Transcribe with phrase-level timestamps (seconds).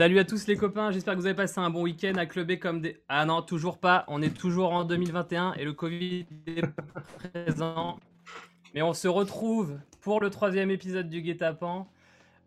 [0.00, 2.58] Salut à tous les copains, j'espère que vous avez passé un bon week-end à clubber
[2.58, 3.02] comme des...
[3.10, 6.64] Ah non, toujours pas, on est toujours en 2021 et le Covid est
[7.18, 8.00] présent.
[8.72, 11.86] Mais on se retrouve pour le troisième épisode du Guet-apens.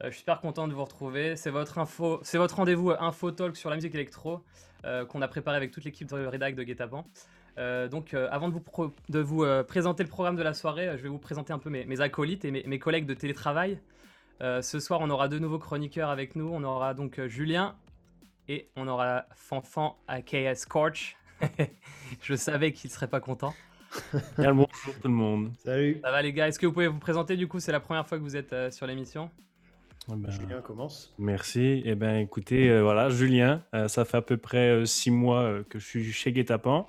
[0.02, 1.36] Euh, je suis super content de vous retrouver.
[1.36, 4.44] C'est votre info, c'est votre rendez-vous Info Talk sur la musique électro
[4.86, 7.06] euh, qu'on a préparé avec toute l'équipe de rédac de Guet-apens.
[7.60, 11.54] Euh, donc, avant de vous, présenter le programme de la soirée, je vais vous présenter
[11.54, 13.78] un peu mes, acolytes et mes collègues de télétravail.
[14.42, 16.50] Euh, ce soir, on aura deux nouveaux chroniqueurs avec nous.
[16.52, 17.76] On aura donc euh, Julien
[18.48, 21.16] et on aura Fanfan aka Scorch.
[22.22, 23.54] je savais qu'il serait pas content.
[24.38, 25.52] Bien le bonjour tout le monde.
[25.64, 26.00] Salut.
[26.04, 26.48] Ça va les gars?
[26.48, 27.60] Est-ce que vous pouvez vous présenter du coup?
[27.60, 29.30] C'est la première fois que vous êtes euh, sur l'émission.
[30.12, 31.14] Eh ben, Julien commence.
[31.18, 31.82] merci.
[31.86, 35.44] Eh ben, écoutez, euh, voilà, Julien, euh, ça fait à peu près euh, six mois
[35.44, 36.88] euh, que je suis chez Guetapan.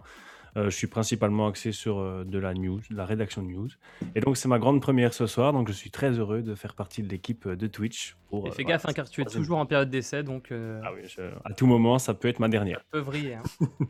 [0.56, 3.68] Euh, je suis principalement axé sur euh, de la news, de la rédaction de news.
[4.14, 5.52] Et donc, c'est ma grande première ce soir.
[5.52, 8.16] Donc, je suis très heureux de faire partie de l'équipe euh, de Twitch.
[8.28, 10.52] Pour, Et euh, fais voilà, gaffe hein, car tu es toujours en période d'essai donc
[10.52, 12.78] euh, Ah oui, je- à tout moment, ça peut être ma dernière.
[12.78, 13.34] ça peut vriller.
[13.34, 13.42] hein.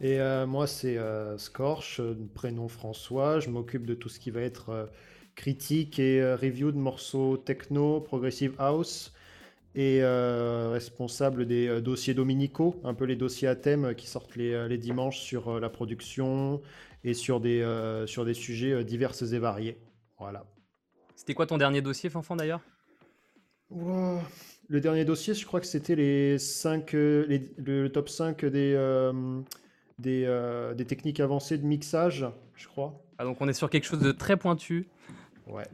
[0.00, 3.40] Et euh, moi, c'est euh, Scorch, euh, prénom François.
[3.40, 4.86] Je m'occupe de tout ce qui va être euh,
[5.34, 9.12] critique et review de morceaux techno, progressive house
[9.76, 14.06] et euh, responsable des euh, dossiers dominicaux, un peu les dossiers à thème euh, qui
[14.06, 16.62] sortent les, les dimanches sur la production
[17.04, 19.78] et sur des, euh, sur des sujets divers et variés.
[20.18, 20.46] Voilà.
[21.14, 22.62] C'était quoi ton dernier dossier Fanfan d'ailleurs?
[23.70, 27.26] Le dernier dossier, je crois que c'était les 5, le,
[27.58, 29.40] le top 5 des, euh,
[29.98, 33.04] des, des techniques avancées de mixage, je crois.
[33.18, 34.88] ah, Donc on est sur quelque chose de très pointu.
[35.46, 35.66] Ouais.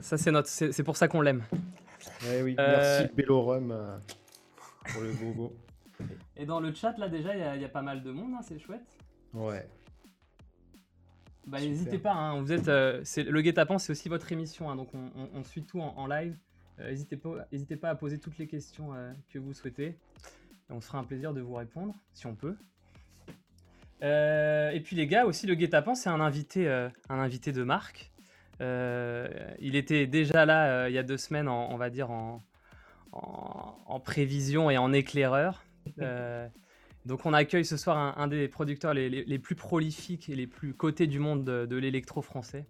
[0.00, 1.42] Ça c'est notre, c'est c'est pour ça qu'on l'aime.
[2.24, 2.56] Ouais, oui.
[2.58, 3.98] Euh, Merci Bellorum euh,
[4.92, 5.56] pour le gogo.
[6.36, 8.58] Et dans le chat là déjà il y, a pas mal de monde, hein, c'est
[8.58, 8.96] chouette.
[9.32, 9.68] Ouais.
[11.46, 14.88] Bah, n'hésitez pas, hein, vous êtes, euh, le guet-apens, c'est aussi votre émission, hein, donc
[14.94, 16.36] on, on- on suit tout en, en live.
[16.78, 19.86] Euh, n'hésitez, pas, n'hésitez pas à poser toutes les questions euh, que vous souhaitez.
[19.88, 19.96] Et
[20.70, 22.56] on se fera un plaisir de vous répondre, si on peut.
[24.00, 28.11] Et puis les gars, aussi le guet-apens, c'est un invité, un invité de marque.
[28.62, 29.28] Euh,
[29.58, 32.40] il était déjà là euh, il y a deux semaines, en- on va dire, en,
[33.12, 35.64] en, en prévision et en éclaireur.
[36.00, 36.46] Euh,
[37.06, 40.36] donc on accueille ce soir un, un des producteurs les, les- les plus prolifiques et
[40.36, 42.66] les plus cotés du monde de, de l'électro français,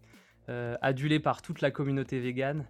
[0.80, 2.64] adulé par toute la communauté végane.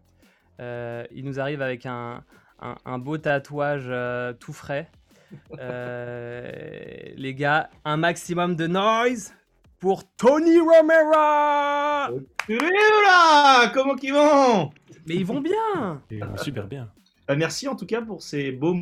[0.59, 2.25] Il nous arrive avec un,
[2.61, 3.91] un- un beau tatouage
[4.41, 4.91] tout frais.
[5.59, 6.51] Euh,
[7.17, 9.33] les gars, un maximum de noise
[9.83, 12.09] pour Tony Romera
[12.49, 14.71] là Comment qu'ils vont?
[15.09, 16.89] Mais ils vont bien euh, super bien.
[17.27, 18.77] Bah, Merci en tout cas pour ces beaux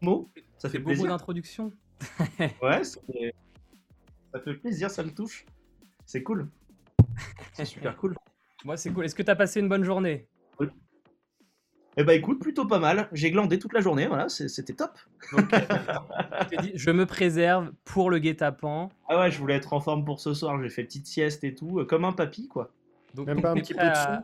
[0.00, 0.30] mots.
[0.56, 1.08] Ça fait plaisir.
[1.08, 1.72] d'introduction.
[2.62, 3.34] Ouais, ça fait...
[4.32, 5.44] ça fait plaisir, ça me touche.
[6.06, 6.48] C'est cool.
[7.52, 8.14] C'est super cool.
[8.64, 9.06] Moi c'est cool.
[9.06, 10.28] Est-ce que tu as passé une bonne journée?
[11.96, 13.08] Eh bah écoute, plutôt pas mal.
[13.12, 14.92] J'ai glandé toute la journée, voilà, c'était top.
[15.32, 15.58] Donc, euh,
[16.42, 18.90] je t'ai dit, je me préserve pour le guet-apens.
[19.08, 21.54] Ah ouais, je voulais être en forme pour ce soir, j'ai fait petite sieste et
[21.54, 22.70] tout, euh, comme un papy quoi.
[23.14, 24.22] Donc, Même donc pas un t'es petit peu de son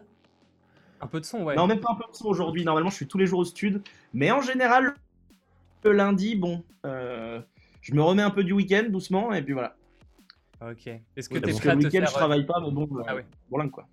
[1.00, 1.56] Un peu de son, ouais.
[1.56, 3.44] Non, même pas un peu de son aujourd'hui, normalement je suis tous les jours au
[3.44, 3.83] stud.
[4.15, 4.94] Mais en général,
[5.84, 7.41] le lundi, bon, euh,
[7.83, 9.75] je me remets un peu du week-end doucement et puis voilà.
[10.62, 10.87] Ok.
[11.16, 12.47] Est-ce que Oui, tu es parce prêt que à le te week-end faire, je travaille
[12.47, 13.27] pas, mais bon, euh, Ah ouais.
[13.50, 13.87] voilà quoi.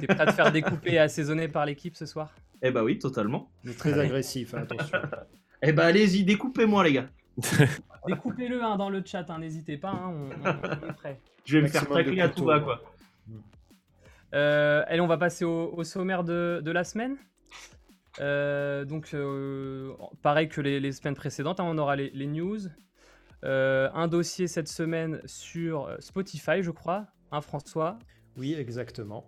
[0.00, 2.34] t'es prêt à te faire découper et assaisonner par l'équipe ce soir?
[2.62, 3.50] Eh bah oui, totalement.
[3.64, 4.98] Mais très agressif, hein, attention.
[5.66, 7.08] Eh bah allez-y, découpez-moi les gars.
[8.06, 10.54] Découpez-le hein, dans le chat, hein, n'hésitez pas, hein, on, on-
[10.84, 11.20] on est prêt.
[11.46, 12.82] Je vais me faire tacler à tout va quoi.
[14.34, 17.16] Euh, allez, on va passer au, au sommaire de, de la semaine.
[18.20, 19.92] Euh, donc, euh,
[20.22, 22.58] pareil que les, les semaines précédentes, hein, on aura les, les news.
[23.44, 27.06] Euh, un dossier cette semaine sur Spotify, je crois.
[27.32, 27.98] Hein, François?
[28.36, 29.24] Oui, exactement.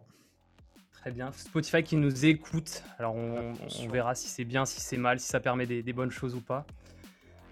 [1.07, 1.31] Très bien.
[1.31, 2.83] Spotify qui nous écoute.
[2.99, 3.53] Alors on,
[3.93, 6.41] verra si c'est bien, si c'est mal, si ça permet des, des bonnes choses ou
[6.41, 6.67] pas.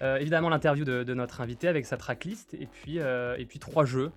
[0.03, 3.61] Euh, évidemment l'interview de, de notre invité avec sa tracklist et puis, euh, et puis
[3.61, 4.11] trois jeux.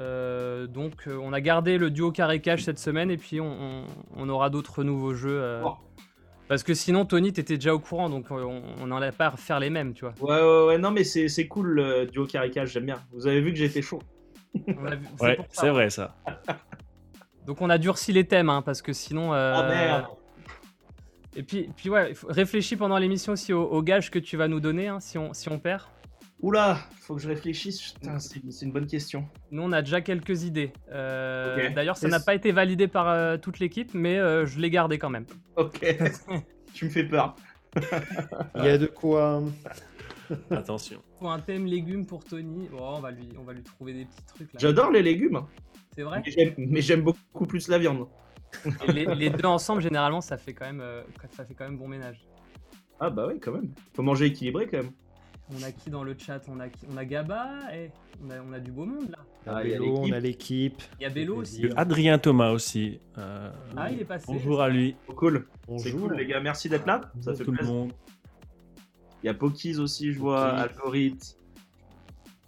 [0.00, 3.84] Euh, donc on a gardé le duo carré cash cette semaine et puis on, on-
[4.16, 5.40] on aura d'autres nouveaux jeux.
[5.40, 5.76] euh, Oh.
[6.46, 9.70] Parce que sinon Tony t'étais déjà au courant donc on n'en allait pas refaire les
[9.70, 10.12] mêmes tu vois.
[10.20, 13.02] Ouais, ouais, ouais, non, mais c'est c'est cool le duo caricage, j'aime bien.
[13.12, 14.02] Vous avez vu que j'étais chaud.
[14.76, 15.62] On a vu- c'est Ouais, pour ça.
[15.62, 16.14] c'est vrai ça.
[17.46, 19.34] Donc on a durci les thèmes hein, parce que sinon...
[19.34, 20.06] euh, Ah merde
[21.36, 24.60] Et puis, puis ouais, réfléchis pendant l'émission aussi aux, aux gages que tu vas nous
[24.60, 25.82] donner hein, si, on, si on perd.
[26.40, 27.92] Oula, faut que je réfléchisse.
[27.92, 29.26] Putain, c'est c'est une bonne question.
[29.50, 30.74] Nous, on a déjà quelques idées.
[30.92, 31.70] Euh.
[31.70, 34.68] D'ailleurs, ça Et n'a pas été validé par euh, toute l'équipe, mais euh, je l'ai
[34.68, 35.24] gardé quand même.
[35.56, 35.80] Ok.
[36.74, 37.34] tu me fais peur.
[38.56, 39.42] Il y a de quoi.
[40.50, 41.00] Attention.
[41.18, 44.04] Pour un thème légumes pour Tony, oh, on, va lui, on va lui trouver des
[44.04, 44.58] petits trucs là.
[44.60, 45.40] J'adore les légumes,
[45.96, 46.22] C'est vrai
[46.58, 48.06] mais j'aime- beaucoup plus la viande.
[48.94, 51.88] Les, les deux ensemble, généralement, ça fait quand même, euh, ça fait quand même bon
[51.88, 52.24] ménage.
[53.00, 53.72] Ah bah oui, quand même.
[53.94, 54.92] Faut manger équilibré quand même.
[55.52, 56.40] On a qui dans le chat?
[56.48, 56.86] On a, qui?
[56.90, 57.90] On a Gaba eh,
[58.24, 59.18] on, a, on a du beau monde là.
[59.46, 60.82] On a Ah, il y a Bélo, on a l'équipe.
[60.98, 61.58] Il y a Bélo aussi.
[61.60, 61.78] plaisir.
[61.78, 63.00] Adrien Thomas aussi.
[63.18, 64.24] euh, Ah, il est passé.
[64.28, 64.96] Bonjour à lui.
[65.08, 65.46] Oh, cool.
[65.60, 66.00] C'est Bonjour.
[66.08, 67.12] cool les gars, merci d'être là.
[67.20, 67.74] Ça fait tout le plaisir.
[67.74, 67.92] monde.
[69.22, 70.46] Il y a Pokies aussi, je vois.
[70.50, 71.36] Algorithme,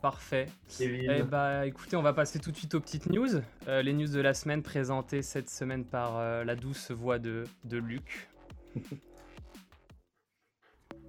[0.06, 0.46] Parfait.
[0.78, 1.12] Kevin.
[1.18, 3.40] Eh bah écoutez, on va passer tout de suite aux petites news.
[3.66, 7.42] Euh, les news de la semaine présentées cette semaine par euh, la douce voix de,
[7.64, 8.28] de Luc.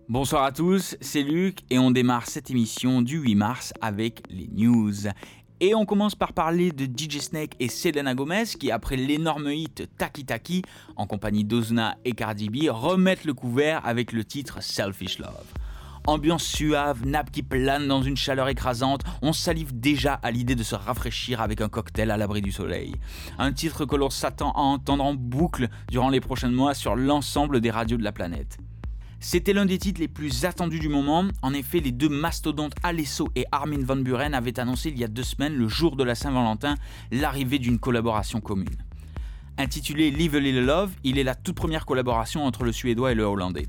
[0.10, 4.48] Bonsoir à tous, c'est Luc et on démarre cette émission du 8 mars avec les
[4.48, 4.96] news.
[5.60, 9.88] Et on commence par parler de DJ Snake et Selena Gomez qui, après l'énorme hit
[10.00, 10.64] Taki Taki,
[10.96, 15.54] en compagnie d'Ozuna et Cardi B, remettent le couvert avec le titre Selfish Love.
[16.08, 20.64] Ambiance suave, nappe qui plane dans une chaleur écrasante, on salive déjà à l'idée de
[20.64, 22.96] se rafraîchir avec un cocktail à l'abri du soleil.
[23.38, 27.60] Un titre que l'on s'attend à entendre en boucle durant les prochains mois sur l'ensemble
[27.60, 28.58] des radios de la planète.
[29.20, 31.26] C'était l'un des titres les plus attendus du moment.
[31.42, 35.10] En effet, les deux mastodontes Alesso et Armin van Buren avaient annoncé il y a
[35.10, 36.76] deux semaines, le jour de la Saint-Valentin,
[37.12, 38.78] l'arrivée d'une collaboration commune.
[39.58, 43.16] Intitulé Live a Little Love, il est la toute première collaboration entre le Suédois et
[43.16, 43.66] le Hollandais.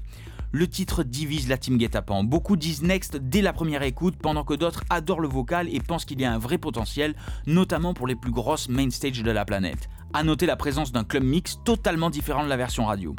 [0.50, 2.24] Le titre divise la team Guet-Apens.
[2.24, 6.06] Beaucoup disent Next dès la première écoute, pendant que d'autres adorent le vocal et pensent
[6.06, 7.14] qu'il y a un vrai potentiel,
[7.46, 9.90] notamment pour les plus grosses main stage de la planète.
[10.14, 13.14] À noter la présence d'un club mix totalement différent de la version radio.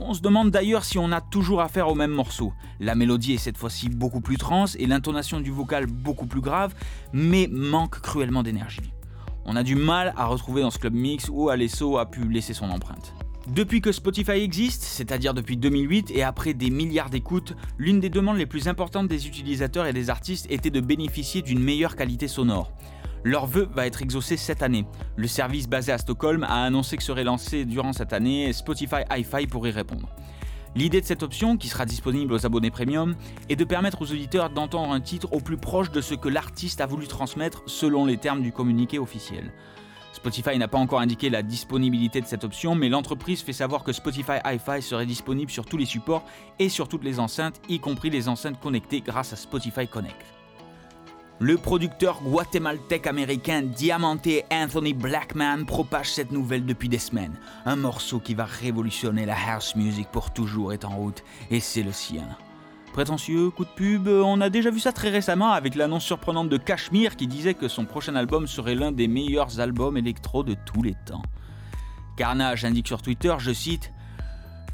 [0.00, 2.52] On se demande d'ailleurs si on a toujours affaire au même morceau.
[2.80, 6.74] La mélodie est cette fois-ci beaucoup plus trans et l'intonation du vocal beaucoup plus grave,
[7.12, 8.92] mais manque cruellement d'énergie.
[9.44, 12.52] On a du mal à retrouver dans ce club mix où Alesso a pu laisser
[12.52, 13.14] son empreinte.
[13.48, 18.38] Depuis que Spotify existe, c'est-à-dire depuis 2008 et après des milliards d'écoutes, l'une des demandes
[18.38, 22.72] les plus importantes des utilisateurs et des artistes était de bénéficier d'une meilleure qualité sonore.
[23.22, 24.86] Leur vœu va être exaucé cette année.
[25.16, 29.46] Le service basé à Stockholm a annoncé que serait lancé durant cette année Spotify Hi-Fi
[29.46, 30.08] pour y répondre.
[30.74, 33.14] L'idée de cette option, qui sera disponible aux abonnés premium,
[33.50, 36.80] est de permettre aux auditeurs d'entendre un titre au plus proche de ce que l'artiste
[36.80, 39.52] a voulu transmettre selon les termes du communiqué officiel.
[40.24, 43.92] Spotify n'a pas encore indiqué la disponibilité de cette option, mais l'entreprise fait savoir que
[43.92, 46.24] Spotify Hi-Fi serait disponible sur tous les supports
[46.58, 50.16] et sur toutes les enceintes, y compris les enceintes connectées grâce à Spotify Connect.
[51.40, 57.36] Le producteur guatémaltèque américain Diamante Anthony Blackman propage cette nouvelle depuis des semaines.
[57.66, 61.82] Un morceau qui va révolutionner la house music pour toujours est en route, et c'est
[61.82, 62.24] le sien.
[62.94, 66.56] Prétentieux, coup de pub, on a déjà vu ça très récemment avec l'annonce surprenante de
[66.56, 70.80] Cashmere qui disait que son prochain album serait l'un des meilleurs albums électro de tous
[70.80, 71.22] les temps.
[72.16, 73.92] Carnage indique sur Twitter, je cite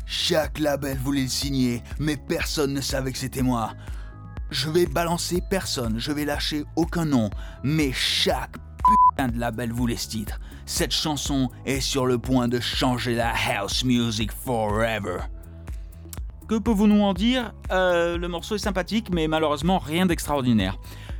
[0.05, 3.73] Chaque label voulait le signer, mais personne ne savait que c'était moi.
[4.51, 7.31] Je vais balancer personne, je vais lâcher aucun nom,
[7.65, 8.59] mais chaque
[9.17, 10.39] putain de label voulait ce titre.
[10.67, 15.21] Cette chanson est sur le point de changer la house music forever.
[16.51, 17.53] Que pouvons-nous en dire?
[17.71, 20.79] Euh, Le morceau est sympathique, mais malheureusement rien d'extraordinaire.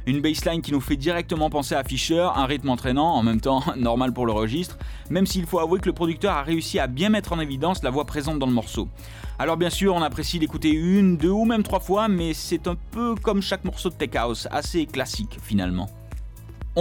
[0.09, 3.63] Une baseline qui nous fait directement penser à Fisher, un rythme entraînant, en même temps
[3.77, 4.77] normal pour le registre,
[5.09, 7.91] même s'il faut avouer que le producteur a réussi à bien mettre en évidence la
[7.91, 8.89] voix présente dans le morceau.
[9.39, 12.75] Alors bien sûr, on apprécie l'écouter une, deux ou même trois fois, mais c'est un
[12.91, 15.89] peu comme chaque morceau de Tech House, assez classique finalement.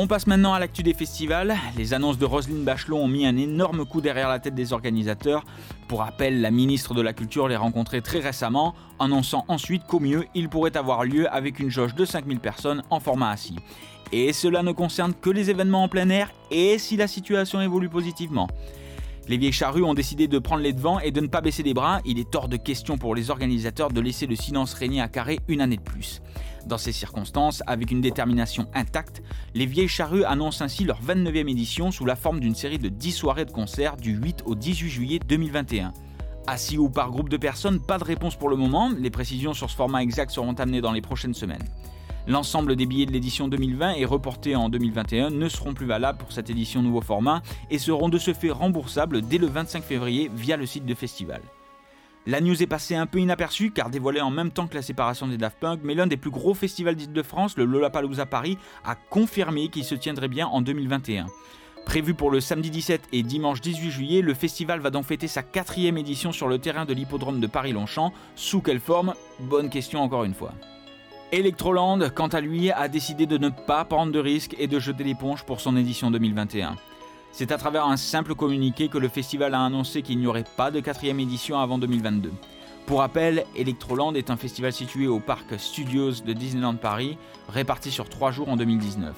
[0.01, 1.57] On passe maintenant à l'actu des festivals.
[1.75, 5.43] Les annonces de Roselyne Bachelot ont mis un énorme coup derrière la tête des organisateurs.
[5.89, 10.23] Pour rappel, la ministre de la Culture les rencontrait très récemment, annonçant ensuite qu'au mieux,
[10.33, 13.57] il pourrait avoir lieu avec une jauge de 5000 personnes en format assis.
[14.13, 17.89] Et cela ne concerne que les événements en plein air et si la situation évolue
[17.89, 18.47] positivement.
[19.27, 21.73] Les vieilles charrues ont décidé de prendre les devants et de ne pas baisser les
[21.73, 21.99] bras.
[22.05, 25.41] Il est hors de question pour les organisateurs de laisser le silence régner à Carré
[25.49, 26.21] une année de plus.
[26.65, 29.21] Dans ces circonstances, avec une détermination intacte,
[29.53, 33.11] les vieilles charrues annoncent ainsi leur 29e édition sous la forme d'une série de 10
[33.11, 35.93] soirées de concerts du 8 au 18 juillet 2021.
[36.47, 39.69] Assis ou par groupe de personnes, pas de réponse pour le moment, les précisions sur
[39.69, 41.63] ce format exact seront amenées dans les prochaines semaines.
[42.27, 46.31] L'ensemble des billets de l'édition 2020 et reportés en 2021 ne seront plus valables pour
[46.31, 50.57] cette édition nouveau format et seront de ce fait remboursables dès le 25 février via
[50.57, 51.41] le site de festival.
[52.27, 55.27] La news est passée un peu inaperçue car dévoilée en même temps que la séparation
[55.27, 59.69] des Daft Punk, mais l'un des plus gros festivals d'Île-de-France, le Lollapalooza Paris, a confirmé
[59.69, 61.27] qu'il se tiendrait bien en 2021.
[61.85, 65.41] Prévu pour le samedi 17 et dimanche 18 juillet, le festival va donc fêter sa
[65.43, 68.13] quatrième édition sur le terrain de l'hippodrome de Paris-Longchamp.
[68.35, 69.15] Sous quelle forme?
[69.39, 70.53] Bonne question encore une fois.
[71.31, 75.03] Electroland, quant à lui, a décidé de ne pas prendre de risques et de jeter
[75.03, 76.75] l'éponge pour son édition 2021.
[77.31, 80.71] C'est à travers un simple communiqué que le festival a annoncé qu'il n'y aurait pas
[80.71, 82.31] de quatrième édition avant 2022.
[82.85, 87.17] Pour rappel, Electroland est un festival situé au parc Studios de Disneyland Paris,
[87.47, 89.13] réparti sur trois jours en 2019.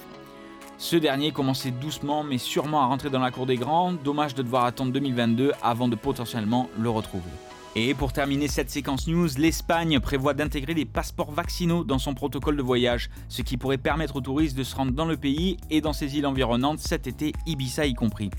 [0.77, 4.43] Ce dernier commençait doucement mais sûrement à rentrer dans la cour des grands, dommage de
[4.43, 7.29] devoir attendre 2022 avant de potentiellement le retrouver.
[7.73, 12.57] Et pour terminer cette séquence news, l'Espagne prévoit d'intégrer les passeports vaccinaux dans son protocole
[12.57, 15.79] de voyage, ce qui pourrait permettre aux touristes de se rendre dans le pays et
[15.79, 18.29] dans ses îles environnantes cet été, Ibiza y compris.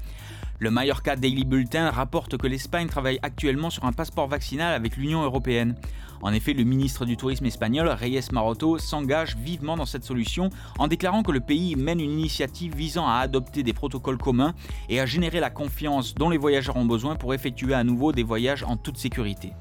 [0.58, 5.22] Le Mallorca Daily Bulletin rapporte que l'Espagne travaille actuellement sur un passeport vaccinal avec l'Union
[5.22, 5.76] européenne.
[6.22, 10.86] En effet, le ministre du Tourisme espagnol, Reyes Maroto, s'engage vivement dans cette solution en
[10.86, 14.54] déclarant que le pays mène une initiative visant à adopter des protocoles communs
[14.88, 18.22] et à générer la confiance dont les voyageurs ont besoin pour effectuer à nouveau des
[18.22, 19.52] voyages en toute sécurité.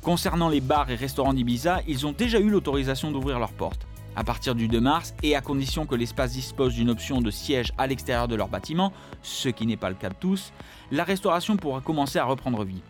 [0.00, 3.88] Concernant les bars et restaurants d'Ibiza, ils ont déjà eu l'autorisation d'ouvrir leurs portes.
[4.14, 7.72] À partir du 2 mars, et à condition que l'espace dispose d'une option de siège
[7.78, 8.92] à l'extérieur de leur bâtiment,
[9.22, 10.52] ce qui n'est pas le cas de tous,
[10.92, 12.82] la restauration pourra commencer à reprendre vie.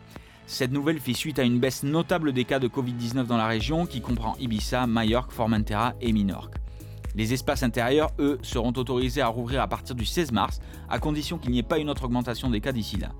[0.50, 3.86] Cette nouvelle fait suite à une baisse notable des cas de Covid-19 dans la région
[3.86, 6.56] qui comprend Ibiza, Majorque, Formentera et Minorque.
[7.14, 11.38] Les espaces intérieurs, eux, seront autorisés à rouvrir à partir du 16 mars, à condition
[11.38, 13.12] qu'il n'y ait pas une autre augmentation des cas d'ici là.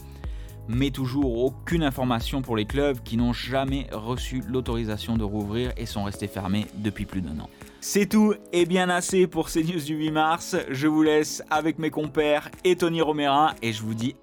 [0.67, 5.87] Mais toujours aucune information pour les clubs qui n'ont jamais reçu l'autorisation de rouvrir et
[5.87, 7.49] sont restés fermés depuis plus d'un an.
[7.81, 10.57] C'est tout et bien assez pour ces news du 8 mars.
[10.69, 14.17] Je vous laisse avec mes compères et Tony Romerin et je vous dis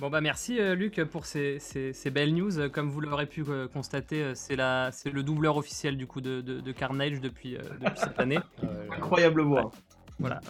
[0.00, 2.70] Bon bah merci euh, Luc pour ces, ces- ces belles news.
[2.72, 6.22] Comme vous l'aurez pu euh, constater, euh, c'est la- c'est le doubleur officiel du coup
[6.22, 8.38] de, de- de Carnage depuis, euh, depuis cette année.
[8.64, 9.70] Euh, Incroyable voix.
[10.18, 10.40] Voilà.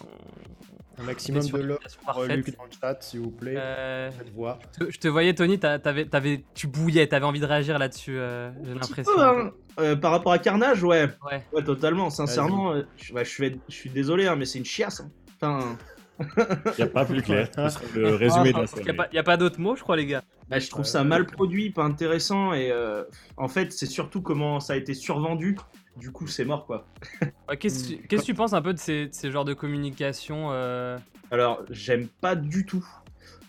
[0.98, 2.22] un maximum de love pour.
[2.24, 3.54] Luc dans le chat, s'il vous plaît.
[3.56, 4.58] Euh, voix.
[4.78, 7.78] je te- je te voyais Tony, t'as- t'avais- t'avais- tu bouillais, t'avais envie de réagir
[7.78, 9.12] là-dessus, euh, j'ai l'impression.
[9.16, 9.50] peu, hein.
[9.78, 11.08] Euh, par rapport à Carnage, ouais.
[11.30, 11.44] Ouais.
[11.52, 12.10] Ouais, totalement.
[12.10, 15.00] Sincèrement, je, suis, je suis désolé, hein, mais c'est une chiasse.
[15.00, 15.10] hein.
[15.40, 15.76] Enfin,
[16.36, 17.48] Il n'y a pas plus clair.
[17.94, 19.96] Le résumé de la Il n'y a pas, y a pas d'autres mots, je crois,
[19.96, 20.22] les gars.
[20.48, 22.52] bah, je trouve Ouais, ça mal produit, pas intéressant.
[22.52, 23.04] Et euh,
[23.36, 25.56] en fait, c'est surtout comment ça a été survendu.
[25.96, 26.86] Du coup, c'est mort, quoi.
[27.48, 30.96] Ouais, Qu'est-ce que tu penses un peu de ces, de ces genres de communication euh,
[31.30, 32.86] Alors, j'aime pas du tout.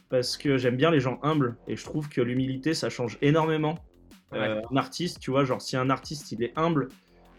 [0.10, 1.56] Parce que j'aime bien les gens humbles.
[1.68, 3.78] Et je trouve que l'humilité, ça change énormément.
[4.34, 6.90] Euh, un artiste, tu vois, genre, si un artiste, il est humble,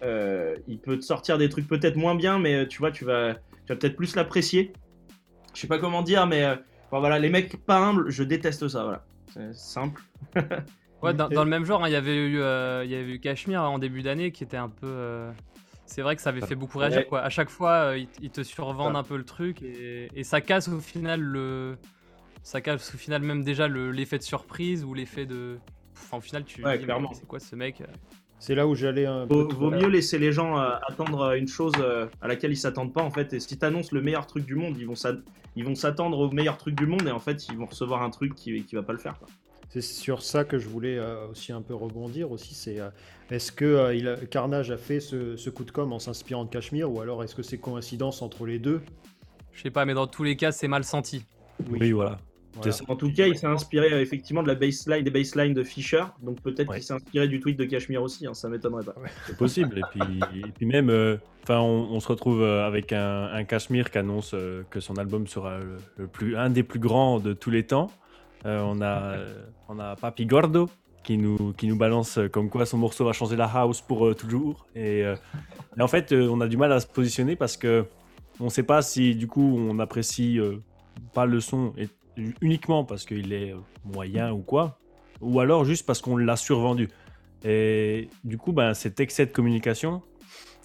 [0.02, 3.04] euh, il peut te sortir des trucs peut-être moins bien, mais euh, tu vois, tu
[3.04, 4.72] vas, tu vas peut-être plus l'apprécier.
[5.54, 6.56] Je sais pas comment dire, mais euh,
[6.90, 9.04] bon, voilà, les mecs pas humbles, je déteste ça, voilà.
[9.32, 10.02] C'est simple.
[11.02, 13.12] Ouais, dans, dans le même genre, hein, il y avait eu, euh, il y avait
[13.12, 14.86] eu Cachemire en début d'année qui était un peu.
[14.86, 15.30] euh,
[15.86, 17.06] C'est vrai que ça avait fait beaucoup réagir.
[17.06, 17.20] Quoi.
[17.20, 18.98] À chaque fois, euh, ils, te survendent Ouais.
[18.98, 21.76] un peu le truc et, et ça casse au final le.
[22.44, 25.58] Ça casse au final même déjà le- l'effet de surprise ou l'effet de.
[25.96, 27.12] Enfin, au final, tu Ouais, dis, clairement.
[27.14, 27.82] c'est quoi ce mec
[28.42, 29.46] C'est là où j'allais un peu.
[29.54, 32.92] Vaut, mieux laisser les gens euh, attendre euh, une chose euh, à laquelle ils s'attendent
[32.92, 33.32] pas, en fait.
[33.34, 35.14] Et si t'annonces le meilleur truc du monde, ils vont s'a-
[35.54, 38.10] ils vont s'attendre au meilleur truc du monde, et en fait, ils vont recevoir un
[38.10, 39.28] truc qui, qui va pas le faire, quoi.
[39.68, 42.52] C'est sur ça que je voulais euh, aussi un peu rebondir aussi.
[42.54, 42.78] C'est
[43.30, 46.50] est-ce que il a- Carnage a fait ce, ce coup de com en s'inspirant de
[46.50, 48.80] Cachemire ou alors est-ce que c'est coïncidence entre les deux?
[49.52, 51.24] Je sais pas, mais dans tous les cas, c'est mal senti.
[51.70, 52.18] Oui, voilà.
[52.54, 52.70] Voilà.
[52.72, 52.84] C'est ça.
[52.88, 56.40] En tout cas, il s'est inspiré effectivement de la baseline, des baselines de Fisher, donc
[56.42, 56.76] peut-être Ouais.
[56.76, 58.94] qu'il s'est inspiré du tweet de Cashmere aussi, hein, ça m'étonnerait pas.
[59.26, 59.78] C'est possible.
[59.78, 63.44] Et puis, et puis même, euh, enfin, on, on se retrouve euh, avec un, un
[63.44, 67.20] Cashmere qui annonce euh, que son album sera le, le plus, un des plus grands
[67.20, 67.90] de tous les temps.
[68.44, 70.68] Euh, on a, euh, on a Papi Gordo
[71.04, 74.14] qui nous, qui nous balance comme quoi son morceau va changer la house pour euh,
[74.14, 74.66] toujours.
[74.74, 75.16] Et, euh,
[75.78, 77.86] et en fait, euh, on a du mal à se positionner parce que
[78.40, 80.56] on ne sait pas si du coup on apprécie euh,
[81.14, 81.88] pas le son et,
[82.40, 84.78] uniquement parce qu'il est euh, moyen ou quoi,
[85.20, 86.88] ou alors juste parce qu'on l'a survendu.
[87.44, 90.02] Et du coup, ben, cet excès de communication,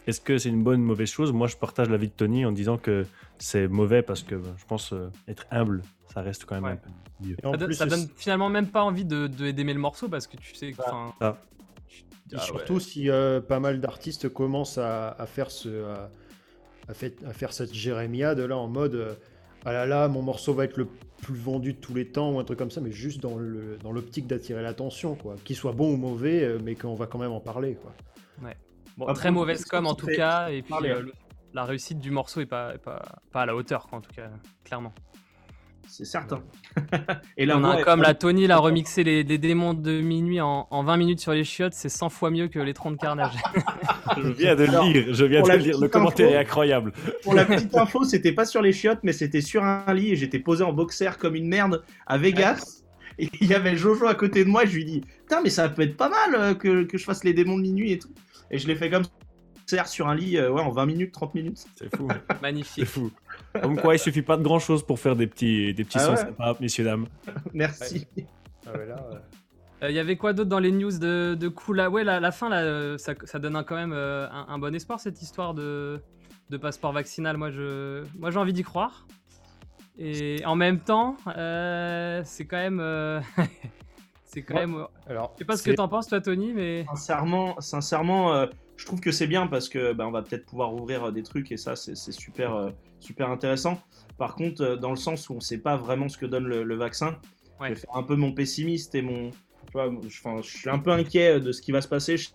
[0.06, 1.34] est-ce que c'est une bonne ou une mauvaise chose?
[1.34, 3.06] Moi, je partage l'avis de Tony en disant que
[3.40, 5.82] c'est mauvais parce que ben, je pense euh, être humble,
[6.14, 6.72] ça reste quand même Ouais.
[6.72, 6.90] un peu
[7.28, 7.36] mieux.
[7.42, 9.80] Et en Ça, donne- plus, ça donne finalement même pas envie de de- d'aimer le
[9.80, 10.78] morceau parce que tu sais que.
[10.78, 12.40] Tu- Et ah ouais.
[12.46, 16.10] surtout si euh, pas mal d'artistes commencent à, à faire ce, à,
[16.90, 19.14] à fait- à faire cette jérémiade là en mode euh,
[19.66, 20.88] ah là là mon morceau va être le
[21.22, 23.78] plus vendu de tous les temps ou un truc comme ça, mais juste dans le
[23.84, 27.20] dans l'optique d'attirer l'attention quoi, qu'il soit bon ou mauvais, euh, mais qu'on va quand
[27.20, 27.94] même en parler quoi.
[28.98, 31.14] Bon, Après, très mauvaise com en tout cas, et puis euh, le-
[31.54, 33.00] la réussite du morceau est pas, est pas,
[33.32, 34.30] pas à la hauteur, quoi, en tout cas,
[34.64, 34.92] clairement.
[35.88, 36.44] C'est certain.
[37.38, 39.74] Et là, on a moi, un com, la Tony, il a remixé les, les démons
[39.74, 42.74] de minuit en, en 20 minutes sur les chiottes, c'est 100 fois mieux que les
[42.74, 43.34] 30 de carnage.
[44.18, 45.80] Je viens de le Alors, lire, je viens de la le lire.
[45.80, 46.94] Le commentaire info- est incroyable.
[47.24, 50.16] Pour la petite info, c'était pas sur les chiottes, mais c'était sur un lit et
[50.16, 52.84] j'étais posé en boxer comme une merde à Vegas.
[53.20, 55.50] Et il y avait Jojo à côté de moi et je lui dis Putain, mais
[55.50, 58.00] ça peut être pas mal euh, que, que je fasse les démons de minuit et
[58.00, 58.10] tout.
[58.52, 59.04] Et je l'ai fait comme
[59.66, 61.66] ça sur un lit euh, ouais, en 20 minutes, 30 minutes.
[61.76, 62.86] C'est fou, c'est Magnifique.
[62.86, 63.12] fou.
[63.62, 66.06] Comme quoi, il suffit pas de grand chose pour faire des petits, des petits Ah
[66.06, 66.18] sons ouais.
[66.18, 67.06] sympas, messieurs dames.
[67.54, 68.08] Merci.
[68.66, 68.96] Ah ouais, là,
[69.84, 72.32] euh, Il y avait quoi d'autre dans les news de, de cool Ouais, la, la
[72.32, 75.22] fin, là, euh, ça, ça donne un- quand même euh, un, un bon espoir, cette
[75.22, 76.02] histoire de,
[76.50, 77.38] de passeport vaccinal.
[77.38, 79.06] Moi, je, moi, j'ai envie d'y croire.
[80.00, 82.80] Et en même temps, euh, c'est quand même.
[82.80, 83.20] euh,
[84.30, 84.86] C'est quand même.
[85.10, 86.86] Alors, Je sais pas ce que t'en penses, toi, Tony, mais.
[86.90, 88.46] Sincèrement, sincèrement euh,
[88.78, 91.24] je trouve que c'est bien parce que bah, on va peut-être pouvoir ouvrir euh, des
[91.24, 92.70] trucs et ça, c'est super, euh,
[93.00, 93.82] super intéressant.
[94.18, 96.64] Par contre, euh, dans le sens où on sait pas vraiment ce que donne le,
[96.64, 97.18] le vaccin,
[97.60, 97.70] Ouais.
[97.70, 99.32] je vais faire un peu mon pessimiste et mon.
[99.32, 102.16] Tu vois, je, enfin, je suis un peu inquiet de ce qui va se passer.
[102.18, 102.30] Je-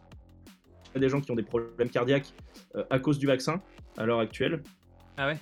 [0.91, 2.35] Il y a des gens qui ont des problèmes cardiaques
[2.75, 3.63] euh, à cause du vaccin
[3.97, 4.63] à l'heure actuelle.
[5.17, 5.39] Ah ouais?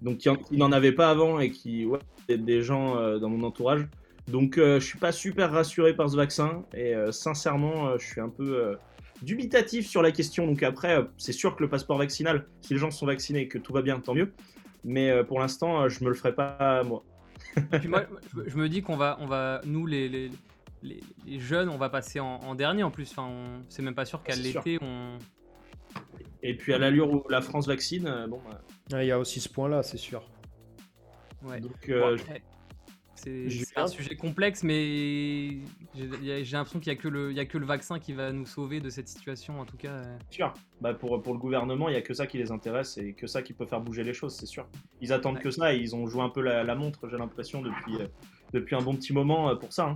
[0.00, 1.98] Donc qui, en- qui n'en avaient pas avant et qui, ouais,
[2.28, 3.86] des- des gens euh, dans mon entourage.
[4.28, 8.28] Donc euh, je suis pas super rassuré par ce vaccin et sincèrement je suis un
[8.28, 8.76] peu
[9.22, 10.46] dubitatif sur la question.
[10.46, 13.48] Donc après euh, c'est sûr que le passeport vaccinal, si les gens sont vaccinés et
[13.48, 14.32] que tout va bien, tant mieux.
[14.84, 17.02] Mais euh, pour l'instant euh, je me le ferai pas moi.
[17.72, 18.04] Et puis moi,
[18.46, 20.30] je, me dis qu'on va, on va, nous les, les,
[20.82, 23.10] les, les jeunes, on va passer en, en dernier en plus.
[23.12, 24.62] Enfin, on- c'est même pas sûr qu'à C'est sûr.
[24.64, 25.18] l'été, on.
[26.42, 28.40] Et puis à l'allure où la France vaccine, bon.
[28.48, 28.60] bah,
[28.92, 30.22] Ah, Il y a aussi ce point-là, c'est sûr.
[31.42, 31.60] Ouais.
[31.60, 32.42] donc Bon, euh, après,
[33.16, 35.58] c'est un sujet complexe, mais
[35.94, 38.32] j'ai l'impression qu'il n'y a, que le- il y a que le vaccin qui va
[38.32, 39.90] nous sauver de cette situation, en tout cas.
[39.92, 40.18] euh.
[40.30, 40.52] sûr.
[40.80, 43.26] Bah pour, pour le gouvernement, il y a que ça qui les intéresse et que
[43.26, 44.66] ça qui peut faire bouger les choses, c'est sûr.
[45.00, 45.42] Ils attendent Ouais.
[45.42, 48.06] que ça et ils ont joué un peu la, la montre, j'ai l'impression, depuis, euh,
[48.52, 49.86] depuis un bon petit moment euh, pour ça.
[49.88, 49.94] hein.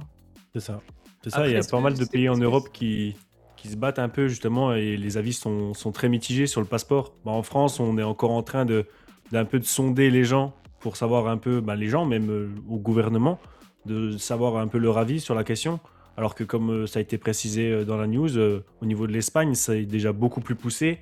[0.54, 0.80] C'est ça.
[1.22, 3.14] C'est ça, il y a pas mal de pays en Europe qui,
[3.56, 6.66] qui se battent un peu justement et les avis sont, sont très mitigés sur le
[6.66, 7.14] passeport.
[7.26, 8.86] Bah, en France, on est encore en train de
[9.30, 12.48] d'un peu de sonder les gens pour savoir un peu, bah, les gens même euh,
[12.68, 13.38] au gouvernement,
[13.86, 15.78] de savoir un peu leur avis sur la question.
[16.16, 19.12] Alors que comme euh, ça a été précisé euh, dans la news, au niveau de
[19.12, 20.98] l'Espagne, c'est déjà beaucoup plus poussé.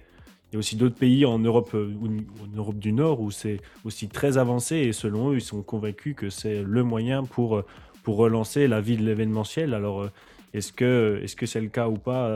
[0.51, 4.09] Il y a aussi d'autres pays en Europe, en Europe du Nord où c'est aussi
[4.09, 7.63] très avancé et selon eux, ils sont convaincus que c'est le moyen pour,
[8.03, 9.75] pour relancer la vie de l'événementiel.
[9.75, 10.09] Alors,
[10.55, 12.35] est-ce que est-ce que c'est le cas ou pas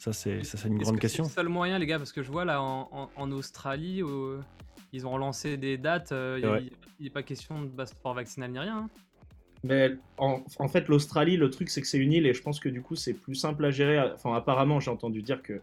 [0.00, 1.22] Ça, c'est c'est une grande que question.
[1.24, 4.02] C'est le seul moyen, les gars, parce que je vois là en, en- en Australie,
[4.94, 6.12] ils ont relancé des dates.
[6.12, 6.60] euh,
[7.00, 8.76] Il n'est pas question de passeport vaccinal ni rien.
[8.78, 8.90] hein.
[9.64, 12.60] Mais en, en fait, l'Australie, le truc, c'est que c'est une île et je pense
[12.60, 13.98] que du coup, c'est plus simple à gérer.
[14.14, 15.60] Enfin, apparemment, j'ai entendu dire que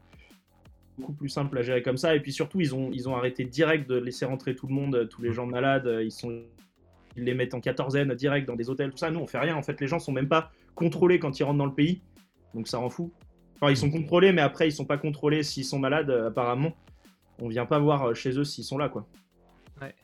[0.98, 2.16] beaucoup plus simple à gérer comme ça.
[2.16, 4.96] Et puis surtout, ils ont, ils ont arrêté direct de laisser rentrer tout le monde,
[4.96, 5.88] euh, tous les gens malades.
[5.88, 6.44] euh, Ils, sont,
[7.16, 9.12] ils les mettent en quatorzaine direct dans des hôtels, tout ça.
[9.12, 9.56] Nous, on fait rien.
[9.56, 12.02] En fait, les gens sont même pas contrôlés quand ils rentrent dans le pays.
[12.54, 13.14] Donc ça rend fou.
[13.56, 16.74] Enfin, ils sont contrôlés, mais après, ils sont pas contrôlés s'ils sont malades, apparemment.
[17.40, 19.08] On vient pas voir euh, chez eux s'ils sont là, quoi.
[19.82, 19.96] Ouais.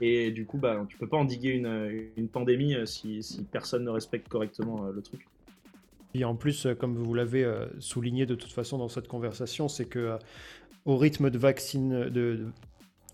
[0.00, 3.84] Et du coup, bah, tu peux pas endiguer une, une pandémie euh, si, si personne
[3.84, 5.26] ne respecte correctement euh, le truc.
[6.14, 9.68] Et en plus, euh, comme vous l'avez euh, souligné de toute façon dans cette conversation,
[9.68, 10.18] c'est que euh,
[10.84, 12.46] au rythme de vaccine, de, de-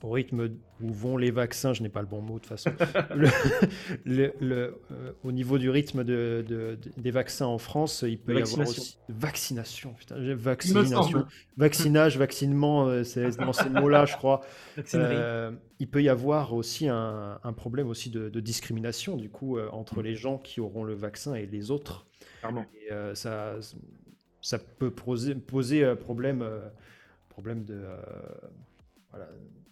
[0.03, 2.71] au rythme où vont les vaccins, je n'ai pas le bon mot de toute façon,
[3.17, 3.29] le-
[4.05, 8.19] le- le, euh, au niveau du rythme de, de- de- des vaccins en France, il
[8.19, 14.17] peut y avoir aussi vaccination, putain, vaccination, vaccinage, vaccinement, euh, c'est dans ces mots-là, je
[14.17, 14.43] crois.
[14.95, 20.01] Euh, il peut y avoir aussi un, un problème aussi de, discrimination du coup entre
[20.03, 22.07] les gens qui auront le vaccin et les autres.
[22.75, 23.57] Et, ça,
[24.41, 26.45] ça peut poser, poser problème,
[27.29, 27.81] problème de,
[29.11, 29.29] voilà,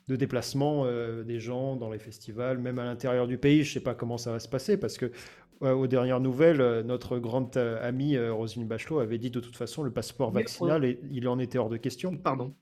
[0.09, 3.65] de déplacement euh, des gens dans les festivals, même à l'intérieur du pays.
[3.65, 5.11] Je ne sais pas comment ça va se passer parce que
[5.63, 9.83] euh, aux dernières nouvelles, euh, notre grande amie Roselyne Bachelot avait dit de toute façon
[9.83, 12.17] le passeport vaccinal, et, il en était hors de question.
[12.17, 12.55] Pardon.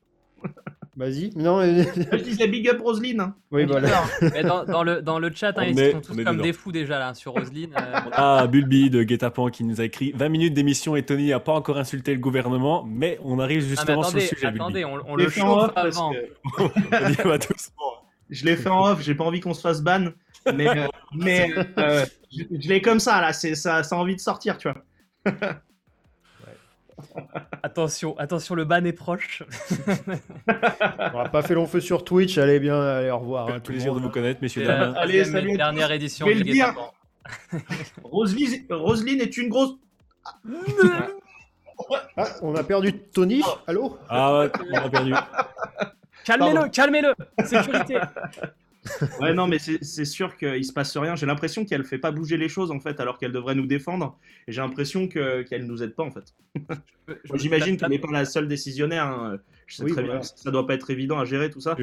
[0.96, 1.30] Vas-y.
[1.34, 3.20] Non, euh, Je disais big up Roselyne.
[3.20, 3.34] hein.
[3.50, 4.04] oui, voilà.
[4.32, 6.42] Mais dans, dans le, dans le chat, hein, ils est- sont tous comme dedans.
[6.42, 7.74] des fous déjà là sur Roselyne.
[7.76, 11.40] euh, Ah, Bulbi de Guetapan qui nous a écrit 20 minutes d'émission et Tony n'a
[11.40, 14.46] pas encore insulté le gouvernement, mais on arrive ah, justement attendez, sur le sujet.
[14.46, 16.12] attendez, on, on Je l'ai le fait en chauffe avant.
[16.12, 16.62] que-.
[16.62, 17.92] On y va doucement.
[18.30, 20.06] Je l'ai fait en off, j'ai pas envie qu'on se fasse ban,
[20.54, 24.14] mais, euh, mais euh, je, je l'ai comme ça là, c'est ça, ça a envie
[24.16, 24.82] de sortir, tu vois.
[27.62, 29.42] Attention, attention, le ban est proche.
[30.48, 32.38] On n'a pas fait long feu sur Twitch.
[32.38, 33.48] Allez bien, allez, au revoir.
[33.48, 34.94] hein, tout Plaisir de vous connaître, messieurs dames.
[34.96, 35.94] Allez, salut dernière tous.
[35.94, 36.66] édition Je vais du le dire.
[36.66, 36.92] Guet-apens.
[38.02, 39.76] Roselyne, Roselyne est une grosse.
[42.16, 43.42] Ah, on a perdu Tony.
[43.66, 43.98] Allô?
[44.08, 45.14] Ah ouais, on a perdu.
[46.24, 47.98] Calmez-le, calmez-le Sécurité
[49.20, 51.16] Ouais, non, mais c'est sûr qu'il se passe rien.
[51.16, 54.18] J'ai l'impression qu'elle fait pas bouger les choses en fait, alors qu'elle devrait nous défendre.
[54.46, 56.34] Et j'ai l'impression que- qu'elle nous aide pas en fait.
[57.34, 59.06] J'imagine qu'elle n'est pas la seule décisionnaire.
[59.06, 59.38] hein.
[59.66, 60.18] Je sais Oui, très voilà.
[60.18, 61.76] bien que ça doit pas être évident à gérer tout ça.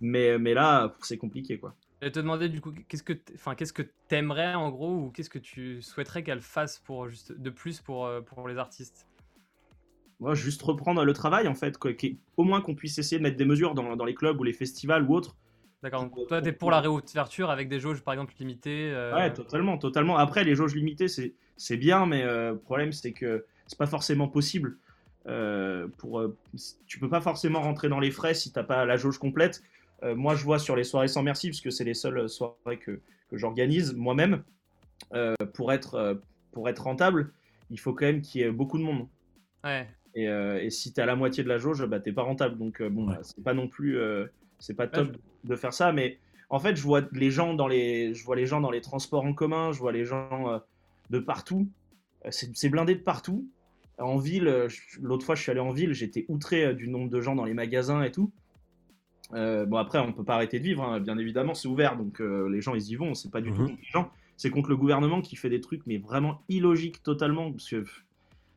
[0.00, 1.74] Mais, mais là, c'est compliqué quoi.
[2.02, 5.10] Je vais te demander du coup, qu'est-ce que, enfin, qu'est-ce que t'aimerais en gros, ou
[5.10, 9.06] qu'est-ce que tu souhaiterais qu'elle fasse pour juste de plus pour, euh, pour les artistes?
[10.20, 11.92] Moi, juste reprendre le travail en fait, quoi,
[12.36, 14.52] au moins qu'on puisse essayer de mettre des mesures dans, dans les clubs ou les
[14.52, 15.36] festivals ou autres.
[15.86, 16.08] D'accord.
[16.08, 18.90] Pour- Donc toi, t'es pour- pour la réouverture avec des jauges par exemple limitées.
[18.92, 20.16] euh, Ouais, totalement, totalement.
[20.16, 23.86] Après, les jauges limitées, c'est c'est bien, mais euh, le problème, c'est que c'est pas
[23.86, 24.76] forcément possible.
[25.28, 26.36] Euh, pour, euh,
[26.86, 29.62] tu peux pas forcément rentrer dans les frais si t'as pas la jauge complète.
[30.02, 32.76] Euh, moi, je vois sur les soirées sans merci, parce que c'est les seules soirées
[32.78, 34.42] que, que j'organise moi-même,
[35.14, 36.14] euh, pour, être, euh,
[36.52, 37.32] pour être rentable,
[37.70, 39.06] il faut quand même qu'il y ait beaucoup de monde.
[39.64, 39.88] Ouais.
[40.14, 42.58] Et, euh, et si t'es à la moitié de la jauge, bah, t'es pas rentable.
[42.58, 43.14] Donc euh, bon, Ouais.
[43.16, 44.26] bah, c'est pas non plus, euh,
[44.58, 45.08] c'est pas top
[45.44, 45.92] je- de faire ça.
[45.92, 46.18] Mais
[46.50, 49.24] en fait, je vois les gens dans les, je vois les gens dans les transports
[49.24, 50.58] en commun, je vois les gens euh,
[51.10, 51.68] de partout.
[52.24, 53.48] Euh, C'est blindé de partout.
[53.98, 57.08] En ville, euh, je- l'autre fois, je suis allé en ville, j'étais outré du nombre
[57.10, 58.30] de gens dans les magasins et tout.
[59.34, 62.20] Euh, bon après, on peut pas arrêter de vivre, hein, bien évidemment, c'est ouvert, donc
[62.20, 63.14] euh, les gens ils y vont.
[63.14, 63.68] C'est pas du tout Mhm.
[63.70, 67.50] contre les gens, c'est contre le gouvernement qui fait des trucs, mais vraiment illogiques totalement,
[67.50, 68.04] parce que pff,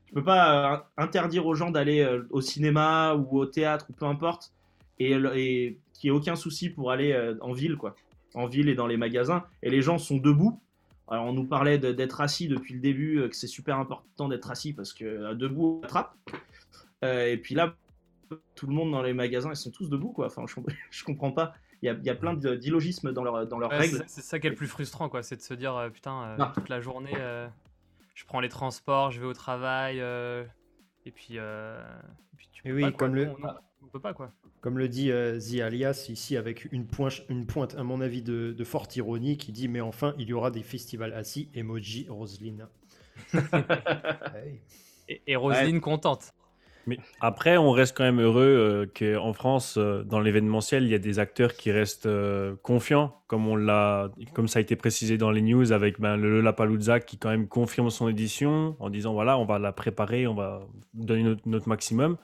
[0.05, 3.93] tu peux pas euh, interdire aux gens d'aller euh, au cinéma ou au théâtre ou
[3.93, 4.53] peu importe,
[4.99, 7.95] et, et qu'il n'y ait aucun souci pour aller euh, en ville, quoi,
[8.33, 10.59] en ville et dans les magasins, et les gens sont debout.
[11.07, 14.27] Alors on nous parlait de- d'être assis depuis le début, euh, que c'est super important
[14.29, 16.15] d'être assis parce que euh, debout on attrape.
[17.03, 17.75] Euh, et puis là,
[18.55, 20.27] tout le monde dans les magasins, ils sont tous debout, quoi.
[20.27, 20.55] Enfin, je,
[20.91, 21.53] je comprends pas.
[21.81, 24.03] Il y a, il y a plein d'illogismes dans, leur, dans leurs Ouais, règles.
[24.07, 25.23] c'est ça qui est le plus frustrant, quoi.
[25.23, 26.51] C'est de se dire, euh, putain, euh, Non.
[26.53, 27.47] toute la journée, euh,
[28.15, 30.43] je prends les transports, je vais au travail, euh,
[31.05, 31.81] et puis, euh,
[32.33, 32.97] et puis tu Et peux oui, pas, quoi.
[33.07, 33.31] comme le-
[33.83, 34.31] on peut pas, quoi.
[34.61, 38.21] Comme le dit euh, The Alias ici, avec une pointe, une pointe, à mon avis,
[38.21, 42.07] de, de forte ironie, qui dit Mais enfin, il y aura des festivals assis, emoji
[42.09, 42.67] Roselyne.
[43.33, 44.61] Hey.
[45.09, 46.33] Et, et Roselyne contente.
[46.89, 50.95] Mais après, on reste quand même heureux euh, qu'en France, euh, dans l'événementiel, il y
[50.95, 55.17] a des acteurs qui restent euh, confiants, comme on l'a, comme ça a été précisé
[55.19, 59.13] dans les news avec ben, le Lollapalooza qui quand même confirme son édition en disant
[59.13, 62.17] voilà, on va la préparer, on va donner notre, notre maximum.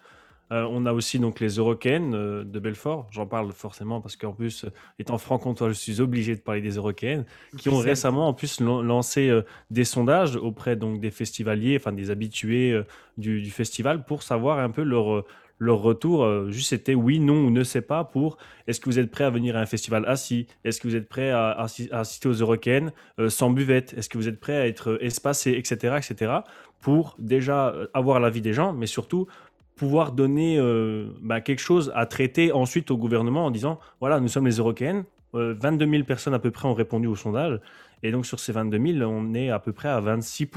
[0.51, 3.07] Euh, on a aussi donc les Eurocaines euh, de Belfort.
[3.11, 6.75] J'en parle forcément parce qu'en plus, euh, étant franc-comtois, je suis obligé de parler des
[6.75, 7.25] Eurocaines
[7.57, 9.31] qui ont récemment en plus lan- lancé
[9.71, 12.79] des sondages auprès donc des festivaliers, enfin des habitués
[13.17, 15.23] du, du festival pour savoir un peu leur
[15.57, 16.51] leur retour.
[16.51, 19.29] juste c'était oui, non ou ne sais pas pour est-ce que vous êtes prêt à
[19.29, 20.47] venir à un festival assis?
[20.65, 23.93] Est-ce que vous êtes prêt à, assi- à assister aux Eurocaines euh, sans buvette?
[23.93, 26.33] Est-ce que vous êtes prêt à être espacé, etc., etc.
[26.81, 29.27] Pour déjà avoir l'avis des gens, mais surtout
[29.75, 34.27] pouvoir donner euh, bah, quelque chose à traiter ensuite au gouvernement en disant voilà, nous
[34.27, 37.59] sommes les Européennes, euh, 22 000 personnes à peu près ont répondu au sondage,
[38.03, 40.47] et donc sur ces 22 000, on est à peu près à 26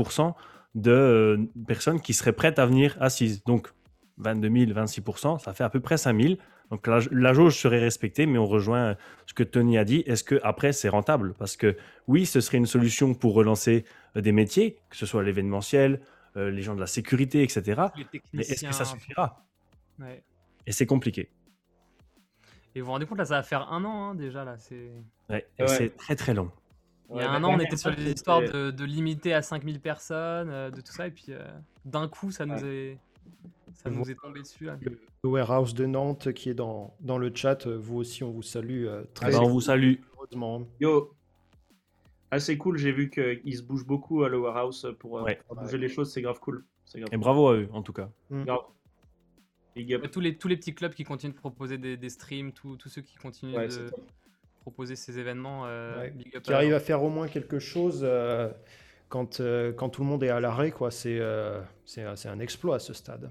[0.75, 3.43] de euh, personnes qui seraient prêtes à venir assises.
[3.45, 3.73] Donc
[4.19, 5.03] 22 000, 26
[5.41, 6.35] ça fait à peu près 5 000.
[6.71, 10.03] Donc la, la jauge serait respectée, mais on rejoint ce que Tony a dit.
[10.07, 11.35] Est-ce que après c'est rentable?
[11.39, 11.77] Parce que
[12.07, 13.85] oui, ce serait une solution pour relancer
[14.17, 16.01] euh, des métiers, que ce soit l'événementiel,
[16.39, 17.83] euh, les gens de la sécurité, etc.
[18.33, 19.45] Mais est-ce que ça suffira?
[19.99, 20.23] Ouais.
[20.67, 21.31] Et c'est compliqué.
[22.75, 24.57] Et vous vous rendez compte, là, ça va faire un an, hein, déjà, là.
[24.59, 24.91] C'est...
[25.29, 25.89] Ouais, Ouais.
[25.91, 26.51] très très long.
[27.11, 29.81] Il y a un an, on était sur les histoires de, de limiter à 5000
[29.81, 31.43] personnes, euh, de tout ça, et puis euh,
[31.87, 32.99] d'un coup, ça nous est,
[33.73, 34.67] ça nous est tombé dessus.
[34.67, 34.77] Là.
[35.25, 38.85] Le warehouse de Nantes qui est dans, dans le chat, vous aussi, on vous salue
[38.85, 39.95] euh, Ah très ben, on vous salue.
[40.15, 40.67] heureusement.
[40.81, 41.15] Yo,
[42.31, 45.41] ah, c'est cool, j'ai vu qu'il se bouge beaucoup à le warehouse pour, euh, Ouais.
[45.47, 46.65] pour bouger les choses, c'est grave cool.
[46.85, 48.11] C'est grave Et bravo à eux, en tout cas.
[48.31, 48.61] grave.
[49.75, 50.03] Big up.
[50.03, 52.77] Ouais, tous, les, tous les petits clubs qui continuent de proposer des, des streams, tous
[52.77, 53.91] tous ceux qui continuent Ouais, de
[54.61, 56.77] proposer ces événements, euh, Ouais, big up Qui à arrive eux.
[56.77, 58.51] à faire au moins quelque chose euh,
[59.09, 60.91] quand, euh, quand tout le monde est à l'arrêt, quoi.
[60.91, 63.31] C'est euh, c'est c'est un exploit à ce stade.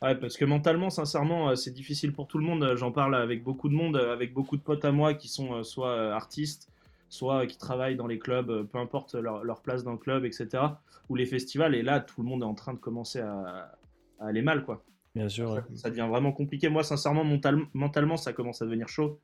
[0.00, 2.74] Ouais, parce que mentalement, sincèrement, c'est difficile pour tout le monde.
[2.76, 6.14] J'en parle avec beaucoup de monde, avec beaucoup de potes à moi qui sont soit
[6.14, 6.68] artistes,
[7.08, 9.98] soit euh, qui travaillent dans les clubs, euh, peu importe leur, leur place dans le
[9.98, 10.48] club, etc.
[11.08, 11.74] Ou les festivals.
[11.74, 13.72] Et là, tout le monde est en train de commencer à,
[14.20, 14.84] à aller mal, quoi.
[15.14, 15.50] Bien sûr.
[15.52, 15.62] ouais.
[15.74, 16.68] Ça devient vraiment compliqué.
[16.68, 19.18] Moi, sincèrement, mental- mentalement, ça commence à devenir chaud.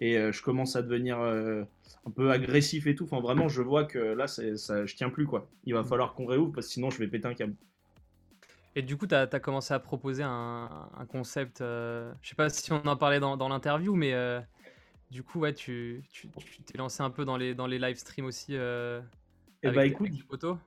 [0.00, 1.64] Et euh, je commence à devenir euh,
[2.06, 3.04] un peu agressif et tout.
[3.04, 5.48] Enfin, vraiment, je vois que là, c'est- ça, je tiens plus, quoi.
[5.64, 7.54] Il va falloir qu'on réouvre parce que sinon, je vais péter un câble.
[8.74, 12.50] Et du coup, tu as, commencé à proposer un, un concept, euh, je sais pas
[12.50, 14.38] si on en parlait dans, dans l'interview, mais euh,
[15.10, 17.96] du coup, ouais, tu tu tu t'es lancé un peu dans les, dans les live
[17.96, 18.48] streams aussi.
[18.56, 19.00] Euh,
[19.62, 20.58] Eh avec bah, écoute, avec.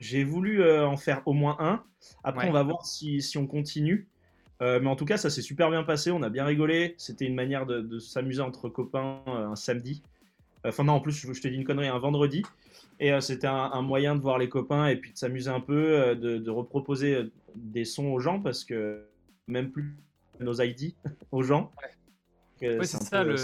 [0.00, 1.82] J'ai voulu euh, en faire au moins un.
[2.24, 2.50] Après, Ouais.
[2.50, 4.08] on va voir si, si on continue.
[4.62, 6.10] Euh, mais en tout cas, ça s'est super bien passé.
[6.10, 6.94] On a bien rigolé.
[6.98, 10.02] C'était une manière de, de s'amuser entre copains un samedi.
[10.64, 12.42] Enfin, non, en plus, je, je te dis une connerie, un vendredi.
[13.00, 16.14] Et c'était un, un moyen de voir les copains et puis de s'amuser un peu,
[16.16, 19.04] de, de reproposer des sons aux gens parce que
[19.46, 19.94] même plus
[20.40, 20.94] nos ID
[21.32, 21.72] aux gens.
[22.62, 23.36] Ouais, c'est ça, peu- le-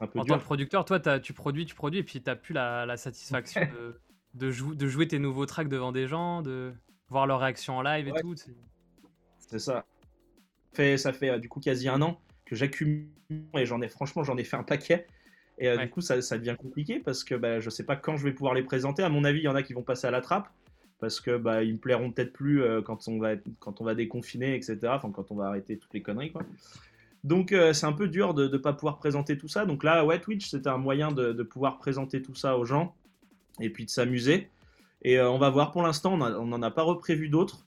[0.00, 0.34] un peu, En dur.
[0.34, 3.60] tant que producteur, toi, tu produis, tu produis, et puis tu plus la, la satisfaction
[3.74, 4.00] de,
[4.34, 6.72] de, jou- de jouer tes nouveaux tracks devant des gens, de
[7.08, 8.20] voir leur réaction en live et Ouais.
[8.20, 8.34] tout.
[8.36, 9.84] c'est- ça.
[10.74, 13.08] Fait, ça fait euh, du coup quasi un an que j'accumule
[13.54, 15.06] et j'en ai franchement j'en ai fait un paquet.
[15.58, 15.84] Et euh, Ouais.
[15.86, 18.32] du coup ça, ça devient compliqué parce que bah, je sais pas quand je vais
[18.32, 19.02] pouvoir les présenter.
[19.02, 20.48] À mon avis, il y en a qui vont passer à la trappe
[21.00, 23.84] parce que bah, ils me plairont peut-être plus euh, quand on va être- quand on
[23.84, 24.78] va déconfiner, etc.
[24.90, 26.42] Enfin quand on va arrêter toutes les conneries quoi.
[27.24, 29.66] Donc euh, c'est un peu dur de ne pas pouvoir présenter tout ça.
[29.66, 32.94] Donc là ouais Twitch c'était un moyen de, de pouvoir présenter tout ça aux gens
[33.60, 34.50] et puis de s'amuser.
[35.02, 35.72] Et euh, on va voir.
[35.72, 37.66] Pour l'instant, on n'en a pas reprévu d'autres,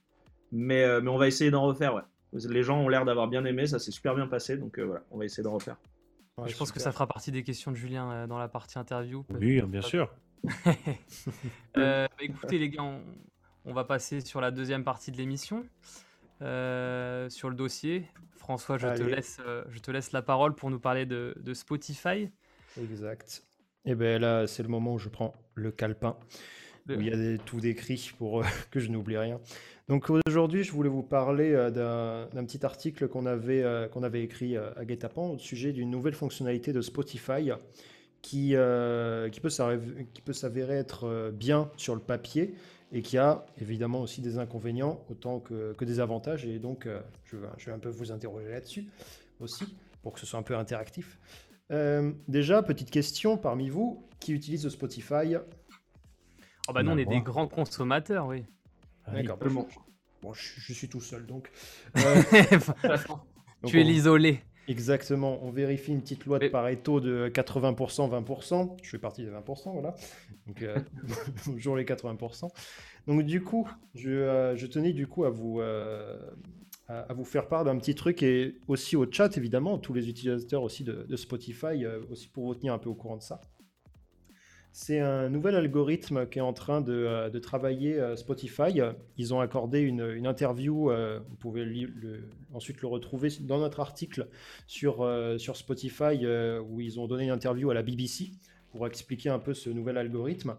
[0.52, 1.96] mais, euh, mais on va essayer d'en refaire.
[1.96, 2.02] Ouais.
[2.34, 5.04] Les gens ont l'air d'avoir bien aimé, ça s'est super bien passé, donc euh, voilà,
[5.12, 5.78] on va essayer d'en refaire.
[6.38, 8.80] Ouais, je pense que ça fera partie des questions de Julien euh, dans la partie
[8.80, 9.26] interview.
[9.30, 10.14] Oui, bien sûr.
[11.78, 13.02] euh, bah, écoutez les gars, on,
[13.66, 15.66] on, va passer sur la deuxième partie de l'émission,
[16.42, 18.08] euh, sur le dossier.
[18.36, 21.54] François, je te, laisse, euh, je te laisse la parole pour nous parler de, de
[21.54, 22.30] Spotify.
[22.80, 23.44] Exact.
[23.86, 26.18] Et bien là, c'est le moment où je prends le calepin,
[26.88, 26.98] le...
[26.98, 29.40] où il y a des, tout décrit pour que je n'oublie rien.
[29.88, 31.70] Donc aujourd'hui, je voulais vous parler euh,
[32.30, 35.90] d'un petit article qu'on avait, euh, qu'on avait écrit euh, à Guetapan au sujet d'une
[35.90, 37.52] nouvelle fonctionnalité de Spotify
[38.22, 39.50] qui, euh, qui peut
[40.34, 42.54] s'avérer être euh, bien sur le papier
[42.92, 46.46] et qui a évidemment aussi des inconvénients autant que, que des avantages.
[46.46, 48.88] Et donc, euh, je, vais, je vais un peu vous interroger là-dessus
[49.40, 51.18] aussi pour que ce soit un peu interactif.
[51.72, 55.36] Euh, déjà, petite question parmi vous, qui utilise Spotify?
[56.68, 58.44] Oh bah nous, on est des grands consommateurs, oui.
[59.08, 59.38] D'accord.
[59.38, 59.68] Bon,
[60.22, 61.50] bon je, je, suis tout seul, donc.
[61.98, 62.22] Euh,
[63.66, 64.44] tu es l'isolé.
[64.68, 65.40] Exactement.
[65.44, 68.78] On vérifie une petite loi de Pareto de 80%, 20%.
[68.82, 69.96] Je fais partie des 20%, voilà.
[70.48, 70.78] Donc, euh,
[71.44, 72.50] toujours les 80%.
[73.08, 76.18] Donc, du coup, je, euh, je, tenais du coup à vous, euh,
[76.88, 80.10] à, à, vous faire part d'un petit truc et aussi au chat, évidemment, tous les
[80.10, 83.24] utilisateurs aussi de, de Spotify, euh, aussi pour vous tenir un peu au courant de
[83.24, 83.42] ça.
[84.74, 88.80] C'est un nouvel algorithme qui est en train de, euh, travailler euh, Spotify.
[89.18, 91.90] Ils ont accordé une, interview, euh, vous pouvez
[92.54, 94.28] ensuite le retrouver dans notre article
[94.68, 95.06] sur,
[95.56, 96.26] Spotify,
[96.70, 98.32] où ils ont donné une interview à la BBC
[98.70, 100.56] pour expliquer un peu ce nouvel algorithme.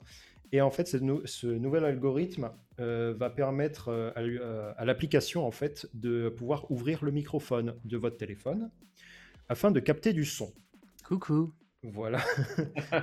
[0.55, 4.21] Et en fait, ce, nou ce nouvel algorithme va permettre à,
[4.77, 8.71] à l'application en fait, de pouvoir ouvrir le microphone de votre téléphone
[9.49, 10.53] afin de capter du son.
[11.05, 12.21] Coucou voilà.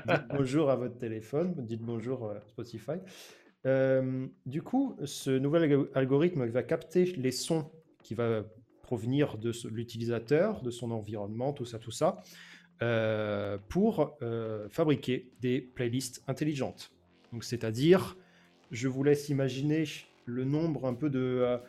[0.07, 2.93] dites bonjour à votre téléphone, dites bonjour à Spotify.
[3.65, 7.69] Euh, du coup, ce nouvel algorithme va capter les sons
[8.03, 8.45] qui va
[8.81, 12.23] provenir de l'utilisateur, de son environnement, tout ça, tout ça,
[12.81, 16.91] euh, pour euh, fabriquer des playlists intelligentes.
[17.33, 18.15] Donc, c'est-à-dire,
[18.71, 19.83] je vous laisse imaginer
[20.25, 21.59] le nombre un peu de,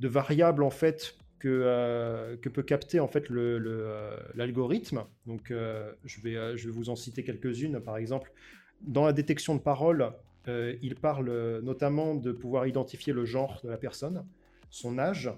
[0.00, 4.96] de variables en fait que, euh, que, peut capter en fait l'algorithme.
[4.96, 7.80] Le, le, Donc, euh, je, vais, euh, je vais vous en citer quelques-unes.
[7.80, 8.32] Par exemple,
[8.80, 10.10] dans la détection de parole,
[10.48, 14.24] euh, il parle notamment de pouvoir identifier le genre de la personne,
[14.70, 15.30] son âge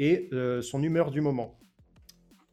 [0.00, 1.56] et euh, son humeur du moment.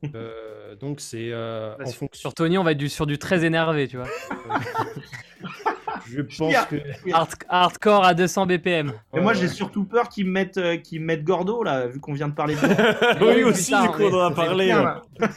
[0.79, 2.29] donc, c'est bah, sur, fonction.
[2.29, 4.07] Sur Tony, on va être du, sur du très énervé, tu vois.
[6.07, 6.75] Je pense que.
[7.11, 8.93] Hard, hardcore à 200 BPM.
[9.13, 11.99] Mais moi, j'ai surtout peur qu'ils me mettent, euh, qu me mettent Gordo, là, vu
[11.99, 13.25] qu'on vient de parler de.
[13.25, 14.65] oui, aussi, du coup, on en a parlé.
[14.65, 15.01] Bien,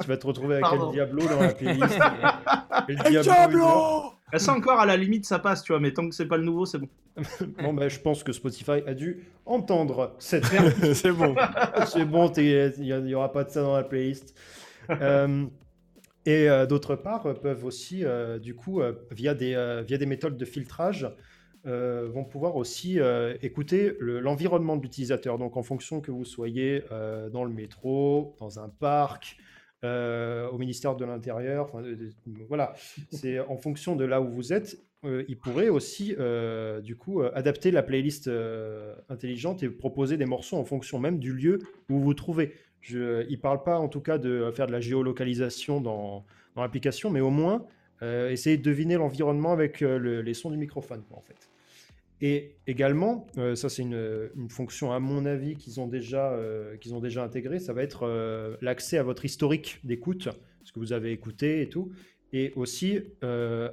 [0.00, 0.88] tu vas te retrouver avec Pardon.
[0.88, 1.98] El Diablo dans la playlist.
[2.88, 6.08] Et, et El Diablo Ça encore, à la limite, ça passe, tu vois, mais tant
[6.08, 6.88] que c'est pas le nouveau, c'est bon.
[7.62, 10.46] bon, bah, je pense que Spotify a dû entendre cette
[10.94, 11.34] c'est bon.
[11.86, 14.34] c'est bon, il n'y aura pas de ça dans la playlist.
[14.90, 15.44] euh,
[16.24, 20.36] et euh, d'autre part, peuvent aussi, euh, du coup, euh, via, des, via des méthodes
[20.36, 21.08] de filtrage,
[21.64, 22.98] vont pouvoir aussi
[23.40, 25.38] écouter l'environnement le, de l'utilisateur.
[25.38, 26.82] Donc, en fonction que vous soyez
[27.32, 29.36] dans le métro, dans un parc,
[29.84, 31.70] au ministère de l'Intérieur,
[32.48, 32.74] voilà,
[33.12, 36.16] c'est en fonction de là où vous êtes, ils pourraient aussi,
[36.82, 38.28] du coup, adapter la playlist
[39.08, 42.54] intelligente et proposer des morceaux en fonction même du lieu où vous vous trouvez.
[42.82, 46.24] Je, il ne parle pas en tout cas de faire de la géolocalisation dans,
[46.56, 47.64] l'application, mais au moins
[48.02, 51.48] euh, essayer de deviner l'environnement avec euh, le, les sons du microphone, en fait.
[52.20, 56.36] Et également, euh, ça c'est une, une, fonction à mon avis qu'ils ont déjà
[56.80, 58.06] qu'ils ont déjà intégré, ça va être
[58.60, 60.28] l'accès à votre historique d'écoute,
[60.64, 61.90] ce que vous avez écouté et tout,
[62.32, 63.00] et aussi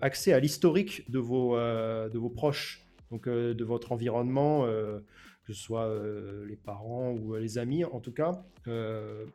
[0.01, 4.65] accès à l'historique de vos de vos proches, donc de votre environnement
[5.49, 8.43] que ce soit euh, les parents ou euh, les amis, en tout cas.
[8.67, 9.25] Euh,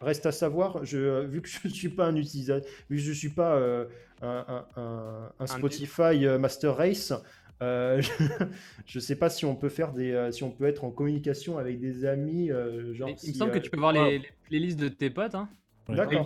[0.00, 3.10] reste à savoir, je, vu que je ne suis pas un utilisateur, vu que je
[3.10, 3.84] ne suis pas euh,
[4.22, 7.12] un, un, un, Spotify un Master Race,
[7.60, 8.00] euh,
[8.86, 10.90] je ne sais pas si on peut faire des, euh, si on peut être en
[10.90, 12.48] communication avec des amis.
[12.94, 15.34] genre il, si, me semble que tu peux voir les, les, playlists de tes potes.
[15.34, 15.50] Hein.
[15.86, 16.24] D'accord.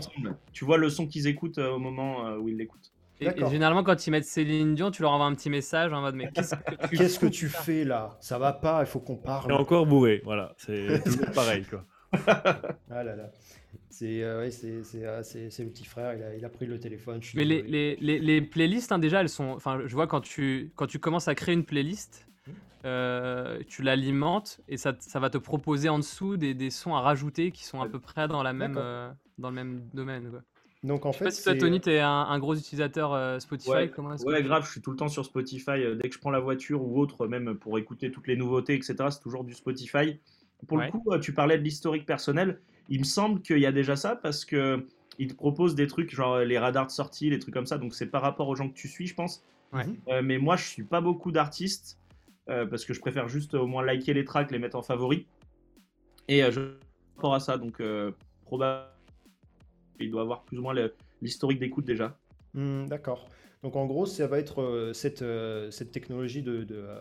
[0.52, 2.92] Tu vois le son qu'ils écoutent au moment où ils l'écoutent.
[3.20, 6.00] Et, et, généralement, quand ils mettent Céline Dion, tu leur envoies un petit message en
[6.00, 8.16] mode Mais qu'est-ce que tu, qu'est-ce que tu fais là?
[8.20, 9.50] Ça va pas, il faut qu'on parle.
[9.50, 11.84] Et encore bourré, voilà, c'est toujours pareil quoi.
[12.90, 13.30] ah là là.
[13.88, 17.20] C'est euh, ouais, c'est euh, le petit frère, il a, il a, pris le téléphone.
[17.34, 19.50] Mais les, les, les, les, playlists, hein, déjà, elles sont.
[19.50, 22.26] Enfin, je vois quand tu, quand tu commences à créer une playlist,
[22.86, 27.00] euh, tu l'alimentes et ça, ça, va te proposer en dessous des, des, sons à
[27.00, 30.30] rajouter qui sont à peu près dans, la même, euh, dans le même domaine.
[30.30, 30.42] Quoi.
[30.86, 33.38] Donc en Je sais fait, pas si toi, Tony, t'es un, un gros utilisateur euh,
[33.40, 33.70] Spotify.
[33.70, 35.70] Ouais, comment est-ce Ouais, tu- grave, je suis tout le temps sur Spotify.
[35.70, 38.74] euh, Dès que je prends la voiture ou autre, même pour écouter toutes les nouveautés,
[38.74, 40.18] etc., c'est toujours du Spotify.
[40.68, 40.86] Pour Ouais.
[40.86, 42.60] le coup, euh, tu parlais de l'historique personnel.
[42.88, 44.86] Il me semble qu'il y a déjà ça parce que
[45.18, 47.78] ils te proposent des trucs genre les radars de sortie, les trucs comme ça.
[47.78, 49.42] Donc c'est par rapport aux gens que tu suis, je pense.
[49.72, 49.84] Ouais.
[50.08, 51.98] Euh, mais moi, je suis pas beaucoup d'artistes
[52.48, 55.26] euh, parce que je préfère juste au moins liker les tracks, les mettre en favori.
[56.28, 56.76] Et euh, je par
[57.16, 58.12] rapport à ça, donc euh,
[58.44, 58.90] probablement
[60.00, 60.74] il doit avoir plus ou moins
[61.22, 62.18] l'historique d'écoute déjà.
[62.54, 63.28] Hmm, D'accord.
[63.62, 67.00] Donc en gros, ça va être euh, cette, euh, cette technologie de, de, euh,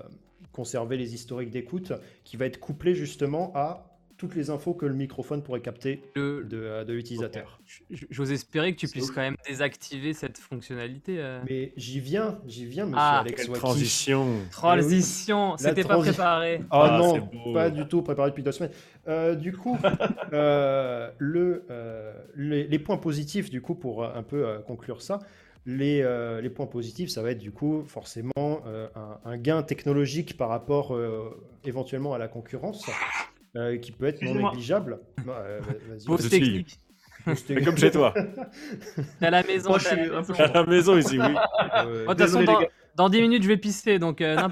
[0.52, 4.94] conserver les historiques d'écoute qui va être couplée justement à toutes les infos que le
[4.94, 7.60] microphone pourrait capter Le- de, euh, de l'utilisateur.
[7.66, 9.16] j- J'ose espérer que tu puisses ouf.
[9.16, 11.18] quand même désactiver cette fonctionnalité.
[11.20, 11.42] euh.
[11.50, 13.60] Mais j'y viens, j'y viens, monsieur Ah, Alex Quelle Waki.
[13.62, 14.28] transition.
[14.52, 16.62] Transition, La c'était pas transi- préparé.
[16.64, 18.72] Oh Ah, non, pas du tout préparé depuis deux semaines.
[19.08, 19.78] Euh, du coup,
[20.34, 25.20] euh, le, euh, les, les points positifs, du coup, pour un peu euh, conclure ça,
[25.66, 29.64] les, euh, les points positifs, ça va être du coup forcément euh, un, un gain
[29.64, 31.30] technologique par rapport euh,
[31.64, 32.86] éventuellement à la concurrence,
[33.56, 35.00] euh, qui peut être non négligeable.
[35.26, 36.06] Non, euh, vas-y.
[36.06, 36.80] Pause technique.
[37.50, 38.14] Mais comme chez toi.
[39.20, 39.70] T'es à la maison.
[39.70, 40.44] Moi, je t'es à suis la un peu maison.
[40.44, 41.26] À la maison ici, oui.
[41.76, 42.60] Euh, Oh, De toute façon, dans,
[42.96, 44.38] dans 10 minutes, je vais pisser, donc euh.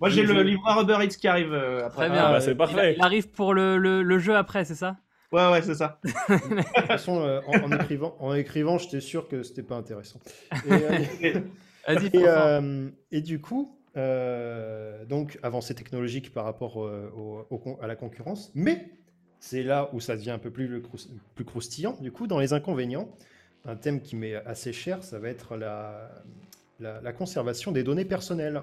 [0.00, 2.06] Moi, j'ai le livreur Uber Eats qui arrive euh, après.
[2.06, 2.24] Très bien.
[2.26, 2.94] Ah, bah, c'est Il, parfait.
[2.98, 4.96] il arrive pour le, le- le jeu après, c'est ça?
[5.32, 6.00] Ouais, ouais, c'est ça.
[6.04, 10.20] De toute façon, euh, en, en écrivant, en écrivant, j'étais sûr que c'était pas intéressant.
[10.66, 11.40] Et, euh,
[11.86, 17.46] Vas-y, Et, euh, et du coup, euh, donc avancée technologique par rapport euh,
[17.80, 18.90] à la concurrence, mais
[19.40, 20.82] c'est là où ça devient un peu plus,
[21.44, 21.96] croustillant.
[22.00, 23.08] Du coup, dans les inconvénients,
[23.64, 28.62] un thème qui m'est assez cher, ça va être la conservation des données personnelles,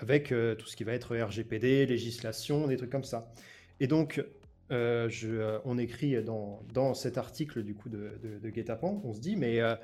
[0.00, 3.32] avec euh, tout ce qui va être RGPD, législation, des trucs comme ça.
[3.80, 4.22] Et donc,
[4.70, 9.00] euh, je, euh, on écrit dans, dans cet article du coup de, de, de Guet-apens,
[9.04, 9.74] on se dit, mais euh,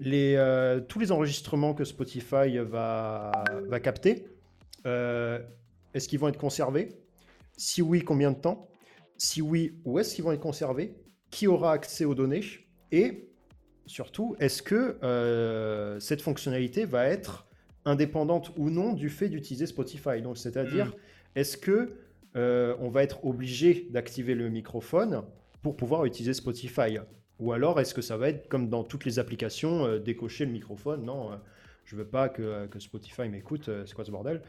[0.00, 0.36] les,
[0.88, 3.32] tous les enregistrements que Spotify va,
[3.68, 4.26] va capter,
[4.84, 6.88] est-ce qu'ils vont être conservés?
[7.56, 8.68] Si oui, combien de temps?
[9.18, 10.94] Si oui, où est-ce qu'ils vont être conservés?
[11.30, 12.42] Qui aura accès aux données?
[12.90, 13.28] Et
[13.86, 14.98] surtout, est-ce que
[16.00, 17.46] cette fonctionnalité va être
[17.84, 20.22] indépendante ou non du fait d'utiliser Spotify?
[20.22, 21.38] Donc, c'est-à-dire, Mm.
[21.38, 21.92] est-ce que
[22.36, 25.22] euh, on va être obligé d'activer le microphone
[25.62, 26.98] pour pouvoir utiliser Spotify.
[27.38, 30.52] Ou alors, est-ce que ça va être comme dans toutes les applications, euh, décocher le
[30.52, 31.04] microphone?
[31.04, 31.36] Non, euh,
[31.84, 34.42] je veux pas que, que Spotify m'écoute, euh, c'est quoi ce bordel?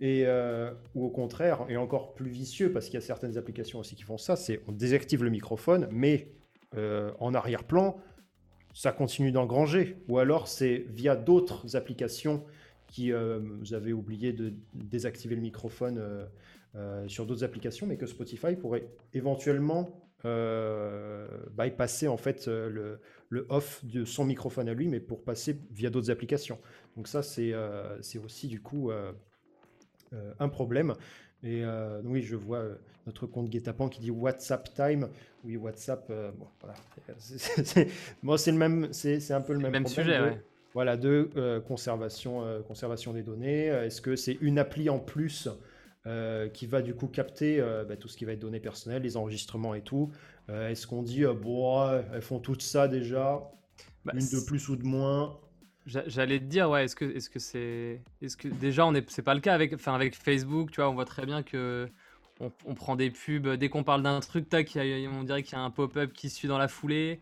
[0.00, 3.78] Et, euh, Ou au contraire, et encore plus vicieux, parce qu'il y a certaines applications
[3.78, 6.32] aussi qui font ça, c'est on désactive le microphone, mais
[6.76, 7.96] euh, en arrière-plan,
[8.74, 9.96] ça continue d'engranger.
[10.08, 12.44] Ou alors, c'est via d'autres applications
[12.88, 16.02] qui, euh, vous avez oublié de désactiver le microphone
[16.76, 22.98] euh, sur d'autres applications, mais que Spotify pourrait éventuellement euh, bypasser en fait euh, le,
[23.28, 26.58] le off de son microphone à lui, mais pour passer via d'autres applications.
[26.96, 28.90] Donc ça, c'est euh, aussi du coup
[30.38, 30.94] un problème.
[31.42, 31.62] Et
[32.04, 32.64] oui, je vois
[33.06, 35.08] notre compte Guetapan qui dit WhatsApp Time.
[35.44, 36.08] Oui, WhatsApp,
[36.38, 36.74] bon, voilà.
[37.18, 37.88] C'est-
[38.22, 40.40] Bon, le même, c'est un peu le même, Même problème sujet, de- ouais.
[40.72, 43.66] Voilà, de conservation, conservation des données.
[43.66, 45.48] Est-ce que c'est une appli en plus
[46.06, 49.02] euh, qui va du coup capter euh, bah, tout ce qui va être données personnelles,
[49.02, 50.10] les enregistrements et tout
[50.50, 53.42] Euh, Est-ce qu'on dit, bon, elles font tout ça déjà,
[54.04, 55.38] Bah, une de plus ou de moins?
[55.86, 59.34] J'a- J'allais te dire, ouais, est-ce que c'est est-ce que déjà on est c'est pas
[59.34, 61.88] le cas avec enfin avec Facebook, tu vois, on voit très bien que
[62.40, 65.60] on, on prend des pubs dès qu'on parle d'un truc, tac, on dirait qu'il y
[65.60, 67.20] a un pop-up qui suit dans la foulée.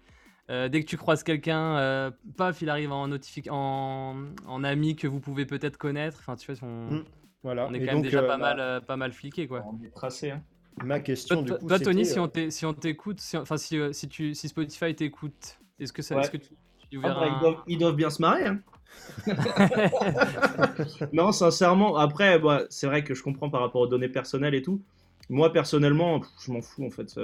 [0.50, 3.10] Euh, dès que tu croises quelqu'un, euh, paf, il arrive en
[3.50, 4.16] en,
[4.46, 6.18] en ami que vous pouvez peut-être connaître.
[6.20, 7.04] Enfin, tu vois, on, Mm.
[7.42, 7.66] Voilà.
[7.68, 9.46] on est Et quand même donc, déjà euh, pas ma- mal euh, pas mal fliqué
[9.48, 9.64] quoi.
[9.66, 10.30] On est tracé.
[10.30, 10.42] Hein.
[10.82, 13.56] Ma question, Toi, du coup, toi, Tony, si euh, on si on t'écoute, si, enfin
[13.58, 16.22] si, euh, si tu si Spotify t'écoute, est-ce que ça, Ouais.
[16.22, 16.48] est-ce que tu,
[16.90, 18.46] tu Ah, verras bah, un- ils, doivent, ils doivent bien se marrer.
[18.46, 18.60] hein.
[21.12, 24.62] non, sincèrement, après, bah, c'est vrai que je comprends par rapport aux données personnelles et
[24.62, 24.80] tout.
[25.28, 27.14] Moi, personnellement, je m'en fous en fait.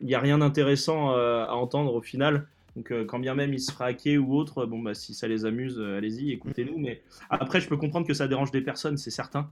[0.00, 2.46] Il n'y a rien d'intéressant euh, à entendre au final.
[2.76, 5.28] Donc, euh, quand bien même il se fera hacker ou autre, bon, bah, si ça
[5.28, 6.78] les amuse, euh, allez-y, écoutez-nous.
[6.78, 9.50] Mais après, je peux comprendre que ça dérange des personnes, c'est certain.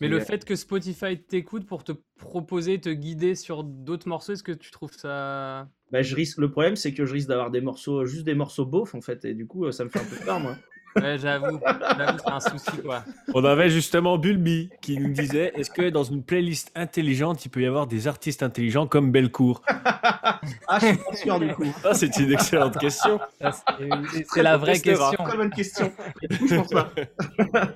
[0.00, 4.42] Mais le fait que Spotify t'écoute pour te proposer, te guider sur d'autres morceaux, est-ce
[4.42, 5.68] que tu trouves ça.
[5.90, 8.66] Bah, je risque, le problème, c'est que je risque d'avoir des morceaux, juste des morceaux
[8.66, 9.24] beaufs en fait.
[9.24, 10.56] Et du coup, euh, ça me fait un peu peur, moi.
[10.96, 11.60] Ouais, j'avoue,
[11.98, 13.04] j'avoue, c'est un souci quoi.
[13.34, 17.62] On avait justement Bulby qui nous disait est-ce que dans une playlist intelligente, il peut
[17.62, 21.64] y avoir des artistes intelligents comme Belcourt Ah, je suis pas sûr du coup.
[21.82, 23.18] Ça, c'est une excellente question.
[23.40, 25.10] Ça, C'est c'est la vraie testera.
[25.10, 25.24] question.
[25.24, 25.92] Très bonne question.
[26.30, 26.90] Je pense pas.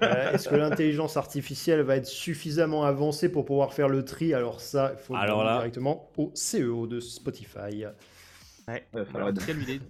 [0.03, 4.35] Euh, Est-ce que l'intelligence artificielle va être suffisamment avancée pour pouvoir faire le tri?
[4.35, 7.85] Alors ça, il faut le Alors là- directement au CEO de Spotify.
[8.69, 8.85] Ouais.
[8.95, 9.81] Ouais, falloir- Quelle idée.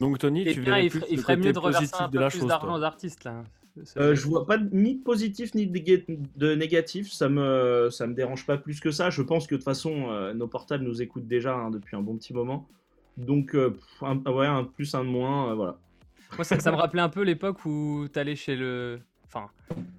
[0.00, 2.12] Donc, Tony, Et tu bien, verrais il plus il ferait mieux de reverser un de
[2.12, 3.42] peu la plus d'argent aux artistes là.
[3.84, 6.04] C'est- Euh, je vois pas de- ni de positif ni de, néga-
[6.36, 9.10] de négatif, ça me, ça me dérange pas plus que ça.
[9.10, 12.00] Je pense que de toute façon, euh, nos portables nous écoutent déjà hein, depuis un
[12.00, 12.66] bon petit moment.
[13.18, 15.76] Donc, euh, pff, un, ouais, un plus, un de moins, euh, voilà.
[16.36, 18.98] Moi, ça, ça me rappelait un peu l'époque où t'allais chez le.
[19.26, 19.48] Enfin,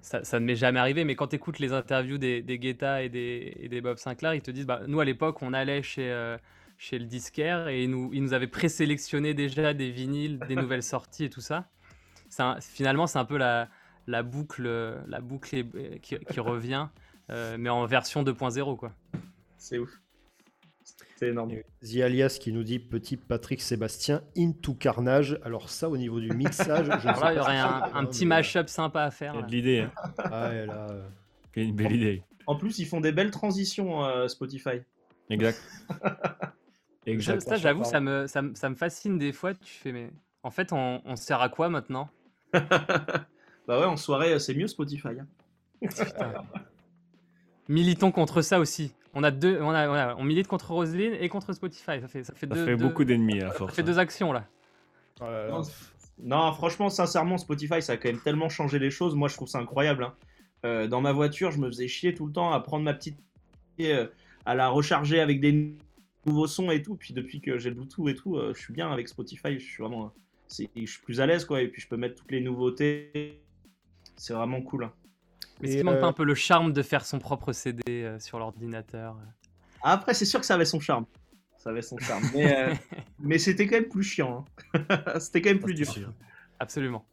[0.00, 3.08] ça, ça ne m'est jamais arrivé, mais quand t'écoutes les interviews des, des Guetta et
[3.08, 6.10] des, et des Bob Sinclair, ils te disent bah, nous à l'époque, on allait chez,
[6.10, 6.36] euh,
[6.78, 10.82] chez le disquaire et ils nous, ils nous avaient présélectionné déjà des vinyles, des nouvelles
[10.82, 11.68] sorties et tout ça.
[12.38, 13.68] Un- finalement, c'est un peu la,
[14.06, 14.66] la boucle,
[15.06, 15.64] la boucle
[16.00, 16.88] qui, qui revient,
[17.30, 18.92] euh, mais en version 2.0 quoi.
[19.58, 19.90] C'est ouf.
[21.16, 21.50] C'est énorme.
[21.82, 25.38] The Alias qui nous dit petit Patrick Sébastien into Carnage.
[25.42, 28.04] Alors ça, au niveau du mixage, je ne sais Alors là, il y aurait un,
[28.04, 29.34] petit mash-up sympa à Il faire.
[29.34, 29.46] y a là.
[29.46, 29.80] de l'idée.
[29.80, 29.92] Hein.
[30.18, 31.08] Ah, là, euh,
[31.56, 32.22] Il une belle idée.
[32.46, 34.80] En plus, ils font des belles transitions, euh, Spotify.
[35.28, 35.60] Exact.
[37.08, 37.40] Ça, exact.
[37.42, 39.54] ça, j'avoue, ça me, ça, me, ça me fascine des fois.
[39.54, 40.10] Tu fais, mais
[40.42, 42.08] en fait, on, on sert à quoi maintenant?
[43.66, 45.08] Bah ouais, en soirée, c'est mieux Spotify.
[45.20, 45.26] hein.
[47.68, 48.94] Militons contre ça aussi.
[49.14, 52.00] On a deux, on, a, on, a- on milite contre Roselyne et contre Spotify.
[52.00, 53.74] Ça fait, ça fait, Ça deux, fait deux- beaucoup d'ennemis à ça force.
[53.74, 53.84] fait hein.
[53.84, 54.46] deux actions là.
[55.20, 55.50] oh là là.
[55.50, 55.62] Non,
[56.22, 59.14] Non, franchement, sincèrement, Spotify, ça a quand même tellement changé les choses.
[59.14, 60.04] Moi, je trouve ça incroyable.
[60.04, 60.14] hein.
[60.64, 63.18] Euh, dans ma voiture, je me faisais chier tout le temps à prendre ma petite.
[63.80, 64.06] euh,
[64.46, 65.74] à la recharger avec des
[66.28, 66.96] nouveaux sons et tout.
[66.96, 69.54] Puis depuis que j'ai le Bluetooth et tout, euh, je suis bien avec Spotify.
[69.58, 70.12] Je suis vraiment.
[70.46, 71.60] c'est- je suis plus à l'aise, quoi.
[71.62, 73.42] Et puis, je peux mettre toutes les nouveautés.
[74.16, 74.84] C'est vraiment cool.
[74.84, 74.92] hein.
[75.60, 77.82] Mais est-ce qu'il manque euh, pas un peu le charme de faire son propre CD
[77.88, 79.24] euh, sur l'ordinateur euh
[79.82, 81.04] Après, c'est sûr que ça avait son charme.
[81.58, 82.22] Ça avait son charme.
[82.32, 82.74] Mais, euh,
[83.18, 84.46] mais c'était quand même plus chiant.
[84.74, 85.18] hein.
[85.20, 85.90] c'était quand même plus dur.
[85.90, 86.12] sûr.
[86.60, 87.04] Absolument.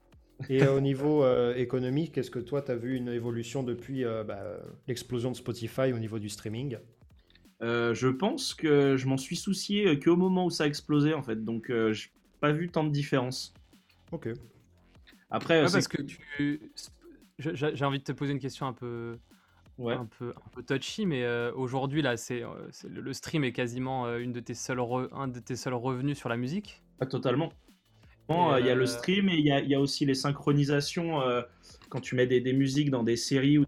[0.49, 4.23] Et au niveau euh, économique, est-ce que toi, tu as vu une évolution depuis euh,
[4.23, 4.43] bah,
[4.87, 6.77] l'explosion de Spotify au niveau du streaming?
[7.61, 11.13] Euh, je pense que je m'en suis soucié euh, qu'au moment où ça a explosé
[11.13, 12.09] en fait, donc euh, j'ai
[12.41, 13.53] pas vu tant de différence.
[14.11, 14.29] Ok.
[15.29, 16.19] Après, euh, Ouais, parce que tu...
[17.39, 19.17] J'ai envie de te poser une question un peu,
[19.77, 19.93] ouais.
[19.93, 24.05] un peu, un peu touchy, mais euh, aujourd'hui là, c'est euh, le, stream est quasiment
[24.05, 26.81] euh, une de tes seuls re- un de tes seuls revenus sur la musique.
[26.97, 27.49] pas totalement.
[27.49, 27.55] Et,
[28.29, 30.05] Bon, euh, Il y a le stream et il y a, il y a aussi
[30.05, 31.41] les synchronisations euh,
[31.89, 33.65] quand tu mets des, des musiques dans des séries ou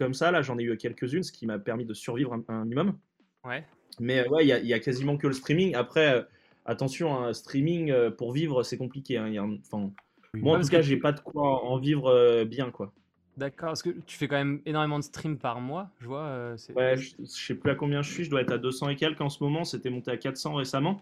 [0.00, 0.30] comme ça.
[0.32, 2.98] Là, j'en ai eu quelques-unes, ce qui m'a permis de survivre un, un minimum.
[3.44, 3.64] Ouais.
[4.00, 5.74] Mais euh, ouais, il y, a- il y a quasiment que le streaming.
[5.74, 6.22] Après, euh,
[6.64, 9.18] attention, un streaming euh, pour vivre, c'est compliqué.
[9.18, 9.28] hein.
[9.28, 9.90] Il y a un- enfin,
[10.34, 10.40] Oui.
[10.40, 12.92] moi, en Ouais, tout cas, j'ai tu- pas de quoi en vivre euh, bien, quoi.
[13.36, 16.22] D'accord, parce que tu fais quand même énormément de streams par mois, je vois.
[16.24, 18.88] euh, Ouais, je, je sais plus à combien je suis, je dois être à 200
[18.88, 21.00] et quelques en ce moment, c'était monté à 400 récemment.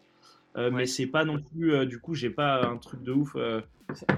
[0.56, 0.76] Euh, Ouais.
[0.76, 3.60] Mais c'est pas non plus, euh, du coup, j'ai pas un truc de ouf euh,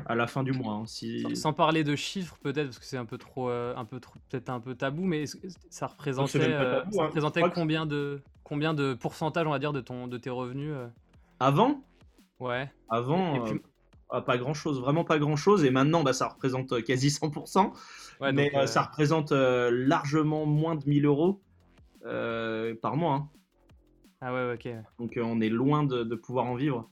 [0.07, 0.75] à la fin du mois.
[0.75, 0.87] hein.
[0.87, 1.21] Si...
[1.23, 4.15] Sans, sans parler de chiffres peut-être, parce que c'est un peu trop, un peu trop,
[4.31, 5.25] peut-être un peu tabou, mais
[5.69, 7.07] ça représentait, tabou, ça hein.
[7.07, 10.73] représentait combien de, combien de pourcentage, on va dire, de ton, de tes revenus
[11.41, 11.83] Avant,
[12.39, 12.71] Ouais.
[12.89, 13.61] avant Et puis-
[14.09, 15.65] ah, pas grand chose, vraiment pas grand chose.
[15.65, 17.73] Et maintenant, bah, ça représente quasi 100%.
[18.21, 21.41] Ouais, mais donc, euh, ça représente euh, largement moins de 1000 euros
[22.07, 23.15] euh, par mois.
[23.15, 23.29] hein.
[24.21, 24.69] Ah ouais, ok.
[24.99, 26.89] Donc euh, on est loin de, de pouvoir en vivre.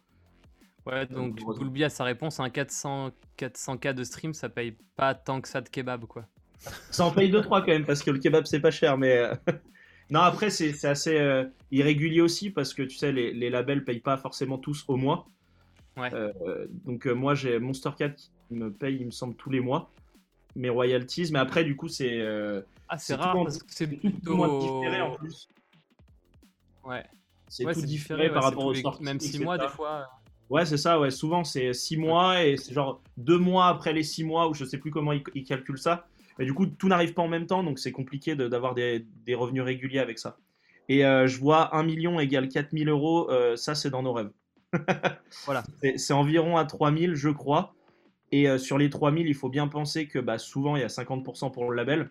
[0.87, 1.65] Ouais, donc heureusement.
[1.65, 5.61] Boulby a sa réponse, un 400, 400K de stream, ça paye pas tant que ça
[5.61, 6.25] de kebab, quoi.
[6.91, 9.17] Ça en paye 2-3 quand même, parce que le kebab c'est pas cher, mais.
[9.19, 9.35] euh,
[10.11, 13.85] non, après c'est c'est assez euh, irrégulier aussi, parce que tu sais, les, les labels
[13.85, 15.27] payent pas forcément tous au mois.
[15.97, 16.13] Ouais.
[16.15, 18.15] Euh, donc euh, moi j'ai Monster Cat
[18.49, 19.91] qui me paye, il me semble, tous les mois
[20.57, 22.19] mes royalties, mais après du coup c'est.
[22.21, 24.31] euh, Ah, c'est rare, parce que c'est tout plutôt...
[24.31, 25.49] le mois différé en plus.
[26.89, 27.05] Ouais,
[27.49, 29.03] C'est ouais tout différé, différé, par ouais, rapport aux les- sorties.
[29.05, 29.45] Même 6 etc.
[29.45, 29.91] mois, des fois.
[29.91, 30.03] euh.
[30.51, 31.11] Ouais, c'est ça, ouais.
[31.11, 34.65] Souvent, c'est 6 mois et c'est genre 2 mois après les 6 mois, ou je
[34.65, 36.07] sais plus comment ils, ils calculent ça.
[36.39, 39.07] Mais du coup, tout n'arrive pas en même temps, donc c'est compliqué de- d'avoir des,
[39.27, 40.39] des revenus réguliers avec ça.
[40.89, 44.31] Et euh, je vois 1 million égale 4000 euros, euh, ça c'est dans nos rêves.
[45.45, 45.65] Voilà.
[45.83, 47.75] C'est c'est environ à 3000, je crois.
[48.33, 50.89] Et euh, sur les 3000, il faut bien penser que bah, souvent il y a
[50.89, 52.11] 50% pour le label.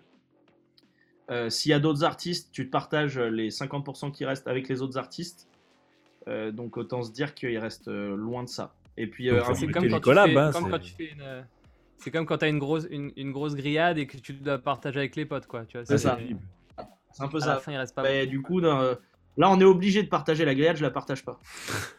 [1.29, 4.81] Euh, S'il y a d'autres artistes, tu te partages les 50% qui restent avec les
[4.81, 5.47] autres artistes.
[6.27, 8.73] Euh, donc autant se dire qu'il reste euh, loin de ça.
[8.97, 11.05] Et puis euh, un- C'est comme, quand tu fais- hein, comme c'est- quand tu fais
[11.11, 11.21] une.
[11.21, 11.41] euh,
[11.99, 14.99] C'est comme quand t'as une grosse, une, une grosse grillade et que tu dois partager
[14.99, 15.65] avec les potes, quoi.
[15.65, 16.17] Tu vois, C'est ça.
[17.11, 17.59] c'est un peu À la ça.
[17.59, 18.03] fin, il reste pas.
[18.03, 18.81] Bah, du coup, dans-
[19.37, 21.39] là, on est obligé de partager la grillade, je la partage pas.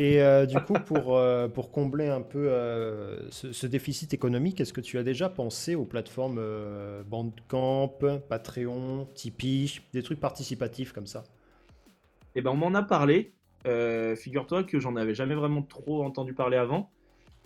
[0.00, 4.60] Et euh, du coup, pour, euh, pour combler un peu euh, ce, ce déficit économique,
[4.60, 6.40] est-ce que tu as déjà pensé aux plateformes
[7.08, 7.94] Bandcamp,
[8.28, 11.24] Patreon, Tipeee, des trucs participatifs comme ça?
[12.34, 13.32] Et ben on m'en a parlé.
[14.16, 16.90] Figure-toi que j'en avais jamais vraiment trop entendu parler avant.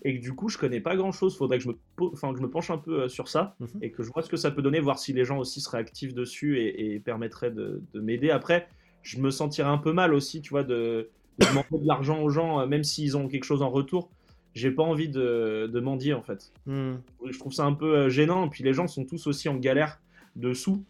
[0.03, 1.37] Et que du coup, je connais pas grand-chose.
[1.37, 1.79] Faudrait que je me,
[2.13, 3.69] enfin, que je me penche un peu sur ça Mhm.
[3.83, 5.79] et que je vois ce que ça peut donner, voir si les gens aussi seraient
[5.79, 8.31] actifs dessus et, et permettraient de, de m'aider.
[8.31, 8.69] Après,
[9.03, 12.31] je me sentirais un peu mal aussi, tu vois, de, de demander de l'argent aux
[12.31, 14.11] gens, euh, même s'ils ont quelque chose en retour.
[14.55, 16.53] J'ai pas envie de, de mendier en fait.
[16.65, 16.95] Hmm.
[17.31, 18.47] Je trouve ça un peu euh, gênant.
[18.47, 20.01] Et puis les gens sont tous aussi en galère
[20.35, 20.85] de sous.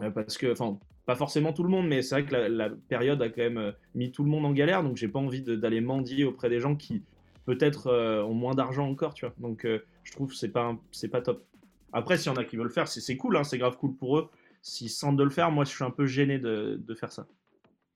[0.00, 2.70] Euh, parce que, enfin, pas forcément tout le monde, mais c'est vrai que la, la
[2.70, 4.82] période a quand même mis tout le monde en galère.
[4.82, 7.02] Donc j'ai pas envie d'aller mendier auprès des gens qui
[7.44, 9.34] peut-être euh, ont moins d'argent encore, tu vois.
[9.38, 11.44] Donc euh, je trouve que c'est pas, c'est pas top.
[11.92, 13.76] Après, s'il y en a qui veulent le faire, c'est c'est cool, hein, c'est grave
[13.76, 14.30] cool pour eux.
[14.62, 17.26] S'ils sentent de le faire, moi je suis un peu gêné de, de faire ça.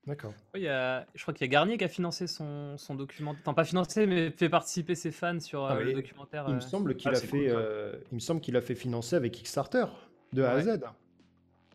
[0.07, 0.35] D'accord.
[0.55, 3.41] Il y a, je crois qu'il y a Garnier qui a financé son, son documentaire.
[3.43, 6.45] Enfin, pas financé, mais fait participer ses fans sur Ah euh, le documentaire.
[6.49, 6.55] Il euh.
[6.57, 7.57] me semble qu'il Ah, a c'est fait, ça.
[7.57, 9.87] euh, il me semble qu'il a fait financer avec Kickstarter
[10.35, 10.63] de A à Ouais.
[10.63, 10.81] Z.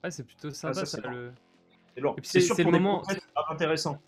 [0.04, 0.74] Ouais, c'est plutôt sympa.
[0.76, 1.32] ça, ça, c'est le-
[1.96, 2.14] C'est lourd.
[2.18, 4.00] Et puis C'est c'est- sûr c'est pour le des moment- projets, c'est intéressant.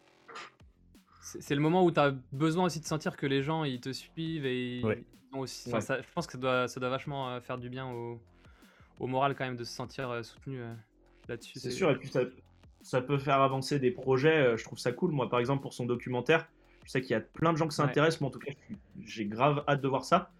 [1.22, 3.80] C'est c'est le moment où tu as besoin aussi de sentir que les gens ils
[3.80, 5.04] te suivent et ils Ouais.
[5.34, 5.68] ont aussi.
[5.70, 5.82] enfin, Ouais.
[5.82, 8.20] ça- je pense que ça doit, ça doit vachement euh, faire du bien au,
[9.00, 10.74] au moral quand même de se sentir euh, soutenu euh,
[11.28, 11.60] là-dessus.
[11.60, 12.22] C'est sûr, et puis ça,
[12.84, 14.38] ça peut faire avancer des projets.
[14.38, 15.12] euh, Je trouve ça cool.
[15.12, 16.48] Moi, par exemple, pour son documentaire,
[16.86, 17.88] je sais qu'il y a plein de gens qui Ouais.
[17.88, 18.22] s'intéressent.
[18.22, 18.52] Moi, en tout cas,
[19.04, 20.32] j'ai grave hâte de voir ça.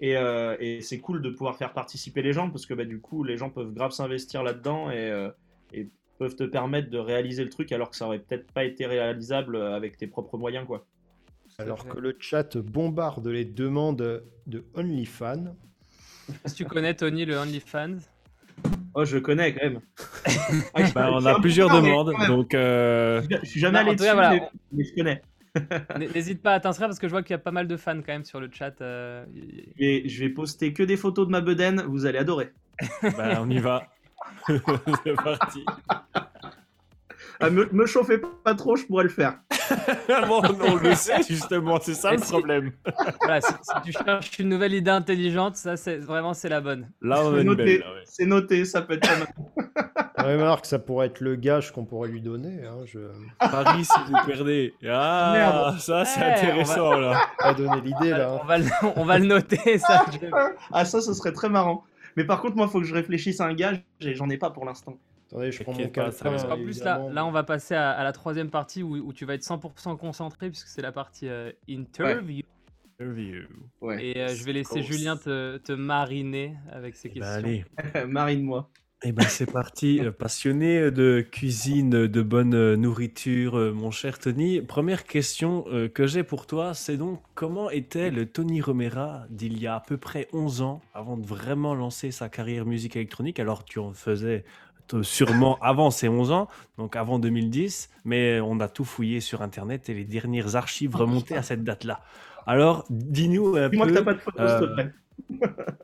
[0.00, 3.00] Et, euh, et c'est cool de pouvoir faire participer les gens parce que bah, du
[3.00, 5.30] coup, les gens peuvent grave s'investir là-dedans et, euh,
[5.72, 5.88] et
[6.18, 9.56] peuvent te permettre de réaliser le truc alors que ça aurait peut-être pas été réalisable
[9.56, 10.86] avec tes propres moyens, quoi.
[11.58, 15.54] Alors que le chat bombarde les demandes de OnlyFans.
[16.46, 17.96] Si tu connais Tony le OnlyFans,
[18.94, 19.80] Oh, je connais quand même.
[20.74, 24.30] Ah, Bah, on a plusieurs demandes, donc euh, Je suis jamais allé cas, dessus, voilà,
[24.32, 25.22] mais- mais je connais.
[26.14, 27.96] n'hésite pas à t'inscrire parce que je vois qu'il y a pas mal de fans
[27.96, 28.80] quand même sur le chat.
[28.80, 29.24] euh,
[29.78, 32.52] vais, je vais poster que des photos de ma bedaine, vous allez adorer.
[33.02, 33.86] bah, on y va.
[34.46, 35.64] C'est parti.
[37.42, 39.34] Ah, me, me chauffez pas trop, je pourrais le faire.
[40.28, 42.72] Bon, on le sait justement, c'est ça Et le si- problème.
[43.20, 46.90] Voilà, si, si tu cherches une nouvelle idée intelligente, ça c'est vraiment c'est la bonne.
[47.00, 47.80] Là, on a C'est noté, belle.
[47.80, 48.00] là, ouais.
[48.04, 50.38] c'est noté, ça peut être pas mal.
[50.38, 52.60] Marc, ça pourrait être le gage qu'on pourrait lui donner.
[52.66, 52.98] Hein, je
[53.38, 54.74] Paris, si vous perdez.
[54.86, 55.78] Ah, Merde.
[55.80, 57.20] ça c'est va- intéressant là.
[57.82, 58.12] l'idée.
[58.42, 58.64] On va, le,
[58.96, 60.04] on va le noter ça.
[60.72, 61.84] Ah, ça, ce serait très marrant.
[62.16, 64.36] Mais par contre, moi, il faut que je réfléchisse à un gage et j'en ai
[64.36, 64.96] pas pour l'instant.
[65.32, 66.54] Attendez, je prends mon va.
[66.54, 69.24] En plus là, là on va passer à, à la troisième partie où, où tu
[69.24, 72.42] vas être 100% concentré puisque c'est la partie euh, interview.
[73.00, 73.42] Interview.
[73.80, 74.04] Ouais.
[74.04, 74.82] Et euh, je vais laisser.
[74.82, 77.40] Julien te, te mariner avec ses Eh questions.
[77.42, 77.64] ben,
[77.94, 78.06] allez.
[78.06, 78.68] Marine-moi.
[79.04, 84.60] Eh ben c'est parti, Euh, passionné de cuisine, de bonne nourriture, mon cher Tony.
[84.60, 89.66] Première question que j'ai pour toi, c'est donc comment était le Tony Romera d'il y
[89.66, 93.40] a à peu près 11 ans, avant de vraiment lancer sa carrière musique électronique?
[93.40, 94.44] Alors tu en faisais
[95.02, 99.88] sûrement avant ces 11 ans, donc avant 2010, mais on a tout fouillé sur Internet
[99.88, 102.00] et les dernières archives remontaient à cette date-là.
[102.46, 104.90] Alors dis-nous un Dis-moi que t'as peu, pas de photos, s'il te euh, plaît.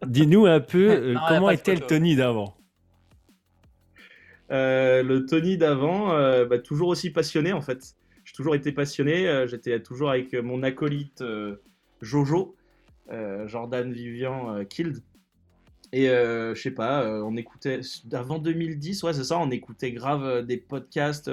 [0.07, 1.81] dis-nous un peu euh, comment était le.
[1.87, 2.57] Tony d'avant?
[4.51, 7.95] Euh, le Tony d'avant, euh, bah, toujours aussi passionné en fait.
[8.25, 9.29] J'ai toujours été passionné.
[9.29, 11.57] euh, J'étais toujours avec euh, mon acolyte euh,
[12.01, 12.57] Jojo,
[13.11, 15.03] euh, Jordan Vivian euh, Kild.
[15.93, 17.81] Et euh, je sais pas, euh, on écoutait
[18.13, 21.31] avant 2010, ouais, c'est ça, on écoutait grave euh, des podcasts.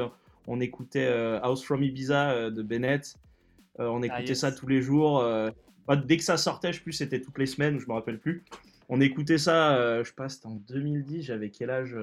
[0.47, 1.07] on écoutait
[1.41, 3.15] House from Ibiza de Bennett.
[3.79, 4.39] on écoutait yes.
[4.39, 5.27] ça tous les jours.
[6.05, 8.43] dès que ça sortait, je sais plus, c'était toutes les semaines, je me rappelle plus.
[8.87, 11.97] On écoutait ça, je sais pas, c'était en 2010, j'avais quel âge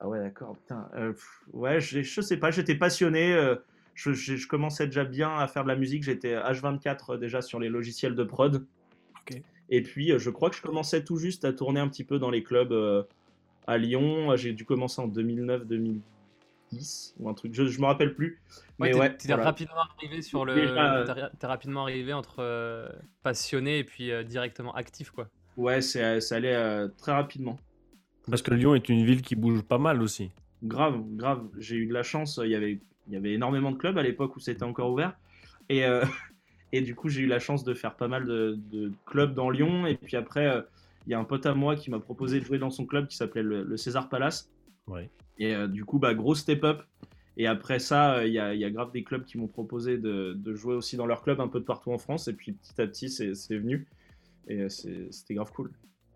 [0.00, 0.88] Ah ouais, d'accord, putain.
[0.94, 3.36] pff, ouais, je sais pas, j'étais passionné.
[3.94, 6.02] je, je- je commençais déjà bien à faire de la musique.
[6.02, 8.66] J'étais H24 déjà sur les logiciels de prod.
[9.74, 12.18] Et puis, euh, je crois que je commençais tout juste à tourner un petit peu
[12.18, 13.02] dans les clubs euh,
[13.66, 14.36] à Lyon.
[14.36, 16.00] J'ai dû commencer en 2009-2010
[17.18, 18.40] ou un truc, je, je me rappelle plus.
[18.78, 19.44] Ouais, Mais t'es- ouais, t'es voilà.
[19.44, 20.54] rapidement arrivé sur le.
[20.54, 22.88] Déjà, euh, T'es ra- t'es rapidement arrivé entre euh,
[23.22, 25.28] passionné et puis euh, directement actif quoi.
[25.56, 27.58] Ouais, c'est, ça allait euh, très rapidement.
[28.28, 30.30] Parce que Lyon est une ville qui bouge pas mal aussi.
[30.62, 31.48] Grave, grave.
[31.58, 32.40] J'ai eu de la chance.
[32.42, 35.14] Il y avait, il y avait énormément de clubs à l'époque où c'était encore ouvert.
[35.68, 36.04] Et, euh,
[36.72, 39.50] et du coup, j'ai eu la chance de faire pas mal de, de clubs dans
[39.50, 39.86] Lyon.
[39.86, 40.62] Et puis après, euh,
[41.06, 43.06] il y a un pote à moi qui m'a proposé de jouer dans son club
[43.06, 44.50] qui s'appelait le, le César Palace.
[44.86, 45.10] Ouais.
[45.38, 46.82] Et euh, du coup, bah, gros step-up.
[47.36, 49.48] Et après ça, euh, il y, a, il y a grave des clubs qui m'ont
[49.48, 52.28] proposé de, de jouer aussi dans leur club un peu de partout en France.
[52.28, 53.86] Et puis petit à petit, c'est venu.
[54.48, 55.70] Et c'était grave cool.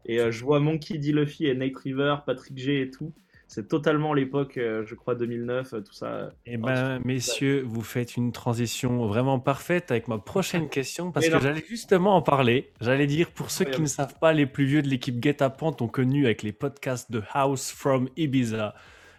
[0.05, 1.13] Et je vois Monkey D.
[1.13, 3.13] Luffy et Nate River, Patrick G et tout.
[3.49, 6.30] C'est totalement l'époque, euh, je crois, 2009, euh, tout ça.
[6.47, 11.38] Eh ben, messieurs, vous faites une transition vraiment parfaite avec ma prochaine question parce que
[11.38, 12.72] j'allais justement en parler.
[12.80, 15.88] J'allais dire, pour ceux qui ne savent pas, les plus vieux de l'équipe Up ont
[15.88, 18.74] connu avec les podcasts de House from Ibiza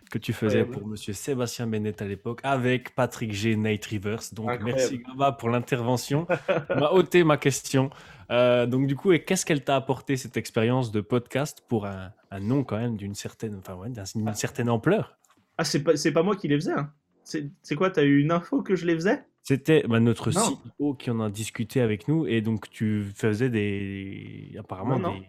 [0.09, 3.55] que tu faisais pour Monsieur Sébastien Bennett à l'époque avec Patrick G.
[3.55, 4.21] Nate Rivers.
[4.33, 6.27] Donc merci Gaba pour l'intervention.
[6.69, 7.89] m'a ôté ma question.
[8.29, 12.11] Euh, donc du coup, qu'est-ce qu'elle t'a apporté cette expérience de podcast pour un,
[12.41, 14.33] nom quand même d'une certaine, enfin ouais, d'une ah.
[14.33, 15.17] certaine ampleur?
[15.57, 16.73] Ah, c'est pas, c'est pas moi qui les faisais.
[16.73, 16.91] Hein.
[17.23, 19.23] C'est quoi T'as eu une info que je les faisais?
[19.43, 24.55] C'était bah, notre CEO qui en a discuté avec nous et donc tu faisais des
[24.59, 25.25] apparemment des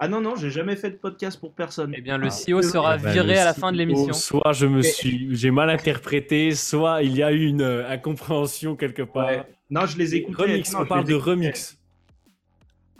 [0.00, 1.94] ah non, non, j'ai jamais fait de podcast pour personne.
[1.96, 4.12] Eh bien, le CEO sera eh ben, viré à la fin de l'émission.
[4.12, 8.74] Soit je me suis, j'ai mal interprété, soit il y a eu une euh, incompréhension
[8.74, 9.30] quelque part.
[9.70, 10.42] Non, je les écoutais.
[10.42, 11.78] Remix, on parle de remix.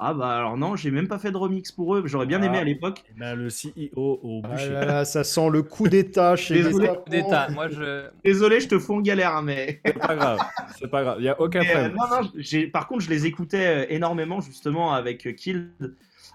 [0.07, 2.03] Ah bah alors non, j'ai même pas fait de remix pour eux.
[2.07, 3.05] J'aurais bien aimé à l'époque.
[3.09, 5.05] Eh ben, le CEO au ah boucher.
[5.05, 6.91] ça sent le coup d'état chez Désolé.
[7.09, 7.49] d'état.
[7.51, 8.07] Moi je.
[8.25, 9.81] Désolé, je te fous en galère, hein, mais.
[9.85, 10.39] C'est pas grave.
[10.79, 11.17] C'est pas grave.
[11.21, 11.97] Il y a aucun euh, problème.
[11.97, 15.71] non, non, par contre, je les écoutais euh, énormément justement avec Kill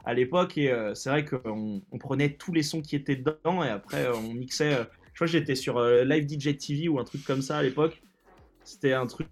[0.06, 0.58] à l'époque.
[0.58, 4.06] Et euh, c'est vrai qu'on on prenait tous les sons qui étaient dedans et après
[4.06, 4.74] euh, on mixait.
[4.74, 7.64] Euh, je crois que j'étais sur Live DJ TV ou un truc comme ça à
[7.64, 8.02] l'époque.
[8.64, 9.28] C'était un truc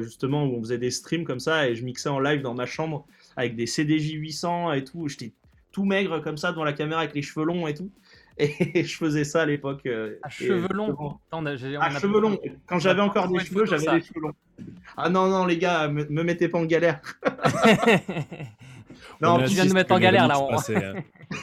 [0.00, 2.64] justement où on faisait des streams comme ça et je mixais en live dans ma
[2.64, 3.06] chambre
[3.36, 5.08] avec des CDJ 800 et tout.
[5.08, 5.32] J'étais
[5.72, 7.90] tout maigre comme ça devant la caméra avec les cheveux longs et tout.
[8.38, 9.88] Et je faisais ça à l'époque.
[10.22, 12.38] À cheveux longs À cheveux longs.
[12.66, 14.34] Quand j'avais encore des cheveux, j'avais des cheveux longs.
[14.94, 17.00] Ah non, non, les gars, me, me mettez pas en galère.
[19.20, 20.36] Non, tu viens de nous mettre en galère là.
[20.38, 20.94] Hein.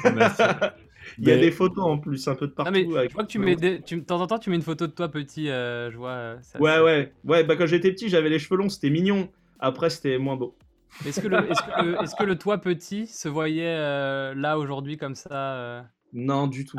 [1.20, 2.72] Il y a des photos en plus, un peu de partout.
[2.72, 4.94] mais je crois que tu mets de temps en temps, tu mets une photo de
[4.94, 6.12] toi petit, euh, je vois.
[6.12, 7.44] Euh, ouais, ouais, ouais.
[7.44, 9.30] Bah quand j'étais petit, j'avais les cheveux longs, c'était mignon.
[9.60, 10.56] Après, c'était moins beau.
[11.06, 15.86] Est-ce que, le, est-ce, que, le toi petit se voyait euh, là aujourd'hui comme ça
[16.14, 16.78] Non, du tout.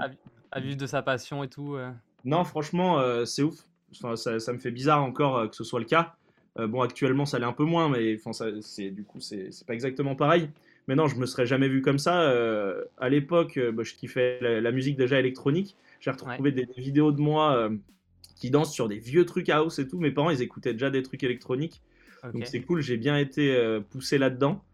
[0.50, 1.76] À, vivre de sa passion et tout
[2.24, 3.56] Non, franchement, c'est ouf.
[3.92, 6.14] Enfin, ça, ça, me fait bizarre encore que ce soit le cas.
[6.56, 10.14] bon, actuellement, ça l'est un peu moins, mais enfin, ça, du coup, c'est, pas exactement
[10.14, 10.50] pareil.
[10.88, 12.22] Mais non, je me serais jamais vu comme ça.
[12.22, 15.76] Euh, à l'époque, euh, bah, je kiffais la, musique déjà électronique.
[16.00, 17.70] J'ai retrouvé des, vidéos de moi euh,
[18.36, 19.98] qui dansent sur des vieux trucs house et tout.
[19.98, 21.80] Mes parents, ils écoutaient déjà des trucs électroniques.
[22.32, 24.64] Donc c'est cool, j'ai bien été poussé là-dedans.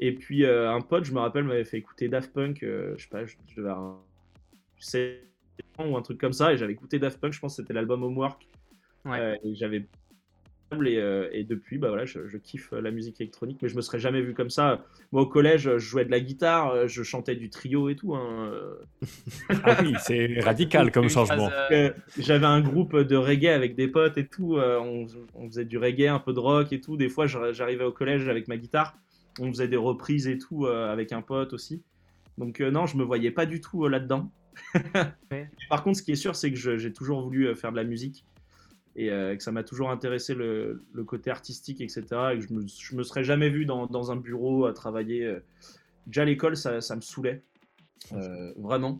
[0.00, 3.24] Et puis un pote, je me rappelle, m'avait fait écouter Daft Punk, je sais pas,
[3.24, 4.02] je, devais avoir
[4.78, 5.20] 7
[5.78, 6.52] ans ou un truc comme ça.
[6.52, 8.46] Et j'avais écouté Daft Punk, je pense que c'était l'album Homework.
[9.04, 9.40] Ouais.
[9.42, 9.88] et j'avais
[10.80, 14.22] euh, et, depuis, bah voilà, je, kiffe la musique électronique, mais je me serais jamais
[14.22, 14.84] vu comme ça.
[15.12, 18.14] Moi, au collège, je jouais de la guitare, euh, je chantais du trio et tout.
[18.14, 18.52] Hein.
[19.64, 21.50] ah oui, c'est radical comme changement.
[21.70, 24.56] Euh, j'avais un groupe de reggae avec des potes et tout.
[24.56, 25.06] On,
[25.48, 26.96] faisait du reggae, un peu de rock et tout.
[26.96, 28.96] Des fois, j'arrivais au collège avec ma guitare.
[29.40, 31.82] On faisait des reprises et tout avec un pote aussi.
[32.38, 34.30] Donc non, je me voyais pas du tout là-dedans.
[35.68, 38.24] Par contre, ce qui est sûr, c'est que j'ai toujours voulu faire de la musique
[38.96, 42.02] et euh, que ça m'a toujours intéressé le, côté artistique, etc.
[42.32, 42.62] Et que je me,
[42.96, 45.24] me serais jamais vu dans, dans un bureau à travailler.
[45.24, 45.40] Euh.
[46.06, 47.42] Déjà à l'école, ça, ça, me saoulait,
[48.12, 48.98] euh, vraiment.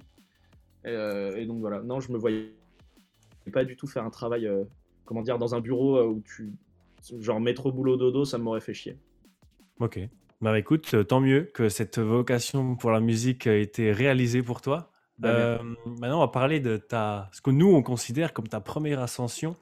[0.85, 2.53] Et, donc voilà, non, je me voyais
[3.53, 4.49] pas du tout faire un travail,
[5.05, 6.53] comment dire, dans un bureau où tu,
[7.21, 8.97] genre métro boulot dodo, ça m'aurait fait chier.
[9.81, 9.99] Ok.
[10.41, 14.92] Bah écoute, tant mieux que cette vocation pour la musique ait été réalisée pour toi.
[15.19, 19.01] Bah, maintenant, on va parler de ta, ce que nous on considère comme ta première
[19.01, 19.57] ascension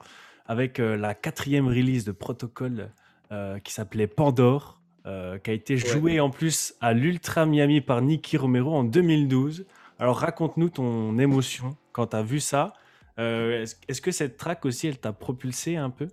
[0.45, 2.89] avec euh, la quatrième release de Protocol
[3.31, 8.01] euh, qui s'appelait Pandore, euh, qui a été jouée en plus à l'Ultra Miami par
[8.01, 9.65] Nicky Romero en 2012.
[9.99, 12.73] Alors raconte-nous ton émotion quand tu as vu ça.
[13.17, 16.07] Est-ce que cette track aussi, elle t'a propulsé un peu?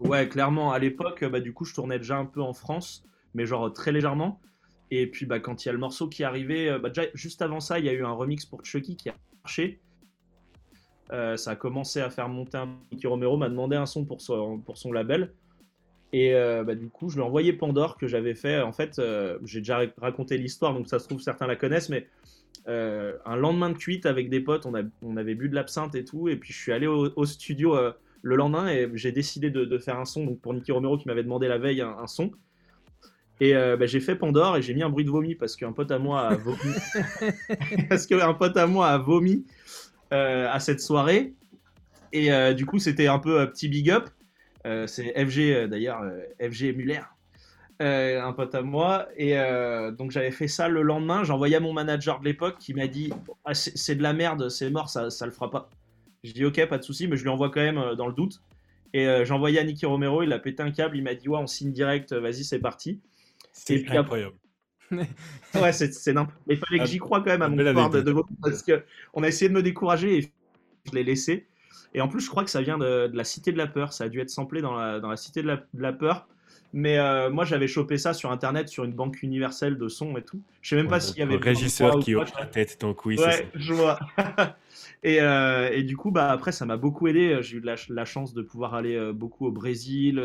[0.00, 0.72] Ouais, clairement.
[0.72, 3.04] À l'époque, bah, du coup, je tournais déjà un peu en France,
[3.34, 4.40] mais genre très légèrement.
[4.94, 7.42] Et puis bah, quand il y a le morceau qui est arrivé, bah, déjà juste
[7.42, 9.80] avant ça, il y a eu un remix pour Chucky qui a marché.
[11.12, 12.68] Euh, ça a commencé à faire monter un.
[12.90, 15.32] Nicky Romero m'a demandé un son pour son, label.
[16.12, 18.60] Et euh, bah, du coup, je lui ai envoyé Pandore que j'avais fait.
[18.60, 22.06] En fait, euh, j'ai déjà raconté l'histoire, donc ça se trouve, certains la connaissent, mais
[22.66, 26.28] un lendemain de cuite avec des potes, on avait bu de l'absinthe et tout.
[26.28, 27.76] Et puis, je suis allé au, studio
[28.22, 31.24] le lendemain et j'ai décidé de, faire un son donc pour Nicky Romero qui m'avait
[31.24, 32.30] demandé la veille un, son.
[33.40, 35.90] Et bah, j'ai fait Pandore et j'ai mis un bruit de vomi parce qu'un pote
[35.90, 36.74] à moi a vomi.
[37.88, 39.44] parce qu'un pote à moi a vomi.
[40.12, 41.32] Euh, à cette soirée.
[42.12, 44.10] Et euh, du coup, c'était un peu un petit big up.
[44.66, 46.02] Euh, c'est FG d'ailleurs,
[46.38, 47.00] FG Muller,
[47.80, 49.08] un pote à moi.
[49.16, 49.34] Et
[49.96, 51.28] donc j'avais fait ça le lendemain.
[51.30, 53.10] Envoyé à mon manager de l'époque qui m'a dit
[53.46, 55.70] ah, c'est de la merde, c'est mort, ça, ça le fera pas.
[56.24, 58.42] Je dis ok, pas de souci, mais je lui envoie quand même dans le doute.
[58.92, 61.38] Et j'ai envoyé à Nicky Romero, il a pété un câble, il m'a dit ouais,
[61.38, 63.00] on signe direct, vas-y, c'est parti.
[63.52, 64.36] C'est incroyable.
[65.54, 67.90] ouais, c'est n'importe Mais il fallait que Ah, j'y croie quand même à mon pouvoir
[67.90, 68.84] de, de parce que
[69.14, 70.32] on a essayé de me décourager et
[70.84, 71.46] je l'ai laissé.
[71.94, 73.92] Et en plus, je crois que ça vient de, de la Cité de la Peur.
[73.92, 76.26] Ça a dû être samplé dans la, dans la Cité de la, de la Peur.
[76.74, 80.22] Mais euh, moi, j'avais chopé ça sur Internet, sur une banque universelle de son et
[80.22, 80.40] tout.
[80.62, 83.18] Je sais même pas s'il y avait Un régisseur qui hoche la tête, donc oui,
[83.18, 83.38] c'est ça.
[83.38, 83.98] Ouais, je vois.
[85.02, 87.38] et, euh, et du coup, bah, après, ça m'a beaucoup aidé.
[87.42, 90.18] J'ai eu la chance de pouvoir aller euh, beaucoup au Brésil.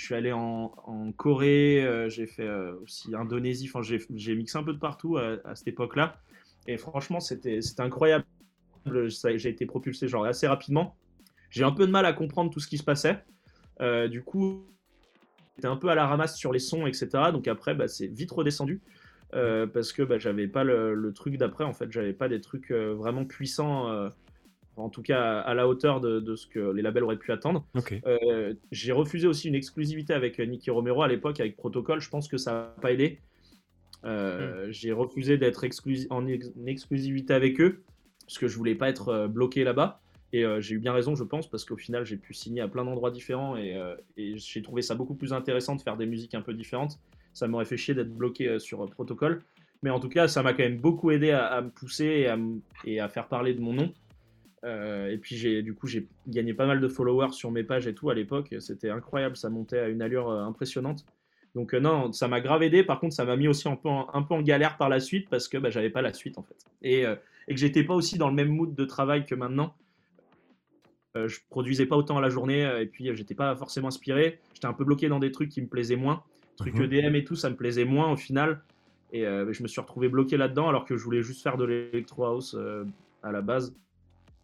[0.00, 1.84] Euh, je suis allé en, Corée.
[1.84, 3.70] euh, j'ai fait euh, aussi Indonésie.
[3.72, 6.16] Enfin, j'ai mixé un peu de partout à, à cette époque-là.
[6.66, 8.24] Et franchement, c'était incroyable.
[8.86, 10.96] J'ai été propulsé genre assez rapidement.
[11.50, 13.22] J'ai un peu de mal à comprendre tout ce qui se passait.
[13.80, 14.66] Euh, du coup,
[15.56, 17.08] j'étais un peu à la ramasse sur les sons, etc.
[17.32, 18.80] Donc après, bah, c'est vite redescendu.
[19.34, 22.72] Euh, parce que bah, j'avais pas le, truc d'après en fait j'avais pas des trucs
[22.72, 24.08] euh, vraiment puissants euh,
[24.80, 27.64] en tout cas à, la hauteur de, de ce que les labels auraient pu attendre.
[28.06, 32.08] Euh, j'ai refusé aussi une exclusivité avec euh, Nicky Romero à l'époque avec Protocol je
[32.10, 33.18] pense que ça n'a pas aidé
[34.04, 37.82] Euh, j'ai refusé d'être exclusi- en ex- en exclusivité avec eux
[38.26, 40.00] parce que je voulais pas être euh, bloqué là-bas
[40.32, 42.84] et j'ai eu bien raison je pense parce qu'au final j'ai pu signer à plein
[42.84, 43.76] d'endroits différents et,
[44.16, 47.00] et j'ai trouvé ça beaucoup plus intéressant de faire des musiques un peu différentes
[47.32, 49.42] ça m'aurait fait chier d'être bloqué sur Protocol.
[49.82, 52.26] Mais en tout cas, ça m'a quand même beaucoup aidé à, à me pousser et
[52.28, 53.92] à, me- et à faire parler de mon nom.
[54.64, 57.86] Euh, et puis, j'ai, du coup, j'ai gagné pas mal de followers sur mes pages
[57.86, 58.54] et tout à l'époque.
[58.58, 61.06] C'était incroyable, ça montait à une allure euh, impressionnante.
[61.54, 62.84] Donc, euh, non, ça m'a grave aidé.
[62.84, 65.00] Par contre, ça m'a mis aussi un peu en, un peu en galère par la
[65.00, 66.56] suite parce que bah, j'avais pas la suite en fait.
[66.82, 67.16] Et, euh,
[67.48, 69.74] et que j'étais pas aussi dans le même mood de travail que maintenant.
[71.16, 74.38] Euh, je produisais pas autant à la journée et puis j'étais pas forcément inspiré.
[74.54, 76.22] J'étais un peu bloqué dans des trucs qui me plaisaient moins.
[76.56, 76.92] Trucs Mhm.
[76.92, 78.62] EDM et tout, ça me plaisait moins au final.
[79.12, 82.26] Et je me suis retrouvé bloqué là-dedans alors que je voulais juste faire de l'électro
[82.26, 82.56] house
[83.24, 83.74] à la base.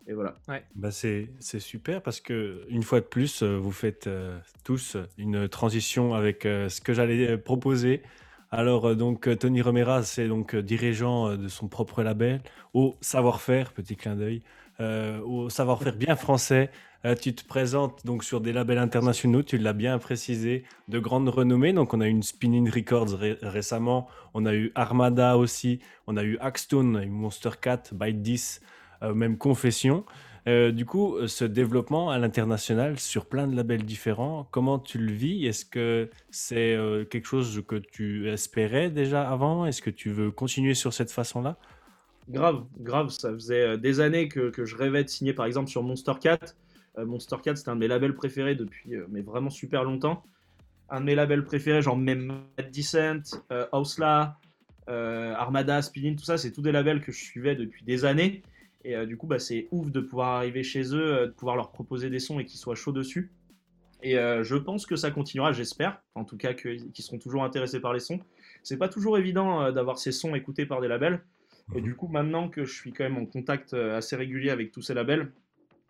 [0.09, 0.37] Et voilà.
[0.77, 4.97] Bah c'est c'est super parce que une fois de plus, euh, vous faites euh, tous
[5.19, 8.03] une transition avec euh, ce que j'allais proposer.
[8.53, 12.41] Alors donc Tony Romera, c'est donc dirigeant de son propre label
[12.75, 14.43] au savoir-faire, petit clin d'œil,
[14.81, 16.71] euh, au savoir-faire bien français.
[17.05, 21.29] Euh, tu te présentes donc sur des labels internationaux, tu l'as bien précisé, de grande
[21.29, 21.73] renommée.
[21.73, 26.17] Donc on a eu une Spinning Records ré- récemment, on a eu Armada aussi, on
[26.17, 28.67] a eu Axtone, on a eu Monster Cat, Byte 10, euh,
[29.03, 30.05] même Confession.
[30.49, 34.99] Euh, du coup, euh, ce développement à l'international sur plein de labels différents, comment tu
[34.99, 35.45] le vis?
[35.45, 39.67] Est-ce que c'est euh, quelque chose que tu espérais déjà avant?
[39.67, 41.57] Est-ce que tu veux continuer sur cette façon-là?
[42.29, 43.09] Grave, grave.
[43.09, 46.39] Ça faisait euh, des années que, je rêvais de signer par exemple sur Monster Cat.
[46.97, 50.23] Euh, Monster Cat, c'était un de mes labels préférés depuis euh, mais vraiment super longtemps.
[50.91, 53.67] Un de mes labels préférés, genre même Mad Descent, euh,
[54.89, 58.43] euh, Armada, Spinning, tout ça, c'est tous des labels que je suivais depuis des années.
[58.87, 61.57] Et euh, du coup, bah, c'est ouf de pouvoir arriver chez eux, euh, de pouvoir
[61.57, 63.33] leur proposer des sons et qu'ils soient chauds dessus.
[64.01, 66.01] Et euh, je pense que ça continuera, j'espère.
[66.15, 68.21] En tout cas, qu'ils seront toujours intéressés par les sons.
[68.63, 71.21] C'est pas toujours évident d'avoir ces sons écoutés par des labels.
[71.75, 74.83] Et du coup, maintenant que je suis quand même en contact assez régulier avec tous
[74.83, 75.33] ces labels,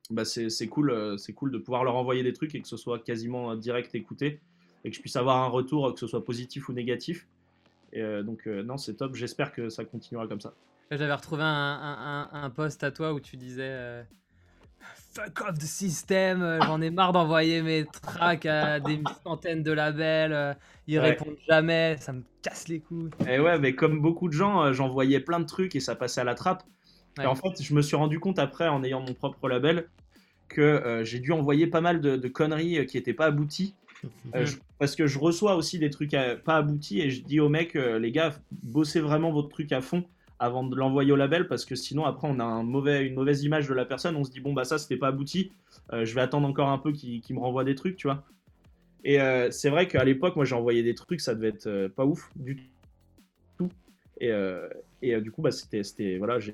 [0.08, 3.56] bah c'est cool, cool de pouvoir leur envoyer des trucs et que ce soit quasiment
[3.56, 4.40] direct écouté
[4.84, 7.26] et que je puisse avoir un retour, que ce soit positif ou négatif.
[7.92, 9.16] Et donc, non, c'est top.
[9.16, 10.54] J'espère que ça continuera comme ça.
[10.90, 14.02] J'avais retrouvé un, un, un- un post à toi où tu disais euh,
[15.14, 19.72] Fuck off the system, euh, j'en ai marre d'envoyer mes tracks à des centaines de
[19.72, 20.54] labels, euh,
[20.86, 21.10] ils Ouais.
[21.10, 23.10] répondent jamais, ça me casse les couilles.
[23.28, 26.20] Et ouais, mais comme beaucoup de gens, euh, j'envoyais plein de trucs et ça passait
[26.20, 26.62] à la trappe.
[27.18, 27.24] Ouais.
[27.24, 29.88] Et en fait, je me suis rendu compte après, en ayant mon propre label,
[30.48, 33.74] que euh, j'ai dû envoyer pas mal de, de conneries qui n'étaient pas abouties.
[34.36, 37.40] Euh, je- parce que je reçois aussi des trucs à- pas aboutis et je dis
[37.40, 40.04] aux mecs, euh, les gars, bossez vraiment votre truc à fond
[40.38, 43.74] avant de l'envoyer au label parce que sinon après on a une mauvaise image de
[43.74, 45.52] la personne, on se dit bon bah ça c'était pas abouti,
[45.92, 48.24] euh, je vais attendre encore un peu qu'il qu'il me renvoie des trucs, tu vois.
[49.04, 51.88] Et euh, c'est vrai qu'à l'époque moi j'ai envoyé des trucs, ça devait être euh,
[51.88, 52.68] pas ouf du
[53.56, 53.70] tout.
[54.20, 54.32] Et,
[55.02, 56.52] et du coup bah c'était, voilà, je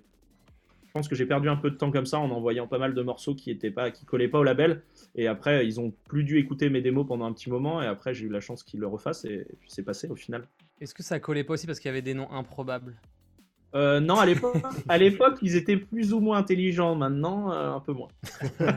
[0.93, 3.01] pense que j'ai perdu un peu de temps comme ça en envoyant pas mal de
[3.01, 4.83] morceaux qui étaient pas, qui collaient pas au label.
[5.15, 7.81] Et après, ils ont plus dû écouter mes démos pendant un petit moment.
[7.81, 9.25] Et après, j'ai eu la chance qu'ils le refassent.
[9.25, 10.47] Et puis c'est passé au final.
[10.83, 12.95] Est-ce que ça collait pas aussi parce qu'il y avait des noms improbables?
[13.75, 14.57] Euh, non, à l'époque,
[14.89, 16.95] à l'époque, ils étaient plus ou moins intelligents.
[16.95, 18.09] Maintenant, euh, un peu moins.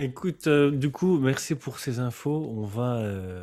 [0.00, 2.46] Écoute, euh, du coup, merci pour ces infos.
[2.54, 3.40] On va euh,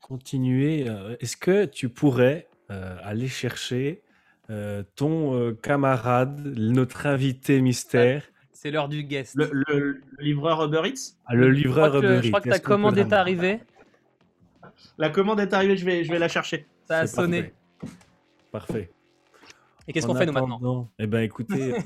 [0.00, 0.86] continuer.
[1.20, 4.02] Est-ce que tu pourrais euh, aller chercher
[4.50, 9.34] euh, ton euh, camarade, notre invité mystère, C'est l'heure du guest.
[9.36, 12.40] Le, le- le livreur Uber Eats, ah, le Je livreur crois que, Uber je crois
[12.40, 13.60] Eats, que ta commande est arrivée,
[14.96, 15.76] la commande est arrivée.
[15.76, 16.66] Je vais, je vais la chercher.
[16.88, 17.42] ça a sonné.
[17.42, 17.54] Parfait.
[18.52, 18.90] Parfait.
[19.86, 21.80] Et qu'est-ce qu'on fait nous maintenant Eh ben, écoutez, euh,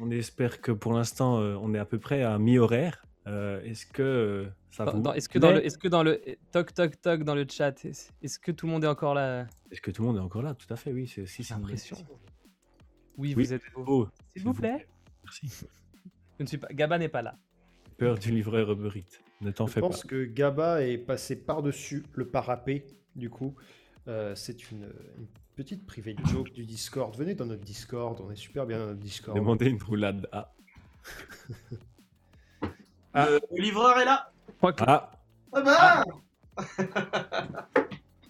[0.00, 3.04] on espère que pour l'instant, euh, on est à peu près à mi-horaire.
[3.26, 6.20] Euh, est-ce que euh, ça Dans- vous Est-ce que, dans le, est-ce que dans le
[6.52, 9.46] toc toc toc dans le chat, est-ce est-ce que tout le monde est encore là?
[9.70, 10.54] Est-ce que tout le monde est encore là?
[10.54, 11.06] Tout à fait, oui.
[11.06, 11.96] C'est si, c'est question.
[13.16, 13.44] Oui, Oui.
[13.44, 13.84] vous êtes beau.
[13.86, 14.86] Oh, S'il vous plaît.
[15.22, 15.48] Merci.
[16.38, 16.66] Je ne suis pas.
[16.72, 17.36] Gaba n'est pas là.
[17.96, 19.20] Peur du livreur Uber Eats.
[19.40, 19.86] Ne t'en Je fais pas.
[19.88, 22.84] pense que Gaba est passé par-dessus le parapet,
[23.14, 23.54] du coup.
[24.08, 24.82] Euh, c'est une,
[25.18, 25.26] une
[25.56, 27.14] petite private joke du Discord.
[27.16, 29.36] Venez dans notre Discord, on est super bien dans notre Discord.
[29.36, 30.28] Demandez une roulade.
[30.32, 30.50] Ah,
[33.30, 34.32] Le, le livreur est là.
[34.48, 35.10] Je crois que- ah
[35.52, 36.04] Ah bah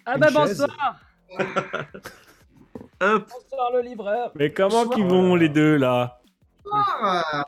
[0.07, 1.01] Ah Une bah bonsoir.
[3.01, 6.21] Bonsoir le livreur Mais comment qu'ils vont les deux là
[6.73, 7.45] Ah,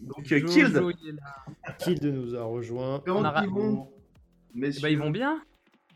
[0.00, 0.90] Donc euh, Jojo.
[1.78, 3.00] Kild nous a rejoint.
[3.04, 3.88] comment On a ils ra- vont
[4.54, 5.42] Eh Messieurs bah, ils vont bien.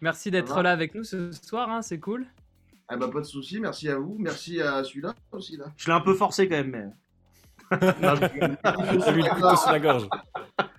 [0.00, 2.26] Merci d'être là avec nous ce soir, hein, c'est cool.
[2.88, 5.66] Ah bah pas de souci, merci à vous, merci à celui-là aussi là.
[5.76, 6.84] Je l'ai un peu forcé quand même, mais.
[7.72, 10.08] Je- couteau sur la gorge.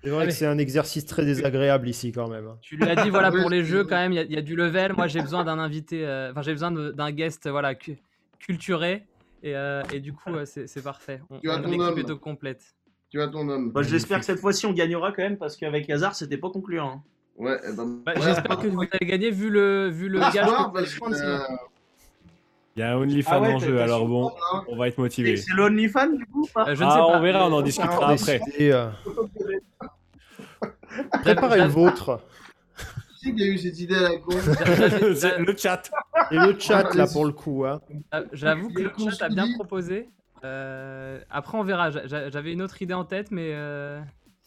[0.03, 2.47] C'est vrai que c'est un exercice très désagréable ici quand même.
[2.47, 2.57] hein.
[2.61, 4.37] Tu lui as dit, voilà, pour les jeux, quand même, il y a- il y,
[4.37, 4.93] a du level.
[4.95, 7.97] Moi, j'ai besoin d'un invité, euh, enfin, j'ai besoin d'un guest, voilà, cu-
[8.39, 9.05] culturé.
[9.43, 11.19] Et, euh, et du coup, c'est parfait.
[11.29, 11.97] On, Tu as on- ton homme.
[11.99, 12.63] est au complète.
[13.09, 13.71] Tu as ton homme.
[13.71, 16.89] Bah, J'espère que cette fois-ci on gagnera quand même parce qu'avec Hazard c'était pas concluant.
[16.89, 17.03] hein.
[17.37, 20.33] Ouais, eh ben, Bah, ouais, J'espère que vous allez gagner vu le, vu le gage
[20.33, 21.37] que parce que, euh,
[22.77, 24.63] Il y a un OnlyFans Ah ouais, en jeu, alors bon, hein.
[24.67, 25.35] on va être motivé.
[25.35, 27.17] C'est l'OnlyFans du coup Euh, je ne sais Ah, pas.
[27.17, 28.39] on verra, on en Ah, discutera après.
[28.61, 28.89] Euh,
[31.23, 32.21] préparez le vôtre.
[33.23, 35.81] Qui a eu cette idée à la con le chat.
[36.31, 37.65] Et le chat là pour le coup.
[37.65, 37.81] Hein.
[38.13, 40.07] Euh, J'avoue que le chat a bien proposé.
[40.43, 41.89] Euh, après, on verra.
[41.89, 43.99] J'a- j'a- J'avais une autre idée en tête, mais euh,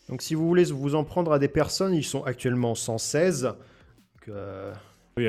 [0.08, 3.42] Donc si vous voulez vous en prendre à des personnes, ils sont actuellement 116.
[3.42, 3.56] Donc,
[4.28, 4.72] euh,
[5.16, 5.26] Faut y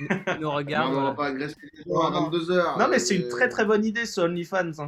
[0.00, 0.94] nous Non, regardent.
[0.94, 2.78] on va pas agresser les gens à 22h.
[2.78, 4.70] Non mais c'est une très très bonne idée ce OnlyFans.
[4.78, 4.86] hein.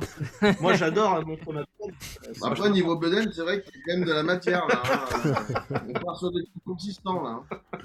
[0.60, 1.94] Moi j'adore euh, montrer ma tête.
[2.42, 4.82] Après, niveau Beden, c'est vrai qu'il y a quand même de la matière là.
[4.84, 5.82] hein.
[5.88, 7.40] On part sur des trucs consistants là.
[7.52, 7.78] hein.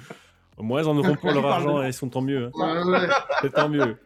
[0.58, 2.46] Au moins, ils en auront pour leur argent et ils sont tant mieux.
[2.56, 2.84] hein.
[2.84, 3.08] Ouais, ouais.
[3.42, 3.98] C'est tant mieux.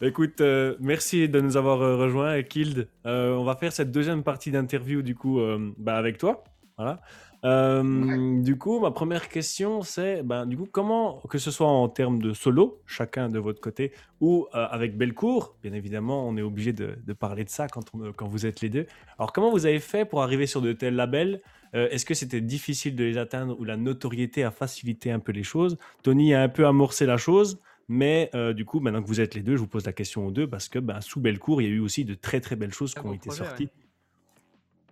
[0.00, 2.88] Écoute, euh, merci de nous avoir euh, rejoints, Kild.
[3.06, 6.44] Euh, on va faire cette deuxième partie d'interview du coup euh, bah, avec toi.
[6.76, 7.00] Voilà.
[7.44, 11.88] Euh, Du coup, ma première question, c'est ben, du coup comment, que ce soit en
[11.88, 16.42] termes de solo, chacun de votre côté, ou euh, avec Belcourt, bien évidemment, on est
[16.42, 18.86] obligé de, de parler de ça quand, on, quand vous êtes les deux.
[19.18, 21.42] Alors, comment vous avez fait pour arriver sur de tels labels?
[21.74, 25.32] Euh, Est-ce que c'était difficile de les atteindre ou la notoriété a facilité un peu
[25.32, 25.76] les choses?
[26.02, 27.60] Tony a un peu amorcé la chose.
[27.86, 30.26] Mais euh, du coup, maintenant que vous êtes les deux, je vous pose la question
[30.26, 32.56] aux deux parce que ben, sous Belcourt, il y a eu aussi de très très
[32.56, 33.68] belles choses qui ont été projet, sorties.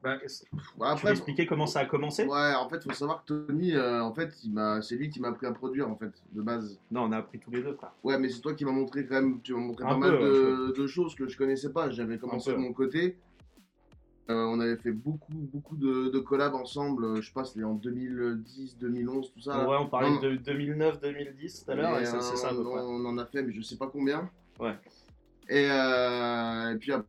[0.03, 2.25] Bah, c'est- Ouais, tu après, expliquer comment ça a commencé?
[2.25, 5.29] Ouais, en fait, faut savoir que Tony, euh, en fait, il c'est lui qui m'a
[5.29, 6.79] appris à produire en fait, de base.
[6.91, 7.93] Non on a appris tous les deux frère.
[8.03, 10.01] Ouais, mais c'est toi qui m'as montré quand même, tu m'as montré Un pas peu,
[10.01, 11.91] mal de, de choses que je connaissais pas.
[11.91, 13.17] J'avais commencé de mon côté.
[14.31, 17.05] Euh, on avait fait beaucoup, beaucoup de, de collabs ensemble.
[17.05, 19.69] euh, Je sais pas, c'était en 2010, 2011, tout ça.
[19.69, 23.43] ouais on parlait Non, de 2009-2010 tout à l'heure c'est ça on, en a fait,
[23.43, 24.31] mais je sais pas combien.
[24.61, 24.75] Ouais.
[25.49, 27.09] Et, euh, et puis après,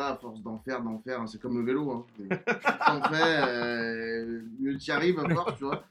[0.00, 1.90] à force d'en faire, d'en faire, hein, c'est comme le vélo.
[1.90, 2.04] Hein.
[2.14, 5.82] Plus t'en fais, euh, mieux arrives à force, tu vois.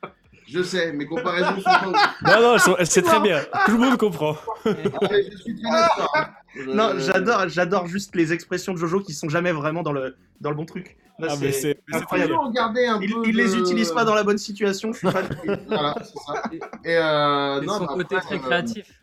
[0.47, 2.13] Je sais, mes comparaisons sont pas.
[2.25, 3.39] Non, non, elles sont- c'est très bien.
[3.65, 4.35] Tout le monde comprend.
[4.65, 4.69] Ah,
[5.09, 6.11] mais je suis très d'accord.
[6.15, 6.27] hein.
[6.53, 10.17] Je- Non j'adore j'adore juste les expressions de Jojo qui sont jamais vraiment dans le
[10.41, 10.97] dans le bon truc.
[11.19, 12.33] Là, Ah, mais c'est incroyable.
[12.33, 15.25] Un Il, peu il les utilise pas dans la bonne situation, je suis fan.
[15.67, 16.43] Voilà, c'est ça.
[16.83, 19.00] Et euh, non, son bah, côté après, très euh, créatif.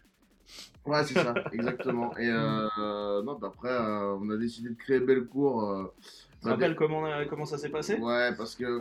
[0.89, 2.17] Ouais, c'est ça, exactement.
[2.17, 5.63] Et euh, non, après, euh, on a décidé de créer Bellecour.
[5.63, 5.85] Euh,
[6.41, 7.97] Tu te rappelles comment, euh, comment ça s'est passé?
[7.97, 8.79] Ouais, parce que.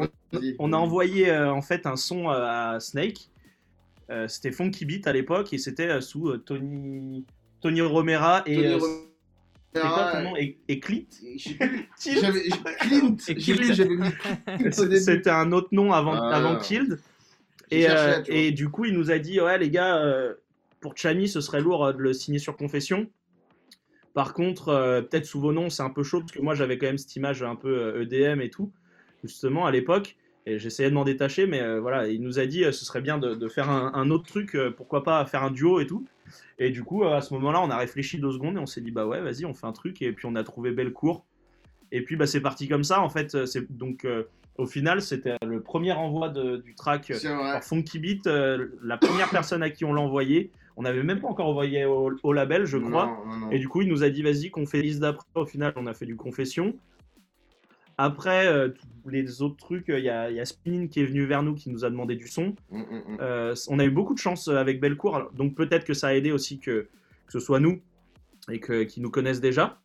[0.58, 3.30] On a envoyé en fait un son à Snake.
[4.28, 7.26] C'était Funky Beat à l'époque et c'était sous Tony
[7.60, 8.88] Tony Romera et Tony Romera,
[9.74, 10.36] c'était quoi ton nom?
[10.38, 11.04] Et, et Clint?
[12.00, 12.46] J'avais.
[14.72, 16.58] C'était un autre nom avant avant.
[16.62, 16.84] J'ai
[17.70, 17.88] Et,
[18.28, 20.02] et du coup, il nous a dit Ouais, les gars,
[20.80, 23.08] pour Chani, ce serait lourd euh, de le signer sur confession.
[24.14, 26.78] Par contre, euh, peut-être sous vos noms, c'est un peu chaud parce que moi j'avais
[26.78, 28.72] quand même cette image un peu euh, EDM et tout,
[29.24, 30.16] justement à l'époque.
[30.46, 33.02] Et j'essayais de m'en détacher, mais euh, voilà, il nous a dit euh, ce serait
[33.02, 36.06] bien de, de faire un, un autre truc, pourquoi pas faire un duo et tout.
[36.58, 38.92] Et du coup, à ce moment-là, on a réfléchi deux secondes et on s'est dit
[38.92, 40.02] bah ouais, vas-y, on fait un truc.
[40.02, 41.26] Et puis on a trouvé Bellecour.
[41.92, 43.02] Et puis bah, c'est parti comme ça.
[43.02, 44.08] En fait, c'est donc
[44.58, 47.12] au final, c'était le premier envoi de- du track.
[47.28, 51.20] alors, Funky Beat, euh, la première personne à qui on l'a envoyé, on n'avait même
[51.20, 53.08] pas encore envoyé au, au label, je crois.
[53.08, 53.52] Non, non, non.
[53.52, 55.26] Et du coup, il nous a dit, vas-y, qu'on fait liste d'après.
[55.36, 56.76] Au final, on a fait du confession.
[57.98, 58.70] Après, euh,
[59.04, 61.42] tous les autres trucs, euh, il y, a, y a Spin qui est venu vers
[61.42, 62.54] nous, qui nous a demandé du son.
[62.70, 63.18] Mm, mm, mm.
[63.22, 66.32] Euh, on a eu beaucoup de chance avec Belcourt, donc peut-être que ça a aidé
[66.32, 66.88] aussi que,
[67.26, 67.82] que ce soit nous
[68.52, 69.80] et qu'ils nous connaissent déjà.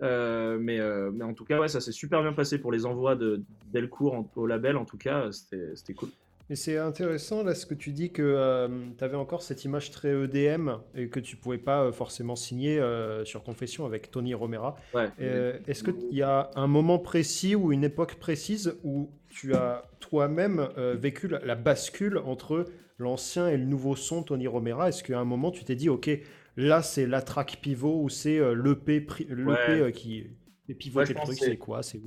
[0.00, 0.78] Mais,
[1.12, 3.42] mais en tout cas, ouais, ça s'est super bien passé pour les envois de,
[3.72, 6.10] Delcourt en- au label, en tout cas, c'était cool.
[6.50, 8.68] Et c'est intéressant là ce que tu dis que
[8.98, 12.78] tu avais encore cette image très EDM et que tu pouvais pas euh, forcément signer
[12.78, 14.76] euh, sur Confession avec Tony Romera.
[14.94, 15.08] Ouais.
[15.20, 19.82] Euh, Est-ce qu'il y a un moment précis ou une époque précise où tu as
[20.00, 22.66] toi-même euh, vécu la, la bascule entre
[22.98, 24.88] l'ancien et le nouveau son Tony Romera?
[24.88, 26.10] Est-ce qu'à un moment tu t'es dit ok
[26.58, 29.54] là c'est la track pivot ou c'est euh, l'EP Ouais.
[29.70, 30.26] euh, qui
[30.68, 31.82] est pivoté je le truc c'est- quoi?
[31.82, 32.00] C'est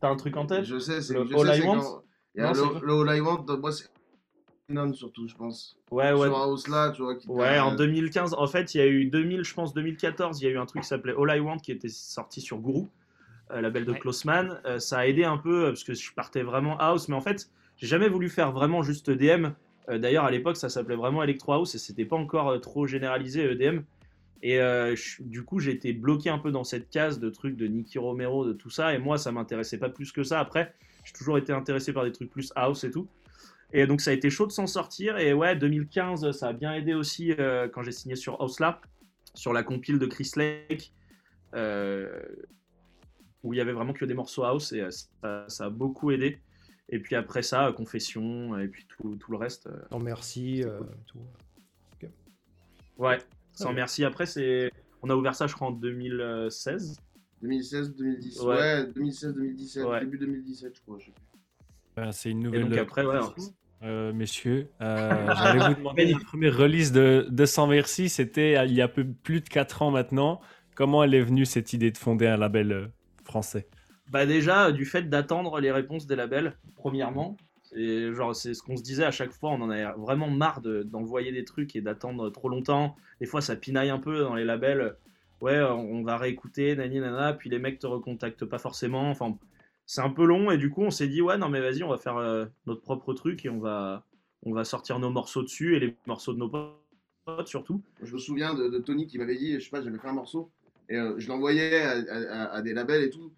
[0.00, 0.64] T'as un truc en tête?
[0.64, 1.78] Je sais, c'est Le je All sais, I Want?
[1.80, 2.02] quand-
[2.34, 3.86] Il y a Non, c'est le, All I Want, moi, c'est
[4.68, 5.76] non surtout, je pense.
[5.90, 6.28] Ouais, ouais.
[6.28, 7.16] Sur House là, tu vois.
[7.16, 10.44] Qui Ouais, en 2015, en fait, il y a eu 2000, je pense 2014, il
[10.44, 12.84] y a eu un truc qui s'appelait All I Want qui était sorti sur Guru,
[13.50, 13.98] euh, label de Ouais.
[13.98, 14.60] Closeman.
[14.66, 17.20] Euh, ça a aidé un peu euh, parce que je partais vraiment house, mais en
[17.20, 19.48] fait, j'ai jamais voulu faire vraiment juste EDM.
[19.88, 22.86] Euh, D'ailleurs, à l'époque, ça s'appelait vraiment Electro House et c'était pas encore euh, trop
[22.86, 23.80] généralisé EDM.
[24.44, 27.56] Et euh, je- du coup, j'ai été bloqué un peu dans cette case de trucs
[27.56, 28.94] de Nicky Romero, de tout ça.
[28.94, 30.38] Et moi, ça m'intéressait pas plus que ça.
[30.38, 30.74] Après,
[31.04, 33.08] j'ai toujours été intéressé par des trucs plus house et tout.
[33.72, 35.18] Et donc, ça a été chaud de s'en sortir.
[35.18, 38.80] Et ouais, 2015, ça a bien aidé aussi euh, quand j'ai signé sur House là,
[39.34, 40.92] sur la compile de Chris Lake,
[41.54, 42.20] euh,
[43.42, 44.72] où il y avait vraiment que des morceaux house.
[44.72, 46.40] Et euh, ça, ça a beaucoup aidé.
[46.88, 49.68] Et puis après ça, Confession, et puis tout, tout le reste.
[49.68, 51.20] euh, Non merci euh, tout.
[52.98, 53.18] ouais,
[53.52, 54.04] sans merci.
[54.04, 54.72] Après, c'est.
[55.02, 57.00] On a ouvert ça, je crois, en 2016.
[57.42, 58.42] 2016, 2017.
[58.42, 58.56] Ouais.
[58.56, 60.00] Ouais, 2016, 2017, Ouais.
[60.00, 60.98] début 2017, je crois.
[60.98, 61.22] je sais plus.
[61.96, 62.68] Ben, c'est une Et nouvelle.
[62.68, 63.18] donc après, ouais.
[63.82, 68.64] Euh, messieurs, euh, j'allais vous demander la première release de, de Sans Merci, c'était euh,
[68.66, 70.40] il y a peu, plus de 4 ans maintenant.
[70.74, 72.86] Comment elle est venue cette idée de fonder un label euh,
[73.24, 73.66] français?
[74.10, 77.36] Bah déjà, du fait d'attendre les réponses des labels, premièrement.
[77.62, 80.60] C'est genre c'est ce qu'on se disait à chaque fois, on en avait vraiment marre
[80.60, 82.96] de- d'envoyer des trucs et d'attendre trop longtemps.
[83.20, 84.96] Des fois, ça pinaille un peu dans les labels.
[85.40, 89.10] Ouais, on va réécouter, nani nana, puis les mecs te recontactent pas forcément.
[89.10, 89.38] Enfin,
[89.86, 91.88] c'est un peu long et du coup, on s'est dit ouais, non mais vas-y, on
[91.88, 94.04] va faire euh, notre propre truc et on va
[94.42, 97.82] on va sortir nos morceaux dessus et les morceaux de nos potes surtout.
[98.02, 100.12] Je me souviens de, de Tony qui m'avait dit, je sais pas, j'avais fait un
[100.12, 100.50] morceau
[100.88, 103.30] et euh, je l'envoyais à, à- à des labels et tout.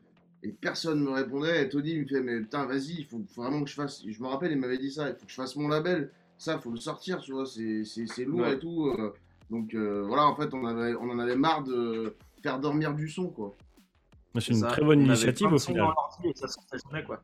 [0.42, 1.64] Et personne me répondait.
[1.64, 4.03] Et Tony me fait, mais putain, vas-y, il faut, faut vraiment que je fasse.
[4.07, 6.11] Je me rappelle, il m'avait dit ça, il faut que je fasse mon label.
[6.38, 8.55] Ça, faut le sortir, tu vois, c'est lourd Ouais.
[8.55, 8.88] et tout.
[8.88, 9.12] euh.
[9.53, 13.09] Donc euh, voilà, en fait, on, avait, on en avait marre de faire dormir du
[13.09, 13.55] son, quoi.
[14.34, 15.90] C'est une Ça, très bonne on initiative au final.
[16.24, 16.46] et ça
[17.07, 17.22] quoi.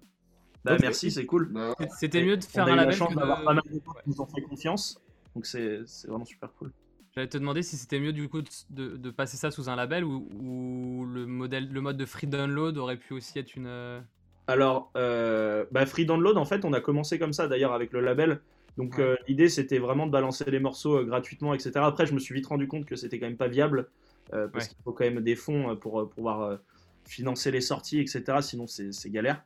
[0.64, 1.48] Bah merci, c'est cool.
[1.50, 1.74] Bah.
[1.98, 3.72] C'était mieux de faire on a un label chance que d'avoir de- pas mal de
[3.72, 5.00] gens qui nous ont fait confiance.
[5.34, 6.70] Donc c'est c'est vraiment super cool.
[7.14, 9.76] J'allais te demander si c'était mieux du coup de, de- de passer ça sous un
[9.76, 13.66] label ou, ou le, modèle, le mode de free download aurait pu aussi être une.
[13.66, 14.00] euh,
[14.46, 18.00] Alors, euh, bah, Free Download, en fait, on a commencé comme ça d'ailleurs avec le
[18.00, 18.40] label.
[18.78, 21.72] Donc euh, l'idée c'était vraiment de balancer les morceaux euh, gratuitement, etc.
[21.76, 23.88] Après, je me suis vite rendu compte que c'était quand même pas viable
[24.32, 24.68] euh, parce Ouais.
[24.70, 26.58] qu'il faut quand même des fonds pour pouvoir
[27.06, 28.38] financer les sorties, etc.
[28.40, 29.42] Sinon, c'est galère.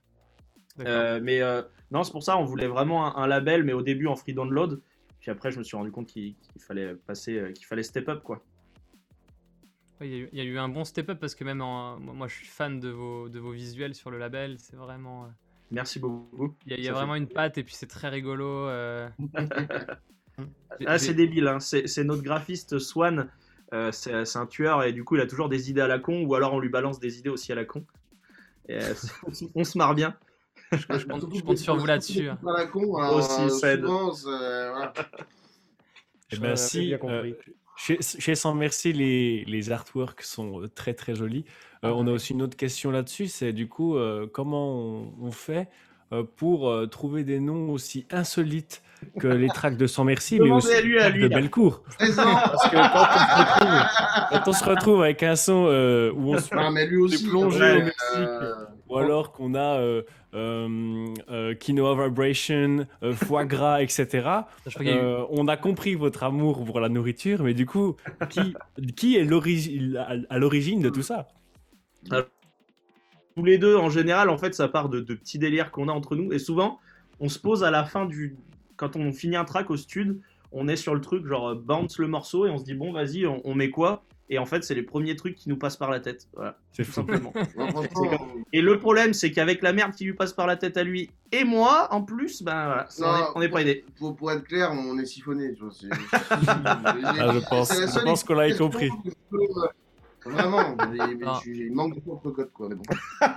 [0.79, 1.41] mais
[1.91, 4.35] non, c'est pour ça, on voulait vraiment un, un label, mais au début en free
[4.35, 4.81] download.
[5.21, 8.43] Puis après, je me suis rendu compte qu'il fallait passer, qu'il fallait step up, quoi.
[10.01, 11.61] Ouais, Il y, a eu- il y a eu un bon step-up parce que même
[11.61, 14.57] en- moi moi, je suis fan de vos, de vos visuels sur le label.
[14.59, 15.29] C'est vraiment.
[15.73, 16.55] Euh, Merci beaucoup.
[16.67, 18.09] Il y a, il y a Ça fait- vraiment une patte et puis c'est très
[18.09, 18.47] rigolo.
[18.69, 19.09] euh.
[20.87, 21.61] Ah, c'est débile, hein.
[21.61, 23.29] c'est notre graphiste Swan.
[23.75, 26.25] euh, c'est un tueur et du coup, il a toujours des idées à la con,
[26.25, 27.85] ou alors on lui balance des idées aussi à la con.
[28.69, 28.95] Et, euh,
[29.55, 30.17] on se marre bien.
[30.73, 32.29] je, compte, je compte sur vous là-dessus.
[32.29, 32.39] hein.
[32.43, 33.85] Pas la con, alors, Aussi, euh, ça aide.
[33.85, 34.93] voilà.
[36.33, 37.33] Eh ben, si, bien compris.
[37.33, 41.45] euh, chez, chez Sans Merci, les, les artworks sont euh, très très jolis.
[41.85, 45.33] Euh, on a aussi une autre question là-dessus, c'est du coup euh, comment on, on
[45.33, 45.69] fait
[46.13, 48.83] euh, pour euh, trouver des noms aussi insolites
[49.19, 51.23] que les tracks de Sans Merci, mais Demandez aussi à les lui, à tracks lui,
[51.25, 51.37] de là.
[51.37, 51.83] Bellecour.
[51.99, 56.35] Parce que quand on se retrouve, quand on se retrouve avec un son euh, où
[56.35, 57.27] on se Non, mais lui aussi.
[57.29, 57.95] plongé au Mexique.
[58.17, 58.55] euh,
[58.89, 60.03] ou alors qu'on a euh,
[60.35, 64.07] euh, euh, Quinoa Vibration, euh, foie gras, etc.
[64.67, 67.43] Je crois qu'il y a eu- Euh, on a compris votre amour pour la nourriture,
[67.43, 67.97] mais du coup,
[68.31, 68.55] qui,
[68.95, 71.27] qui est l'origi- à à l'origine de tout ça?
[73.37, 75.93] Tous les deux, en général, en fait, ça part de, de petits délires qu'on a
[75.93, 76.33] entre nous.
[76.33, 76.79] Et souvent,
[77.21, 78.37] on se pose à la fin du.
[78.77, 81.99] Quand on finit un track au stud, on est sur le truc, genre euh, bounce
[81.99, 84.05] le morceau et on se dit, bon, vas-y, on, on met quoi?
[84.29, 86.27] Et en fait, c'est les premiers trucs qui nous passent par la tête.
[86.35, 86.95] Voilà, C'est tout fou.
[86.97, 87.33] simplement.
[87.71, 88.11] franchement,
[88.53, 91.11] Et le problème, c'est qu'avec la merde qui lui passe par la tête à lui
[91.33, 93.85] et moi, en plus, ben voilà, on Non, est- on n'est pas aidé.
[93.99, 95.73] pour, pour être clair, on est siphonné, tu vois.
[95.73, 95.89] c'est-
[96.41, 98.91] Ah, je pense, je pense qu'on l'a compris.
[100.25, 100.77] Vraiment,
[101.47, 102.69] il manque de propre code, quoi.
[102.69, 102.83] Mais bon.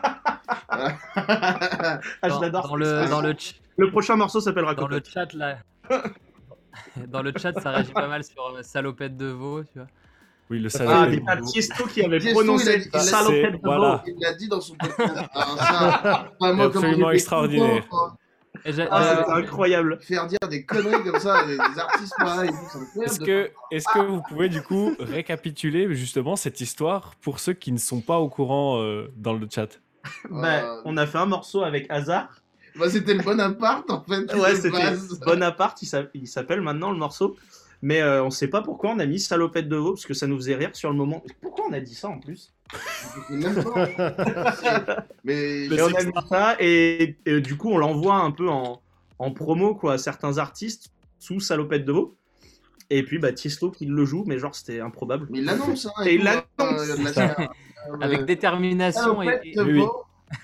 [0.67, 2.67] Ah, je l'adore.
[2.69, 5.57] dans le, dans, le, ch- Le prochain morceau s'appellera dans le chat là.
[7.07, 9.87] dans le chat, ça réagit pas mal sur euh, salopette de veau, tu vois.
[10.49, 11.37] Oui, le Ça salopette Ah.
[11.37, 13.95] Tiesto qui avait Tiesto, il a prononcé dit- il a- salopette de voilà.
[13.95, 14.01] veau.
[14.07, 15.15] Il l'a dit dans son podcast.
[15.57, 17.87] Ça, comme Absolument extraordinaire.
[18.91, 19.99] Ah, euh, c'était incroyable.
[20.01, 22.51] Faire dire des conneries comme ça à des, des artistes pareils,
[22.95, 23.01] c'est.
[23.03, 27.71] Est-ce que, est-ce que vous pouvez du coup récapituler justement cette histoire pour ceux qui
[27.71, 29.79] ne sont pas au courant euh, dans le chat?
[30.29, 32.29] Bah, Euh, on a fait un morceau avec Hazard.
[32.75, 34.33] Bah, c'était le bon appart en fait.
[34.35, 34.95] Ouais, c'était.
[35.23, 37.37] Bonaparte, il s'a- il s'appelle maintenant le morceau.
[37.81, 40.25] Mais euh, on sait pas pourquoi on a mis salopette de veau, parce que ça
[40.25, 41.23] nous faisait rire sur le moment.
[41.41, 42.54] Pourquoi on a dit ça en plus?
[43.29, 44.51] Même pas.
[44.53, 44.85] C'est-
[45.23, 48.81] Mais Et on a mis ça, et, et du coup, on l'envoie un peu en,
[49.19, 50.89] en promo quoi, à certains artistes
[51.19, 52.17] sous salopette de veau.
[52.91, 55.27] Et puis, bah, Tiesto qui le joue, mais genre, c'était improbable.
[55.31, 55.87] Mais il l'annonce.
[55.87, 57.17] Hein, Et il tout, l'annonce.
[57.17, 59.85] euh, euh, avec détermination et, salopette et- de Oui, oui.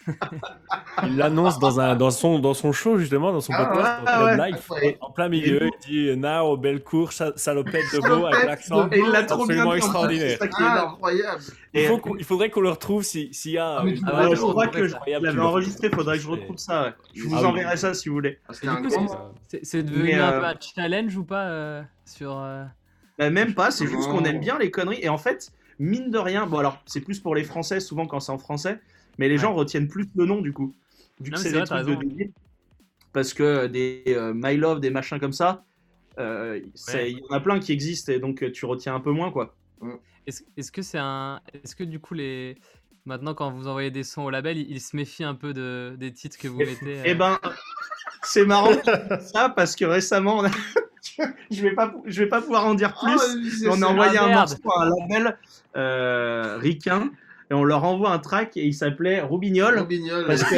[1.03, 4.81] Il l'annonce dans, un, dans, son, dans son show justement, dans son Ah, podcast, ouais,
[4.87, 4.97] ouais.
[5.01, 8.87] En plein milieu, il dit Now, belle course, sa- salopette de veau avec l'accent.
[8.87, 10.29] de Et il l'a trop bien Absolument extraordinaire.
[10.31, 11.41] c'est ça qui est Ah, incroyable.
[11.73, 13.77] Il, faut il faudrait qu'on le retrouve si- s'il y a.
[13.77, 16.93] Ah, euh, crois trouve que je l'avais enregistré, faudrait que je retrouve ça.
[17.15, 18.39] Je vous Ah enverrai ça si vous voulez.
[18.51, 22.37] C'est- euh, c'est devenu un euh, peu un challenge ou pas euh, sur.
[22.37, 22.63] euh,
[23.17, 24.99] Bah, même pas, c'est juste qu'on aime bien les conneries.
[25.01, 28.19] Et en fait, mine de rien, bon alors c'est plus pour les Français, souvent quand
[28.19, 28.79] c'est en français,
[29.17, 30.73] mais les gens retiennent plus le nom du coup.
[31.19, 32.31] Vu que Non, c'est des trucs de débile.
[33.13, 35.63] Parce que des euh, My Love, des machins comme ça,
[36.17, 36.59] euh,
[36.93, 37.11] Ouais.
[37.11, 39.31] il y en a plein qui existent et donc euh, tu retiens un peu moins
[39.31, 39.55] quoi.
[40.27, 41.41] Est-ce est-ce que c'est un.
[41.53, 42.57] Est-ce que du coup, les.
[43.05, 45.95] Maintenant, quand vous envoyez des sons au label, ils, ils se méfient un peu de,
[45.99, 46.99] des titres que vous mettez.
[46.99, 47.39] euh, Eh ben,
[48.21, 48.71] c'est marrant
[49.33, 50.51] ça parce que récemment, on a-
[51.51, 53.35] je vais pas, je vais pas pouvoir en dire plus.
[53.37, 55.37] Oui, c'est- on a envoyé un morceau à un label
[55.75, 57.09] euh, ricain
[57.51, 59.77] et on leur envoie un track et il s'appelait Roubignol.
[59.79, 60.25] Robignol.
[60.25, 60.55] Parce que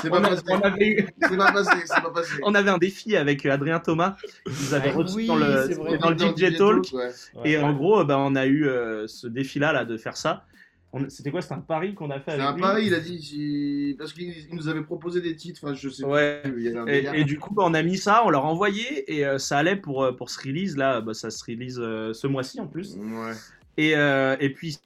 [0.00, 0.42] C'est pas a- passé.
[0.48, 1.70] on avait eu- C'est pas passé.
[1.84, 2.32] C'est pas passé.
[2.44, 4.16] on avait un défi avec euh, Adrien Thomas
[4.46, 5.98] qu'ils avaient reçu Oui, dans le, c'est vrai.
[5.98, 6.86] dans le DJ Talk.
[6.92, 7.10] ouais.
[7.44, 10.44] Et en gros, bah, on a eu euh, ce défi-là là, de faire ça.
[10.92, 11.42] On- C'était quoi?
[11.42, 12.60] C'était un pari qu'on a fait C'est avec un lui?
[12.62, 13.96] pari, il a dit.
[13.98, 15.60] Parce qu'il il nous avait proposé des titres.
[15.64, 16.40] Enfin, je sais Ouais.
[16.44, 16.54] plus.
[16.64, 18.48] Il y avait un Et, du coup, bah, on a mis ça, on leur a
[18.48, 21.00] envoyé et euh, ça allait pour, pour ce release là.
[21.00, 22.94] Bah, ça se release euh, ce mois-ci en plus.
[22.96, 23.32] Ouais.
[23.78, 24.78] Et, euh, et puis,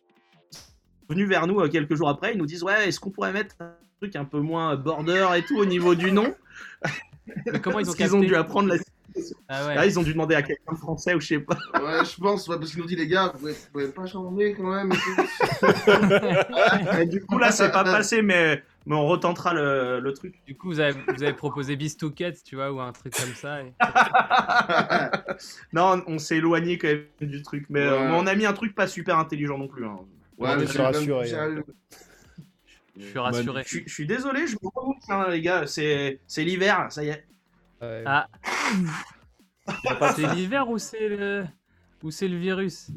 [1.09, 3.57] venu vers nous euh, quelques jours après, ils nous disent Ouais, est-ce qu'on pourrait mettre
[3.59, 6.34] un truc un peu moins border et tout au niveau du nom?
[7.26, 8.76] Mais comment ils ont Parce qu'ils ont dû apprendre la.
[9.49, 9.74] Ah ouais.
[9.74, 11.57] Là, ils ont dû demander à quelqu'un de français ou je sais pas.
[11.74, 14.07] Ouais, je pense, ouais, parce qu'ils nous dit, les gars, vous pouvez, vous pouvez pas
[14.07, 14.93] changer quand même.
[14.93, 15.22] et tout.
[17.01, 20.41] Et du coup, là, c'est pas passé, mais, mais on retentera le, le truc.
[20.47, 23.14] Du coup, vous avez, vous avez proposé Beast to Cat, tu vois, ou un truc
[23.14, 23.62] comme ça.
[23.62, 23.72] et-
[25.72, 28.53] Non, on s'est éloigné quand même du truc, mais, euh, mais on a mis un
[28.53, 29.87] truc pas super intelligent non plus.
[29.87, 29.99] hein.
[30.39, 31.64] Ouais, On mais est c'est quand même rassuré, sérieux.
[32.99, 33.62] Je suis rassuré.
[33.64, 37.03] Je, suis- je suis désolé, je me rends hein, les gars, c'est c'est l'hiver, ça
[37.05, 37.24] y est.
[37.80, 38.03] Ouais.
[38.07, 38.28] Ah.
[40.14, 41.45] c'est l'hiver ou c'est le.
[42.03, 42.91] Ou c'est le virus?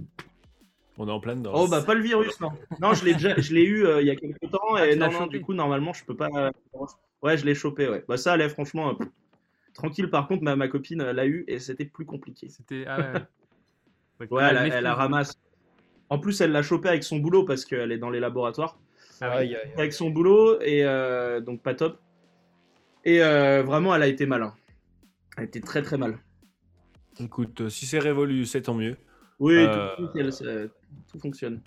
[0.97, 1.51] On est en plein dedans.
[1.53, 2.51] Oh bah pas le virus, non.
[2.79, 4.95] Non, je l'ai déjà, je l'ai eu euh, il y a quelques temps Ah, et
[4.95, 6.29] non, non, du coup normalement je peux pas.
[6.35, 6.51] euh,
[7.21, 8.03] Ouais, je l'ai chopé, ouais.
[8.07, 8.91] Bah ça allait franchement.
[8.91, 9.05] euh,
[9.73, 12.47] tranquille, par contre ma, ma copine l'a eu et c'était plus compliqué.
[12.49, 12.85] C'était.
[12.87, 12.97] Ah
[14.19, 14.27] ouais.
[14.39, 15.33] elle, a- elle la ramasse.
[16.09, 18.79] En plus, elle l'a chopé avec son boulot parce qu'elle est dans les laboratoires.
[19.21, 19.39] Ah.
[19.77, 21.99] Avec son boulot et euh, donc pas top.
[23.03, 24.43] Et euh, vraiment, elle a été mal.
[24.43, 24.53] hein.
[25.37, 26.19] Elle a été très très mal.
[27.19, 28.95] Écoute, si c'est révolu, c'est tant mieux.
[29.39, 30.67] Oui, Euh,
[31.07, 31.61] tout, fonctionne.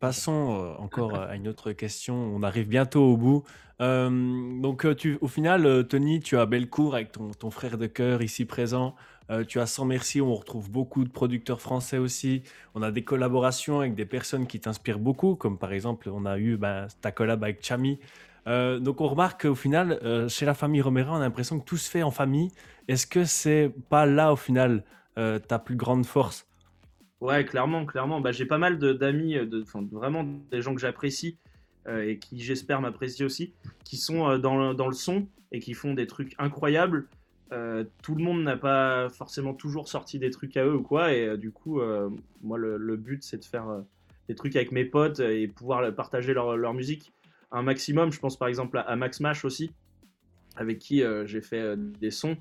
[0.00, 2.14] Passons euh, encore à une autre question.
[2.14, 3.44] On arrive bientôt au bout.
[3.80, 7.78] Euh, donc, euh, tu, au final, euh, Tony, tu as Bellecour avec ton, ton frère
[7.78, 8.94] de cœur ici présent.
[9.30, 12.42] Euh, tu as Sans Merci, où on retrouve beaucoup de producteurs français aussi.
[12.74, 16.38] On a des collaborations avec des personnes qui t'inspirent beaucoup, comme par exemple, on a
[16.38, 17.98] eu ben, ta collab avec Chami.
[18.46, 21.64] Euh, donc, on remarque qu'au final, euh, chez la famille Romera, on a l'impression que
[21.64, 22.50] tout se fait en famille.
[22.88, 24.84] Est-ce que c'est pas là, au final,
[25.18, 26.46] euh, ta plus grande force?
[27.24, 28.20] Ouais, clairement, clairement.
[28.20, 31.38] Bah, j'ai pas mal d'amis, euh, vraiment des gens que j'apprécie
[31.88, 35.58] euh, et qui j'espère m'apprécier aussi, qui sont euh, dans, le, dans le son et
[35.58, 37.08] qui font des trucs incroyables.
[38.02, 41.38] Tout le monde n'a pas forcément toujours sorti des trucs à eux ou quoi, et
[41.38, 41.80] du coup,
[42.42, 43.84] moi, le, but, c'est de faire
[44.28, 47.12] des trucs avec mes potes et pouvoir partager leur, leur musique
[47.52, 48.10] un maximum.
[48.10, 49.70] Je pense par exemple à, Max Mash aussi,
[50.56, 52.36] avec qui j'ai fait des sons.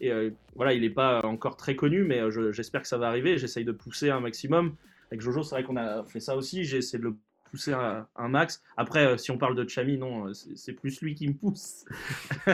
[0.00, 2.98] Et euh, voilà, il n'est pas encore très connu, mais euh, je- j'espère que ça
[2.98, 3.36] va arriver.
[3.38, 4.74] J'essaye de pousser un maximum.
[5.10, 6.64] Avec Jojo, c'est vrai qu'on a fait ça aussi.
[6.64, 7.16] J'ai essayé de le
[7.50, 8.62] pousser un, un max.
[8.76, 11.84] Après, euh, si on parle de Chami, non, c'est plus lui qui me pousse.
[12.46, 12.50] Et,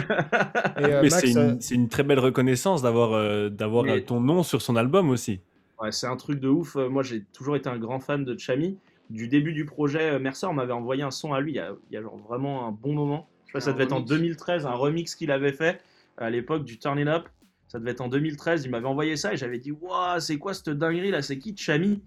[0.84, 4.42] euh, Mais c'est une, c'est une très belle reconnaissance d'avoir euh, d'avoir Mais- ton nom
[4.42, 5.40] sur son album aussi.
[5.80, 6.76] Ouais, c'est un truc de ouf.
[6.76, 8.78] Moi, j'ai toujours été un grand fan de Chami.
[9.10, 11.94] Du début du projet, Mercer m'avait envoyé un son à lui il y a, il
[11.94, 13.28] y a genre vraiment un bon moment.
[13.44, 14.08] Je sais pas, ça Un devait être en remix.
[14.08, 15.80] 2013, un remix qu'il avait fait
[16.16, 17.28] à l'époque du Turn It Up.
[17.68, 18.64] Ça devait être en 2013.
[18.64, 21.56] Il m'avait envoyé ça et j'avais dit Waouh, c'est quoi cette dinguerie là C'est qui
[21.56, 22.02] Chami?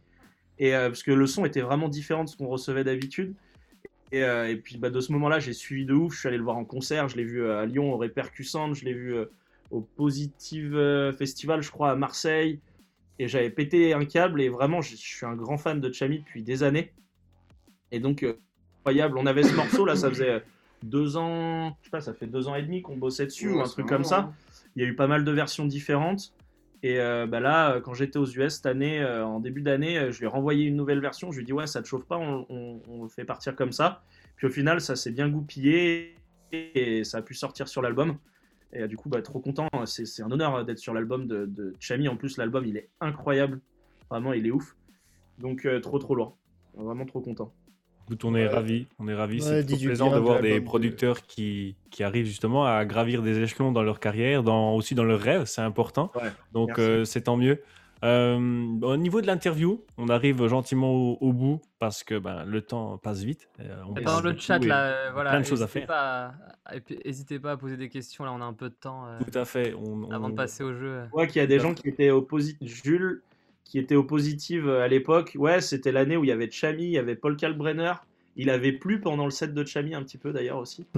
[0.60, 3.34] Et euh, parce que le son était vraiment différent de ce qu'on recevait d'habitude.
[4.12, 6.14] Et, euh, puis bah, de ce moment-là, j'ai suivi de ouf.
[6.14, 7.10] Je suis allé le voir en concert.
[7.10, 8.76] Je l'ai vu euh, à Lyon au Répercussante.
[8.76, 9.16] Je l'ai vu
[9.70, 12.60] au Positive Festival, je crois, à Marseille.
[13.20, 14.42] Et j'avais pété un câble.
[14.42, 16.94] Et vraiment, je suis un grand fan de Chami depuis des années.
[17.92, 18.26] Et donc,
[18.80, 19.18] incroyable.
[19.18, 20.42] On avait ce morceau là, ça faisait
[20.84, 21.76] deux ans.
[21.82, 23.88] Je sais pas, ça fait deux ans et demi qu'on bossait dessus ou un truc
[23.88, 24.32] comme ça.
[24.78, 26.36] Il y a eu pas mal de versions différentes.
[26.84, 30.12] Et euh, bah là, euh, quand j'étais aux US cette année, euh, en début d'année,
[30.12, 31.32] je lui ai renvoyé une nouvelle version.
[31.32, 33.72] Je lui ai dit, ouais, ça te chauffe pas, on, on- on fait partir comme
[33.72, 34.04] ça.
[34.36, 36.14] Puis au final, ça s'est bien goupillé
[36.52, 38.20] et ça a pu sortir sur l'album.
[38.72, 39.68] Et du coup, bah, trop content.
[39.86, 42.08] C'est un honneur d'être sur l'album de, Chami.
[42.08, 43.62] En plus, l'album, il est incroyable.
[44.12, 44.76] Vraiment, il est ouf.
[45.40, 46.36] Donc, trop, trop loin.
[46.76, 47.52] Vraiment trop content.
[48.08, 48.54] Écoute, on est Ouais.
[48.54, 49.42] ravis, on est ravis.
[49.44, 53.40] Ouais, c'est plaisant de voir des de- producteurs qui, qui arrivent justement à gravir des
[53.42, 56.12] échelons dans leur carrière, dans, aussi dans leurs rêves, c'est important.
[56.16, 57.62] Ouais, Donc euh, c'est tant mieux.
[58.06, 58.38] Euh,
[58.84, 62.98] au niveau de l'interview, on arrive gentiment au, au bout parce que ben, le temps
[63.00, 63.50] passe vite.
[63.60, 66.32] Euh, on Dans parle le chat, et- là, euh, voilà, plein de choses à faire.
[67.06, 69.38] N'hésitez pas à poser des questions, là, on a un peu de temps euh, Tout
[69.38, 69.74] à fait.
[69.74, 71.02] On, avant de passer au jeu.
[71.12, 72.84] Ouais, qu'il y a des gens qui étaient au positif.
[72.84, 73.22] Jules,
[73.70, 75.34] qui était au positif euh, à l'époque.
[75.38, 77.94] Ouais, c'était l'année où il y avait Chami, il y avait Paul Kalbrenner.
[78.36, 80.86] Il avait plu pendant le set de Chami un petit peu d'ailleurs aussi.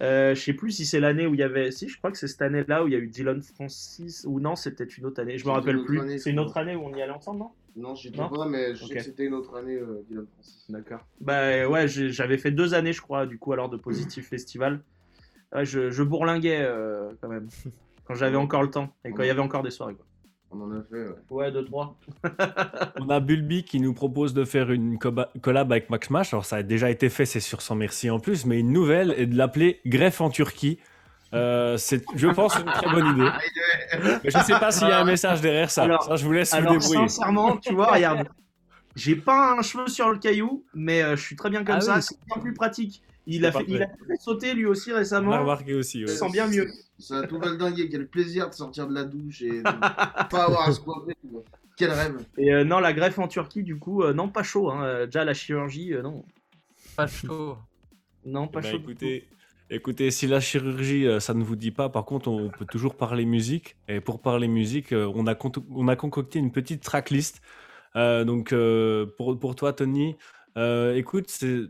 [0.00, 1.70] Euh, je sais plus si c'est l'année où il y avait.
[1.70, 4.24] Si, je crois que c'est cette année-là où il y a eu Dylan Francis.
[4.28, 5.38] Ou non, c'était une autre année.
[5.38, 6.18] Je me rappelle plus.
[6.18, 7.50] C'est une je autre année où on y allait ensemble, non?
[7.76, 8.28] Non, étais Non?
[8.28, 8.88] pas, mais je Ok.
[8.88, 10.64] sais que c'était une autre année, euh, Dylan Francis.
[10.68, 11.06] D'accord.
[11.20, 14.82] Bah ouais, j'avais fait deux années, je crois, du coup, alors de Positive Festival.
[15.54, 17.46] Ouais, je, je bourlinguais euh, quand même.
[18.04, 18.92] Quand j'avais encore le temps.
[19.04, 20.04] Et quand il y avait encore des soirées, quoi.
[20.54, 21.14] On en a fait, ouais.
[21.30, 21.96] Ouais, deux, trois.
[23.00, 26.34] On a Bulby qui nous propose de faire une collab avec Max Mash.
[26.34, 29.14] Alors ça a déjà été fait, c'est sur son merci en plus, mais une nouvelle
[29.16, 30.78] est de l'appeler Greffe en Turquie.
[31.34, 33.30] Euh, c'est, je pense, une très bonne idée.
[34.22, 35.84] Mais je ne sais pas s'il y a un message derrière ça.
[35.84, 37.08] Alors- ça, je vous laisse vous Alors, débrouiller.
[37.08, 38.28] sincèrement, tu vois, regarde.
[38.96, 41.80] J'ai pas un cheveu sur le caillou, mais euh, je suis très bien comme Ah
[41.80, 41.94] ça.
[41.96, 42.02] oui.
[42.02, 43.02] c'est bien plus pratique.
[43.26, 45.40] Il a, fait, il a fait sauter lui aussi On l'a récemment.
[45.40, 46.00] remarqué aussi.
[46.04, 46.10] ouais.
[46.10, 46.68] Je sens bien mieux.
[46.98, 47.88] Ça a tout valdingué.
[47.88, 49.62] Quel plaisir de sortir de la douche et de
[50.30, 51.14] pas avoir à se coiffer.
[51.76, 52.24] Quel rêve.
[52.36, 54.70] Et euh, non, la greffe en Turquie, du coup, euh, non, pas chaud.
[54.70, 55.06] Hein.
[55.06, 56.24] Déjà, la chirurgie, euh, non.
[56.96, 57.56] Pas chaud.
[58.24, 58.78] Non, pas Eh ben, chaud.
[58.78, 59.28] écoutez,
[59.70, 62.96] écoutez, si la chirurgie, euh, ça ne vous dit pas, par contre, on peut toujours
[62.96, 63.76] parler musique.
[63.88, 67.40] Et pour parler musique, euh, on, a con- on a concocté une petite tracklist.
[67.96, 70.16] Euh, donc, euh, pour, pour toi, Tony,
[70.56, 71.66] euh, écoute, c'est-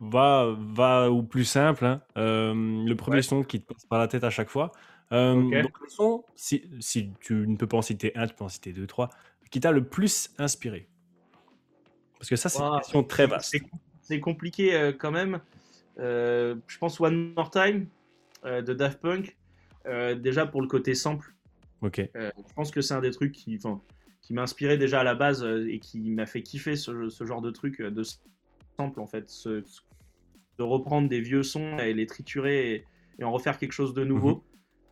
[0.00, 1.84] va, va au plus simple.
[1.84, 2.02] hein.
[2.16, 3.22] Euh, le premier Ouais.
[3.22, 4.72] son qui te passe par la tête à chaque fois.
[5.12, 5.34] Euh.
[5.62, 8.48] Donc, le son, si, si tu ne peux pas en citer un, tu peux en
[8.48, 9.10] citer deux, trois,
[9.50, 10.88] qui t'a le plus inspiré.
[12.18, 13.56] Parce que ça, c'est une question très vaste.
[14.02, 15.40] C'est- compliqué euh, quand même.
[15.98, 17.86] Je pense One More Time
[18.44, 19.36] de Daft Punk.
[19.86, 21.34] Déjà pour le côté sample.
[21.82, 22.08] Ok.
[22.14, 23.58] Je pense que c'est un des trucs qui,
[24.20, 27.40] qui m'a inspiré déjà à la base et qui m'a fait kiffer ce, ce genre
[27.40, 28.02] de truc de
[28.76, 29.30] sample en fait.
[29.30, 29.62] Ce-
[30.60, 32.84] de reprendre des vieux sons et les triturer et,
[33.18, 34.44] et en refaire quelque chose de nouveau.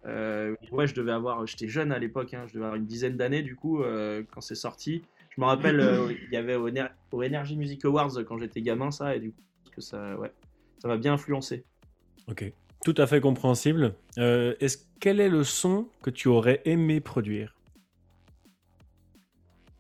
[0.07, 3.19] Euh, ouais, je devais avoir, j'étais jeune à l'époque, hein, je devais avoir une dizaine
[3.19, 5.03] d'années du coup euh, quand c'est sorti.
[5.29, 6.71] Je me rappelle, euh, il y avait au,
[7.13, 10.33] au Energy Music Awards quand j'étais gamin ça et du coup que ça, ouais,
[10.79, 11.65] ça m'a bien influencé.
[12.29, 12.51] Ok,
[12.83, 13.95] tout à fait compréhensible.
[14.17, 17.55] Est-ce quel est le son que tu aurais aimé produire?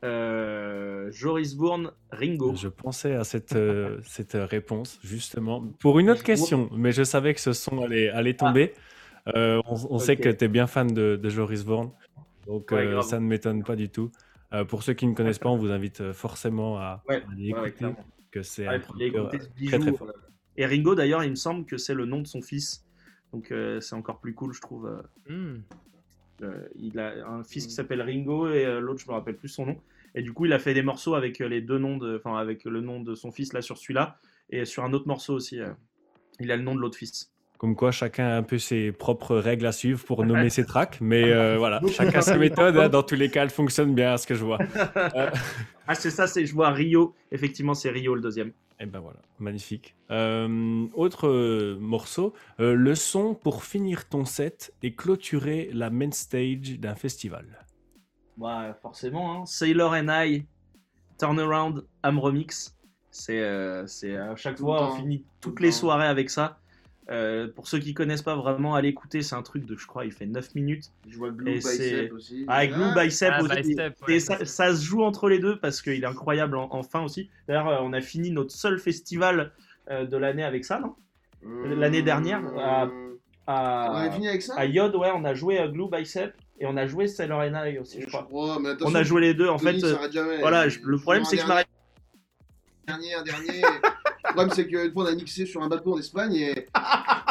[0.04, 2.54] Euh, Joris Bourne, Ringo.
[2.54, 7.34] Je pensais à cette, euh, cette réponse justement pour une autre question, mais je savais
[7.34, 8.74] que ce son allait, allait tomber.
[9.36, 11.90] Euh, on on sait que tu es bien fan de, de Joris Vorn,
[12.46, 14.10] donc Ouais, euh, ça ne m'étonne pas du tout.
[14.54, 17.74] Euh, pour ceux qui ne connaissent pas, on vous invite forcément à, Ouais, à ouais,
[18.30, 20.12] que c'est un très très fort.
[20.56, 22.84] Et Ringo d'ailleurs, il me semble que c'est le nom de son fils.
[23.32, 25.02] Donc euh, c'est encore plus cool, je trouve.
[25.28, 25.58] Hmm.
[26.42, 29.48] Euh, il a un fils qui s'appelle Ringo et euh, l'autre je me rappelle plus
[29.48, 29.76] son nom.
[30.14, 32.36] Et du coup il a fait des morceaux avec euh, les deux noms de, enfin
[32.38, 34.18] avec le nom de son fils là sur celui-là
[34.50, 35.60] et sur un autre morceau aussi.
[35.60, 35.68] euh,
[36.40, 37.32] il a le nom de l'autre fils.
[37.58, 40.98] Comme quoi, chacun a un peu ses propres règles à suivre pour nommer ses tracks,
[41.00, 42.76] mais euh, voilà, chacun sa méthode.
[42.76, 42.88] hein.
[42.88, 44.58] dans tous les cas, elle fonctionne bien, à ce que je vois.
[45.16, 45.30] Euh,
[45.88, 47.14] Ah c'est ça, c'est je vois Rio.
[47.32, 48.52] Effectivement c'est Rio le deuxième.
[48.78, 49.96] Et ben voilà, magnifique.
[50.12, 56.94] Euh, autre morceau, le son pour finir ton set et clôturer la main stage d'un
[56.94, 57.66] festival.
[58.38, 59.42] Ouais forcément.
[59.42, 59.46] Hein.
[59.46, 60.46] Sailor and I,
[61.18, 62.74] Turnaround, Am Remix.
[63.10, 66.30] C'est euh, c'est à chaque Tout fois on finit tout toutes le les soirées avec
[66.30, 66.58] ça.
[67.10, 70.04] Euh, pour ceux qui connaissent pas vraiment, allez écouter, c'est un truc de, je crois,
[70.04, 70.92] il fait 9 minutes.
[71.08, 72.44] Je vois Glue Bicep aussi.
[72.46, 73.56] Ah, avec Blue Bicep Ah, aussi.
[73.62, 76.58] Bicep, Et ouais, ça, ça, ça se joue entre les deux parce qu'il est incroyable
[76.58, 77.30] en, en fin aussi.
[77.48, 79.52] D'ailleurs, euh, on a fini notre seul festival
[79.90, 80.96] euh, de l'année avec ça, non?
[81.42, 84.54] Mmh, l'année dernière, à- On à, avait fini avec ça?
[84.58, 87.80] à Yod, ouais, on a joué à Glue Bicep et on a joué Sailor Night
[87.80, 88.58] aussi, je Je crois.
[88.60, 89.48] mais On a joué les deux.
[89.48, 91.66] En Tony fait, euh, voilà, Il- je- le problème c'est que je m'arrête.
[92.86, 93.60] dernier, dernier.
[93.62, 96.66] le problème, c'est qu'une fois, on a mixé sur un bateau en Espagne et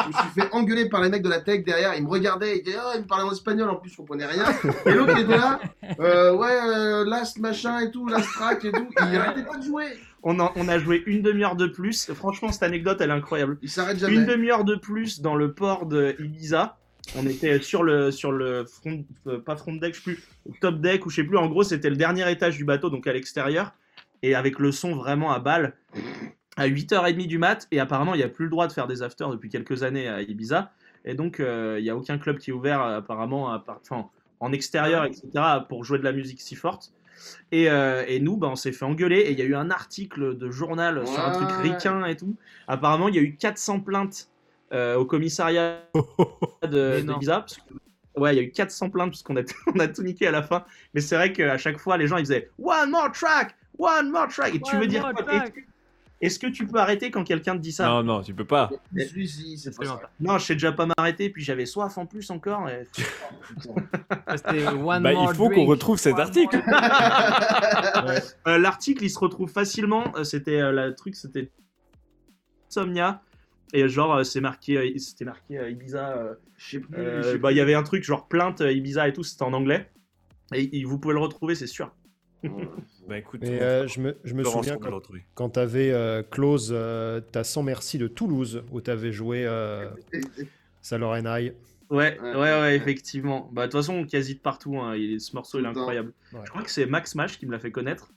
[0.02, 1.94] je me suis fait engueuler par les mecs de la tech derrière.
[1.96, 4.26] Ils me regardaient, ils, disaient, oh, ils me parlaient en espagnol en plus, je comprenais
[4.26, 4.44] rien.
[4.86, 5.60] Et l'autre était là,
[6.00, 8.88] euh, ouais, euh, last machin et tout, last track et tout.
[9.02, 9.86] Il arrêtait pas de jouer.
[10.22, 12.12] On, en- on a joué une demi-heure de plus.
[12.12, 13.58] Franchement, cette anecdote, elle est incroyable.
[13.62, 14.24] Il s'arrête Une jamais.
[14.26, 16.76] demi-heure de plus dans le port de Ibiza.
[17.16, 20.22] On était sur le, sur le front, euh, pas front deck, je sais plus,
[20.60, 21.36] top deck ou je sais plus.
[21.38, 23.72] En gros, c'était le dernier étage du bateau, donc à l'extérieur.
[24.22, 25.74] Et avec le son vraiment à balle.
[26.56, 27.66] À 8h30 du mat.
[27.70, 30.08] Et apparemment, il n'y a plus le droit de faire des afters depuis quelques années
[30.08, 30.72] à Ibiza.
[31.04, 34.08] Et donc, euh, il n'y a aucun club qui est ouvert apparemment à part- enfin,
[34.40, 35.28] en extérieur, etc.
[35.68, 36.92] pour jouer de la musique si forte.
[37.52, 39.18] Et, euh, et nous, bah, on s'est fait engueuler.
[39.20, 42.36] Et il y a eu un article de journal sur un truc ricain et tout.
[42.66, 44.28] Apparemment, il y a eu 400 plaintes
[44.72, 45.80] au commissariat
[46.62, 47.40] de, d'Ibiza.
[47.40, 47.74] parce que-
[48.16, 49.42] Ouais, il y a eu 400 plaintes parce qu'on a,
[49.76, 50.64] on a tout niqué à la fin.
[50.92, 54.26] Mais c'est vrai qu'à chaque fois, les gens ils faisaient One more track, one more
[54.26, 54.54] track.
[54.56, 55.12] Et tu One veux dire quoi?
[56.20, 57.86] Est-ce que- tu peux arrêter quand quelqu'un te dit ça?
[57.86, 58.70] Non, non, tu peux pas.
[58.96, 60.10] Celui-ci, c'est pas Absolument ça.
[60.18, 61.30] Non, je sais déjà pas m'arrêter.
[61.30, 62.68] Puis j'avais soif en plus encore.
[62.68, 62.88] et-
[64.26, 64.34] Ah,
[64.74, 66.60] One Bah, More il faut qu'on retrouve cet article.
[68.48, 70.04] Euh, L'article, il se retrouve facilement.
[70.16, 71.50] Euh, C'était euh, le truc, c'était
[72.68, 73.22] Somnia.
[73.74, 76.16] Et genre, euh, c'est marqué, euh, c'était marqué euh, Ibiza.
[76.16, 76.96] euh, Je sais plus.
[77.02, 79.22] Euh, je sais bah, il y avait un truc genre plainte euh, Ibiza et tout,
[79.22, 79.90] c'était en anglais.
[80.54, 81.92] Et, et vous pouvez le retrouver, c'est sûr.
[83.08, 85.02] Bah écoute, Mais euh, je me, je me Florence, souviens quand,
[85.34, 85.92] quand tu avais
[86.30, 89.88] close euh, ta Sans Merci de Toulouse, où tu avais joué euh,
[90.80, 91.52] Sailor High.
[91.90, 93.50] Ouais, ouais, Ouais, effectivement.
[93.52, 94.78] Bah, de toute façon, quasi de partout.
[94.78, 96.12] hein, il- ce morceau, il est incroyable.
[96.32, 96.40] Ouais.
[96.44, 98.10] Je crois que c'est Max Mash qui me l'a fait connaître.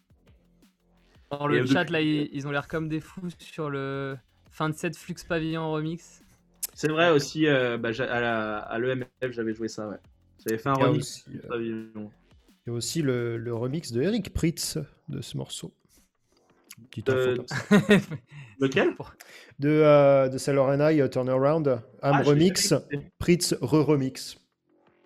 [1.32, 4.18] Dans Et le depuis- chat, là, ils, ils ont l'air comme des fous sur le
[4.52, 6.22] fin de set Flux Pavillon remix.
[6.74, 9.98] C'est vrai aussi, euh, bah, à, la- à l'EMF, j'avais joué ça, ouais.
[10.46, 11.00] J'avais fait un Il remix.
[11.28, 12.12] aussi, euh, pavillon.
[12.66, 14.78] Il y a aussi le, le remix de Eric Pritz
[15.10, 15.74] de ce morceau.
[16.90, 17.98] Petite Euh, info comme ça.
[18.60, 18.96] Lequel?
[19.60, 22.74] De, euh, de Sailor High, Turnaround, Am Ah, Remix.
[23.20, 24.38] Pritz re-remix.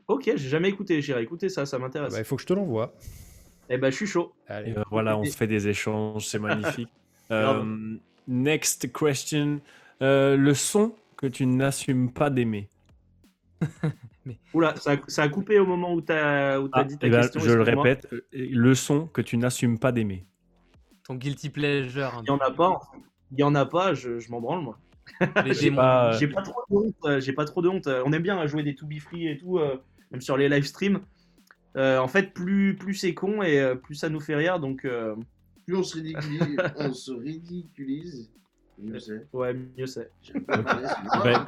[0.07, 2.13] Ok, j'ai jamais écouté, j'irai écouter ça, ça m'intéresse.
[2.13, 2.93] bah, il faut que je te l'envoie.
[3.69, 4.33] Eh bah, je suis chaud.
[4.47, 4.73] Allez.
[4.77, 6.89] Euh, voilà, on se fait des échanges, c'est magnifique.
[7.31, 7.97] Euh,
[8.27, 9.59] next question.
[10.01, 12.69] Euh, le son que tu n'assumes pas d'aimer.
[14.53, 17.09] Oula, ça a, ça a coupé au moment où où t'as Ah, dit ta eh
[17.09, 17.39] ben, question.
[17.41, 20.25] je le répète, euh, le son que tu n'assumes pas d'aimer.
[21.03, 22.21] Ton guilty pleasure.
[22.23, 22.79] Il y en a pas.
[23.31, 24.79] Il y en a pas, je, je m'en branle moi.
[25.51, 27.21] J'ai pas, euh, J'ai pas trop de honte.
[27.21, 27.87] J'ai pas trop de honte.
[27.87, 29.77] On aime bien jouer des to be free et tout, euh,
[30.11, 30.99] même sur les live streams.
[31.77, 34.59] Euh, en fait, plus plus c'est con et plus ça nous fait rire.
[34.59, 35.15] Donc euh,
[35.65, 38.29] Plus on se ridiculise, on se ridiculise.
[38.77, 39.25] Mieux c'est.
[39.33, 40.09] ouais, mieux c'est.
[40.21, 41.47] C'est Bah,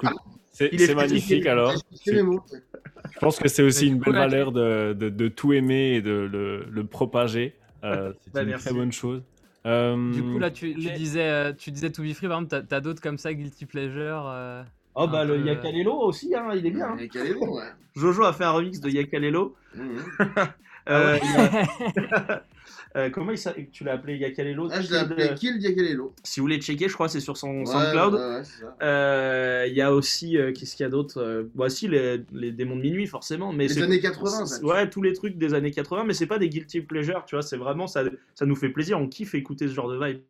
[0.52, 1.74] c'est c'est magnifique alors.
[1.94, 2.16] C'est.
[2.16, 6.12] Je pense que c'est aussi une là, valeur de, de- de tout aimer et de
[6.32, 7.54] le, le propager.
[7.84, 8.66] Euh, c'est Bah, une merci.
[8.66, 9.22] très bonne chose.
[9.66, 12.66] Euh, Du coup, là, tu, tu disais, euh, tu disais To Be Free, par exemple,
[12.68, 14.24] t'as- d'autres comme ça, guilty pleasure.
[14.28, 14.64] euh,
[14.96, 16.88] Oh bah le peu, euh, Yakalelo aussi, hein, il est bien.
[16.88, 16.98] hein.
[16.98, 17.64] Ouais.
[17.96, 19.56] Jojo a fait un remix de Yakalelo.
[19.76, 19.98] Mhm.
[20.90, 22.44] Euh, il a-
[22.96, 26.16] euh, comment il tu l'as appelé Yakalelo Ah, je l'ai appelé Kill Diakalelo.
[26.24, 28.14] Si vous voulez checker, je crois que c'est sur son Ouais, SoundCloud.
[28.16, 28.42] ouais.
[28.82, 32.24] Euh, Il y a aussi, euh, qu'est-ce qu'il y a d'autre euh, Bah si, les,
[32.32, 33.52] les démons de minuit, forcément.
[33.52, 34.64] Mais Les années 80, ça.
[34.66, 37.42] Ouais, tous les trucs des années 80, mais c'est pas des guilty pleasure, tu vois,
[37.44, 38.04] c'est vraiment, ça,
[38.36, 40.22] ça nous fait plaisir, on kiffe écouter ce genre de vibe.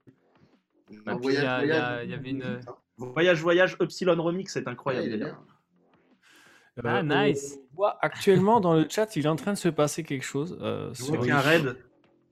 [0.89, 2.01] Il y voyage, y voyage.
[2.05, 2.59] il y avait une-
[2.97, 5.35] Voyage, voyage, Epsilon Remix, c'est incroyable.
[6.83, 7.57] Ah, nice.
[7.73, 10.57] on voit actuellement dans le chat, il est en train de se passer quelque chose.
[10.61, 11.75] euh, sur un raid.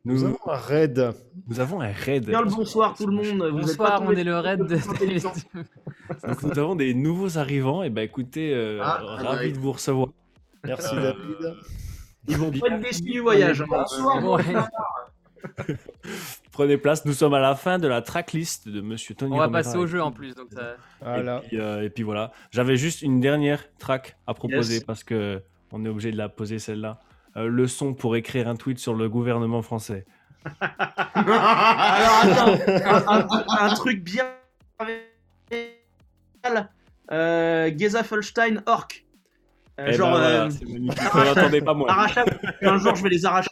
[0.06, 1.14] Nous Nous, avons un raid.
[1.48, 2.26] nous avons un raid.
[2.27, 3.49] Bien le bonsoir tout le monde.
[3.52, 4.76] Vous êtes pas Bonsoir, on est le raid de.
[6.27, 7.82] Donc, nous avons des nouveaux arrivants.
[7.82, 10.10] Et ben écoutez, euh, Ah, ah ravi de vous recevoir.
[10.64, 11.56] Merci Euh, David.
[12.27, 13.64] Ils vont pas être déçus du voyage.
[13.68, 14.44] Bonsoir, Ouais.
[16.52, 19.49] Prenez place, nous sommes à la fin de la tracklist de Monsieur Tony On va
[19.49, 20.34] passer au jeu en plus.
[20.36, 20.76] Donc ça...
[21.02, 21.41] Voilà.
[21.44, 22.32] Et puis, euh, et puis voilà.
[22.52, 24.84] J'avais juste une dernière track à proposer Yes.
[24.84, 25.41] parce que
[25.72, 26.99] on est obligé de la poser celle-là.
[27.38, 30.06] Euh, le son pour écrire un tweet sur le gouvernement français.
[30.62, 32.53] Alors attends,
[33.07, 34.26] un, un- un truc bien.
[37.12, 39.03] Euh, Gezafelstein Orc.
[39.80, 40.49] Euh, Eh genre, ben voilà, euh.
[41.14, 42.40] On l'attendait pas arrachable.
[42.62, 43.49] Un jour, je vais les arracher.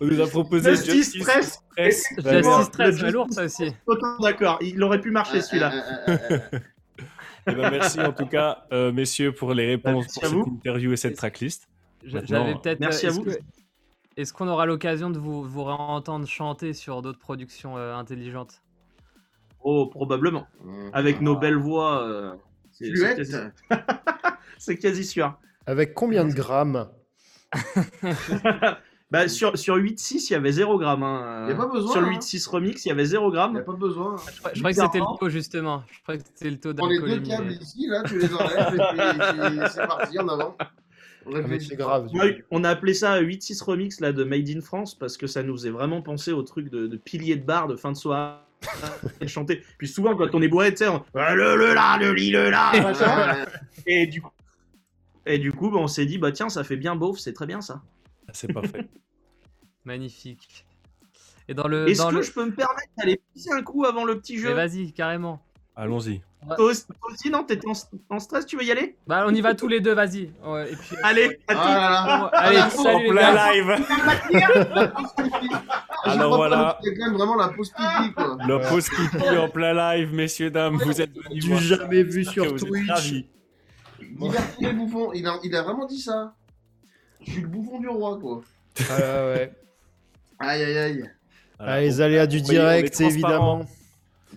[0.00, 1.60] On nous a proposé Justice Press.
[1.76, 2.04] Press.
[2.18, 2.58] Effectivement.
[2.58, 3.74] Justice Stress, le c'est lourd ça aussi.
[3.86, 5.72] Autant d'accord, il aurait pu marcher celui-là.
[7.48, 10.44] Eh ben, merci en tout cas, euh, messieurs, pour les réponses Merci pour cette vous.
[10.56, 11.68] interview et cette tracklist.
[12.04, 12.80] J'avais peut-être.
[12.80, 13.24] merci euh, à vous.
[13.24, 13.30] que-
[14.16, 18.62] Est-ce qu'on aura l'occasion de vous, vous réentendre chanter sur d'autres productions euh, intelligentes?
[19.60, 20.46] Oh, probablement.
[20.92, 22.02] Avec nos belles voix.
[22.02, 22.32] euh,
[22.72, 23.16] c'est- c'est Fluette.
[23.18, 23.36] quasi-
[24.58, 25.38] c'est quasi sûr.
[25.66, 26.88] Avec combien de grammes?
[29.10, 30.86] Bah, sur, sur 8.6, il y avait 0 g.
[30.86, 31.46] Hein.
[31.48, 32.18] Y a pas besoin, Sur le hein.
[32.18, 33.62] 8.6 Remix, il y avait 0 Y a g.
[33.64, 34.16] pas besoin.
[34.16, 35.84] Je crois, je crois que c'était le taux justement.
[35.92, 38.74] Je crois que c'était le taux Prends les deux câbles ici, là, tu les enlèves,
[38.74, 40.56] et puis c'est- parti, en avant.
[41.28, 41.40] On Ah,
[41.76, 42.08] grave.
[42.14, 45.42] Ouais, on a appelé ça 8.6 Remix là, de Made in France parce que ça
[45.42, 48.38] nous faisait vraiment penser au truc de, de pilier de bar de fin de soirée.
[49.20, 49.62] et chanter.
[49.78, 51.04] Puis souvent, quand on est bourré, tu sais, on...
[51.14, 52.72] Le, le là, le lit, le là,
[53.86, 54.30] Et du coup,
[55.26, 57.46] et du coup bah, on s'est dit, bah tiens, ça fait bien beauf, c'est très
[57.46, 57.82] bien ça.
[58.32, 58.86] C'est parfait.
[59.84, 60.66] Magnifique.
[61.48, 61.88] Et dans le.
[61.88, 62.22] Est-ce dans que le...
[62.22, 65.40] je peux me permettre d'aller pisser un coup avant le petit Mais jeu vas-y, carrément.
[65.76, 66.22] Allons-y.
[66.56, 67.72] Toi aussi, toi aussi, non T'étais en,
[68.14, 70.30] en stress, tu veux y aller Bah, on y va tous les deux, vas-y.
[70.44, 72.18] Ouais, et puis, Allez, Ah là là.
[72.20, 73.52] Bon, allez, Ah, salut les plein gars.
[73.52, 73.86] live.
[74.74, 75.54] La pause pipi.
[75.54, 75.58] À
[76.04, 76.78] chaque Alors voilà.
[76.82, 78.36] C'est quand même vraiment la pause pipi, quoi.
[78.46, 80.76] Le pause pipi en plein live, messieurs, dames.
[80.76, 82.88] Vous êtes venus Du jamais vu sur Twitch.
[82.90, 83.26] ravis.
[84.00, 85.12] Divertis les bouffons.
[85.12, 86.34] Il a, il a vraiment dit ça.
[87.22, 88.42] Je suis le bouffon du roi, quoi.
[88.90, 89.52] Ah ouais.
[90.38, 91.10] Aïe, aïe, aïe.
[91.58, 91.72] Voilà.
[91.72, 93.66] Ah, les aléas du on est direct, évidemment.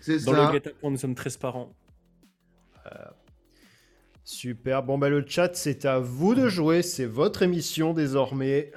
[0.01, 0.45] C'est Dans ça.
[0.45, 1.73] le guet-apens, nous sommes transparents.
[4.23, 4.83] Super.
[4.83, 6.83] Bon, bah, le chat, c'est à vous de jouer.
[6.83, 8.71] C'est votre émission désormais.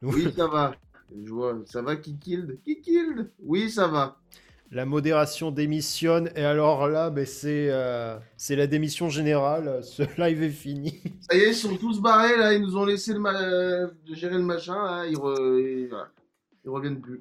[0.00, 0.76] Oui, ça va.
[1.24, 1.58] Je vois.
[1.66, 4.16] Ça va, qui killed Qui killed Oui, ça va.
[4.72, 6.30] La modération démissionne.
[6.34, 9.80] Et alors là, c'est euh, c'est la démission générale.
[9.82, 11.00] Ce live est fini.
[11.30, 12.52] Ça y est, ils sont tous barrés, là.
[12.52, 15.04] Ils nous ont laissé le ma- euh, de gérer le machin.
[15.06, 16.08] Ils, re- et voilà.
[16.64, 17.20] Ils reviennent plus.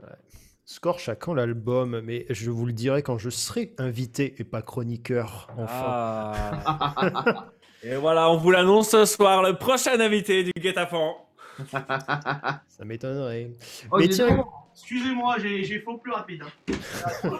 [0.65, 2.01] Scorch à quand l'album?
[2.03, 5.47] Mais je vous le dirai quand je serai invité et pas chroniqueur.
[5.57, 6.31] Enfin.
[6.65, 7.51] Ah.
[7.83, 11.17] Et voilà, on vous l'annonce ce soir, le prochain invité du guet-apens.
[11.71, 13.51] Ça m'étonnerait.
[13.91, 14.43] Oh, Mais tiens.
[14.75, 16.43] Excusez-moi, j'ai au plus rapide.
[16.43, 16.79] hein.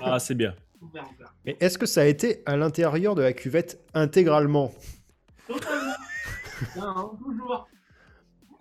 [0.02, 0.56] Ah, c'est bien.
[1.46, 4.72] mais est-ce que ça a été à l'intérieur de la cuvette intégralement?
[5.48, 5.94] Totalement.
[6.78, 7.68] Non, toujours,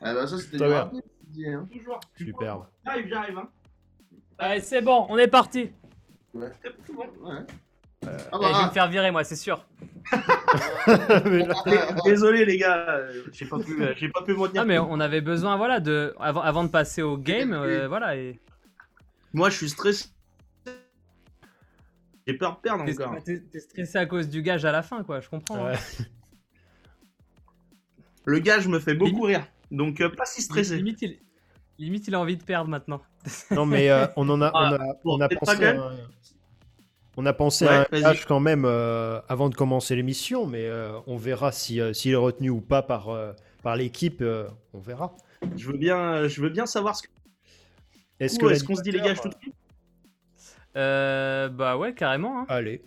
[0.03, 0.91] Ah bah ça, c'était bien.
[0.93, 1.69] hein.
[1.73, 2.01] toujours.
[2.19, 2.67] Superbe.
[2.85, 3.39] J'arrive, j'arrive.
[3.39, 3.49] Hein.
[4.37, 5.71] Allez, c'est bon, on est parti.
[6.35, 6.51] Ouais.
[6.61, 7.05] C'est bon.
[7.23, 7.37] Ouais.
[8.07, 9.65] Euh, Ah Eh, je vais bah, me faire virer, moi, c'est sûr.
[10.87, 11.21] Ah,
[12.05, 14.63] Désolé les gars, euh, j'ai pas pu, euh, j'ai pas pu me retenir.
[14.63, 16.15] Non, mais on avait besoin, voilà, de.
[16.21, 18.17] Avant, avant de passer au game, euh, voilà.
[18.17, 18.39] Et...
[19.35, 20.07] Moi, je suis stressé.
[22.27, 23.23] J'ai peur de perdre T'es encore.
[23.23, 25.67] t'es- t'es stressé à cause du gage à la fin, quoi, je comprends.
[25.67, 25.73] hein.
[25.73, 25.79] Ouais.
[28.25, 30.77] Le gars, je me fais beaucoup rire, donc euh, pas si stressé.
[30.77, 31.19] Limite il...
[31.79, 33.03] Limite, il a envie de perdre maintenant.
[33.51, 35.93] Non, mais euh, on en a, on a, Ah, on a peut-être pensé à
[37.17, 38.03] on a pensé Ouais, à un vas-y.
[38.03, 42.13] gage quand même euh, avant de commencer l'émission, mais euh, on verra si, euh, s'il
[42.13, 43.33] est retenu ou pas par, euh,
[43.63, 44.21] par l'équipe.
[44.23, 45.15] euh, on verra.
[45.57, 47.09] Je veux bien, je veux bien savoir ce que.
[48.21, 49.55] Est-ce Est-ce que qu'on se dit les gages tout de suite?
[50.77, 52.41] Euh, bah ouais, carrément.
[52.41, 52.47] hein.
[52.49, 52.83] Allez.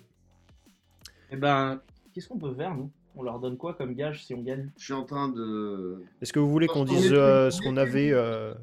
[1.32, 1.82] Eh ben,
[2.14, 2.92] qu'est-ce qu'on peut faire nous?
[3.16, 4.70] On leur donne quoi comme gage si on gagne?
[4.78, 6.04] Je suis en train de.
[6.22, 8.54] Est-ce que vous voulez qu'on On dise est euh, ce est qu'on avait euh,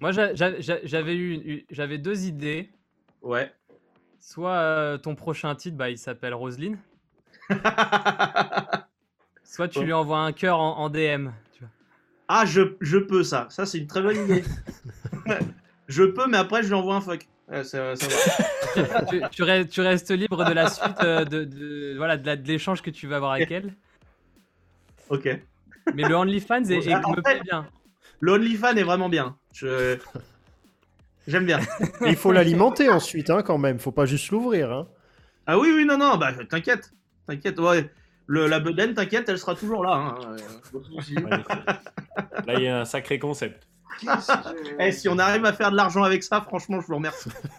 [0.00, 2.70] Moi, j'a- j'a- j'a- j'avais eu, j'avais deux idées.
[3.22, 3.52] Ouais.
[4.18, 6.78] Soit euh, ton prochain titre, bah, il s'appelle Roselyne.
[9.44, 9.84] Soit tu Bon.
[9.84, 11.28] lui envoies un cœur en, en DM.
[11.52, 11.68] Tu vois.
[12.28, 13.46] ah, je, je peux ça.
[13.50, 14.44] Ça, c'est une très bonne idée.
[15.88, 17.26] je peux, mais après, je lui envoie un fuck.
[17.48, 18.06] Ouais, ça, ça
[18.76, 19.02] va.
[19.10, 22.82] tu, tu restes, tu restes libre de la suite euh, de, de- voilà, de l'échange
[22.82, 23.74] que tu vas avoir avec elle.
[25.08, 25.28] Ok.
[25.94, 27.66] Mais le OnlyFans est, est- En me plaît bien.
[28.76, 29.36] Est vraiment bien.
[29.54, 29.96] Je...
[31.26, 31.60] J'aime bien.
[32.04, 33.78] et Il faut l'alimenter ensuite, hein, quand même.
[33.78, 34.70] Faut pas juste l'ouvrir.
[34.72, 34.86] Hein.
[35.46, 36.90] Ah oui, oui, non, non, bah t'inquiète.
[37.26, 37.90] T'inquiète, ouais.
[38.26, 39.92] Le, la bedaine, t'inquiète, elle sera toujours là.
[39.94, 40.14] hein.
[40.26, 41.36] Euh.
[42.46, 43.66] Là, il y a un sacré concept.
[44.78, 47.30] Eh, si on arrive à faire de l'argent avec ça, franchement, je vous remercie.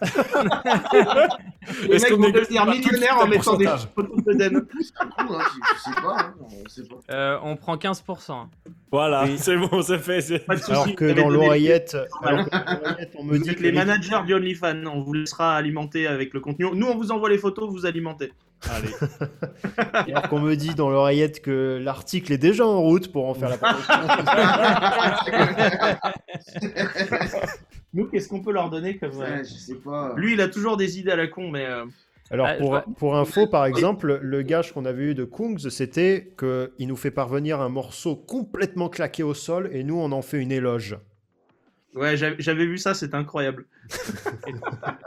[1.82, 5.80] Les Est-ce mecs vont devenir millionnaires en mettant des photos de cool, hein, je, je
[5.80, 6.16] sais pas.
[6.18, 7.12] hein, on.
[7.14, 8.32] Euh, on prend 15%.
[8.32, 8.48] hein.
[8.90, 9.36] Voilà, Oui.
[9.38, 10.20] c'est bon, c'est fait.
[10.20, 11.96] c'est- Pas de soucis, Alors que dans l'oreillette,
[13.16, 16.32] on me Vous dit êtes que les managers du OnlyFans, on vous laissera alimenter avec
[16.34, 16.66] le contenu.
[16.72, 18.32] Nous, on vous envoie les photos, vous alimentez.
[18.68, 18.90] Allez.
[20.12, 23.48] alors qu'on me dit dans l'oreillette que l'article est déjà en route pour en faire
[23.48, 23.94] la promotion.
[27.92, 30.12] Nous, qu'est-ce qu'on peut leur donner comme ça Ouais, je sais pas.
[30.16, 31.84] Lui, il a toujours des idées à la con, mais euh,
[32.30, 36.32] Alors, Ah, pour, pour info, par exemple, le gage qu'on avait eu de Kungs, c'était
[36.38, 40.38] qu'il nous fait parvenir un morceau complètement claqué au sol et nous, on en fait
[40.38, 40.98] une éloge.
[41.94, 43.66] ouais, j'avais j'avais vu ça, c'est incroyable.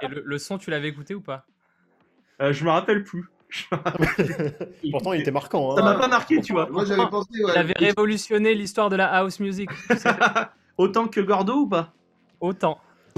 [0.01, 1.45] Et le, le son, tu l'avais écouté ou pas?
[2.41, 3.25] Euh, je me rappelle plus.
[4.91, 5.75] Pourtant, il était marquant.
[5.75, 5.85] Ça Hein.
[5.93, 6.69] m'a pas marqué, tu vois.
[6.69, 7.43] Moi, j'avais pensé.
[7.43, 9.69] Ouais, Il avait révolutionné l'histoire de la house music.
[10.77, 11.93] Autant que Gordo ou pas?
[12.39, 12.80] Autant.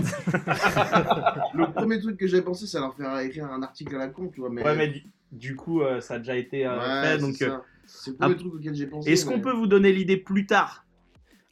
[1.53, 4.27] Le premier truc que j'avais pensé, c'est leur faire écrire un article à la con,
[4.29, 4.49] tu vois.
[4.49, 4.63] Mais...
[4.63, 7.15] Ouais, mais du, du coup, euh, ça a déjà été euh, Ouais, fait.
[7.15, 7.61] c'est Donc, euh, ça.
[7.87, 9.11] C'est le premier ah, truc auquel j'ai pensé.
[9.11, 10.85] est-ce qu'on peut vous donner l'idée plus tard?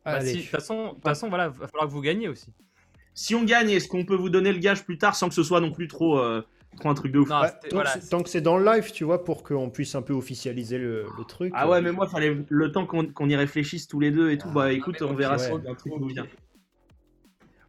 [0.03, 0.31] Bah, Allez.
[0.31, 2.47] si, de toute façon, de toute façon, voilà, va falloir que vous gagniez aussi.
[3.13, 5.43] Si on gagne, est-ce qu'on peut vous donner le gage plus tard sans que ce
[5.43, 6.19] soit non plus trop,
[6.79, 8.41] trop un truc de ouf Non, Ouais, c'était- tant, voilà, que c'est- tant que c'est
[8.41, 11.51] dans le live, tu vois, pour qu'on puisse un peu officialiser le, le truc.
[11.55, 14.37] Ah euh, ouais, mais moi, fallait le temps qu'on y réfléchisse tous les deux et
[14.37, 14.47] tout.
[14.51, 15.51] Ah, bah non, écoute, on au verra ouais.
[16.13, 16.25] vient.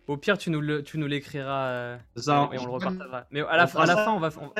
[0.06, 3.26] Au pire, tu nous le- tu nous l'écriras euh, Ça, et on le je- repartagera.
[3.30, 4.04] Mais à la, fin, à la fera ça.
[4.04, 4.30] fin, on va.
[4.40, 4.52] on-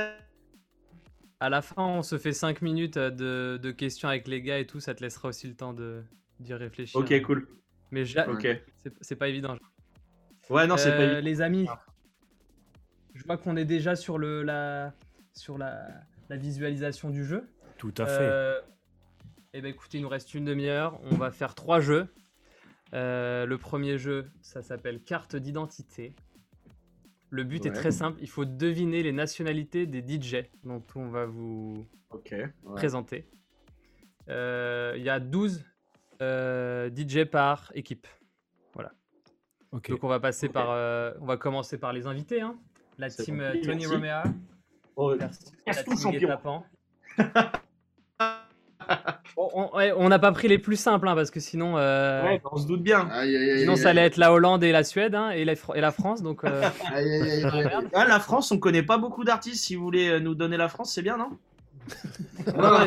[1.40, 4.66] À la fin, on se fait 5 minutes de, de questions avec les gars et
[4.66, 4.80] tout.
[4.80, 6.02] Ça te laissera aussi le temps de
[6.40, 6.98] d'y réfléchir.
[6.98, 7.46] Ok, cool.
[7.90, 8.46] Mais ja- Ok.
[9.02, 9.56] c'est pas évident.
[10.48, 11.20] Ouais, non, c'est pas Euh, évident.
[11.24, 11.66] Les amis,
[13.14, 14.92] je vois qu'on est déjà sur, le, la,
[15.32, 15.88] sur la,
[16.28, 17.48] la visualisation du jeu.
[17.78, 18.18] Tout à fait.
[18.20, 18.60] Euh,
[19.52, 20.98] eh ben écoutez, il nous reste une demi-heure.
[21.04, 22.08] On va faire trois jeux.
[22.92, 26.14] Euh, le premier jeu, ça s'appelle Carte d'identité.
[27.30, 28.18] Le but est très simple.
[28.20, 31.84] Il faut deviner les nationalités des DJ dont on va vous.
[32.12, 32.48] Ouais.
[32.76, 33.26] présenter.
[34.28, 35.64] Euh, Il y a 12
[36.22, 38.06] euh, DJ par équipe.
[39.72, 39.90] Ok.
[39.90, 40.52] Donc on va passer Ok.
[40.52, 42.40] par, euh, on va commencer par les invités.
[42.40, 42.56] hein.
[42.98, 43.42] La team bon.
[43.42, 43.86] euh, Tony Merci.
[43.86, 44.22] Romea,
[44.96, 46.62] Oh, la tout, team champion.
[49.36, 52.66] On n'a pas pris les plus simples hein, parce que sinon, euh, ouais, on se
[52.66, 53.08] doute bien.
[53.10, 53.58] Aïe, aïe, aïe.
[53.60, 55.80] sinon aïe, ça allait être la Hollande et la Suède hein, et, la, Fr- et
[55.80, 56.22] la France.
[56.22, 56.62] Donc euh,
[56.92, 57.88] Aïe, aïe, aïe, aïe, aïe.
[57.94, 59.64] Ah, la France, on connaît pas beaucoup d'artistes.
[59.64, 61.30] Si vous voulez nous donner la France, c'est bien, non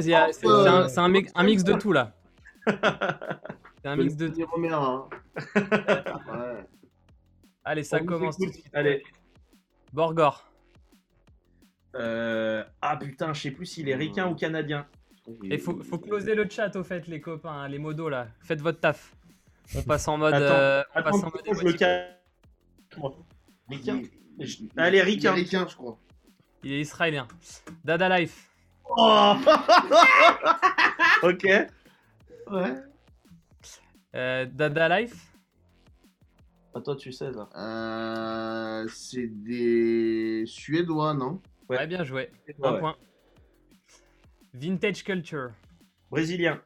[0.02, 2.14] c'est un, mix, un mix de tout là.
[3.84, 4.42] C'est un mix de tout.
[4.74, 5.06] Hein.
[5.56, 6.66] Ouais.
[7.64, 8.66] Allez, ça commence tout de suite.
[8.74, 9.04] Allez.
[9.98, 10.46] Borgor.
[11.96, 14.86] Euh, Ah putain, je sais plus s'il est ricain ou canadien.
[15.50, 18.28] Et faut, faut closer le chat au fait, les copains, hein, les modos là.
[18.42, 19.14] Faites votre taf.
[19.76, 20.36] On passe en mode.
[20.36, 21.80] Attends, euh, on Attends, passe en mode je le émotique.
[21.80, 22.14] calme.
[23.70, 24.02] Ricain
[24.40, 25.34] Il- Allez, est ricain.
[25.34, 25.98] ricain, je crois.
[26.64, 27.28] Il est israélien.
[27.84, 28.50] Dada Life.
[28.86, 29.34] Oh
[31.24, 31.44] ok.
[32.52, 32.74] Ouais.
[34.16, 35.34] Euh, Dada Life.
[36.78, 37.50] Ah, toi, tu sais, ça.
[37.56, 41.42] Euh, c'est des Suédois, non?
[41.68, 41.78] Ouais.
[41.80, 42.30] Ouais, bien joué.
[42.62, 42.80] Un ouais.
[42.80, 42.96] point.
[44.54, 45.52] Vintage Culture.
[46.12, 46.62] Brésilien.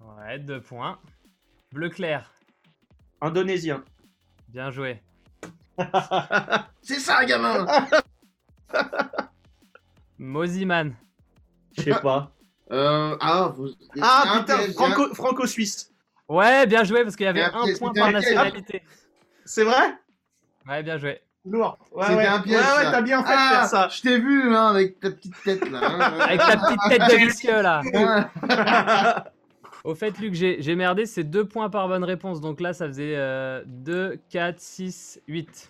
[0.00, 1.00] Ouais, deux points.
[1.72, 2.32] Bleu clair.
[3.20, 3.82] Indonésien.
[4.48, 5.02] Bien joué.
[6.82, 7.66] C'est ça, gamin
[10.18, 10.94] Moziman.
[11.76, 12.32] Je sais pas.
[12.70, 13.52] euh, Ah.
[14.00, 15.92] Ah putain, franco- franco-suisse.
[16.28, 18.82] Ouais, bien joué parce qu'il y avait un point par nationalité.
[19.44, 19.94] C'est vrai?
[20.68, 21.20] Ouais, bien joué.
[21.44, 21.76] Lourd.
[21.90, 22.26] Ouais, C'était ouais.
[22.26, 23.88] un piège, Ouais, ouais, t'as bien fait ah, de faire ça.
[23.88, 25.80] Je t'ai vu, hein, avec ta petite tête, là.
[25.82, 25.98] hein.
[26.20, 29.24] Avec ta petite tête de vicieux là.
[29.84, 32.40] Au fait, Luc, j'ai merdé, c'est deux points par bonne réponse.
[32.40, 35.68] Donc là, ça faisait euh, 2, 4, 6, 8.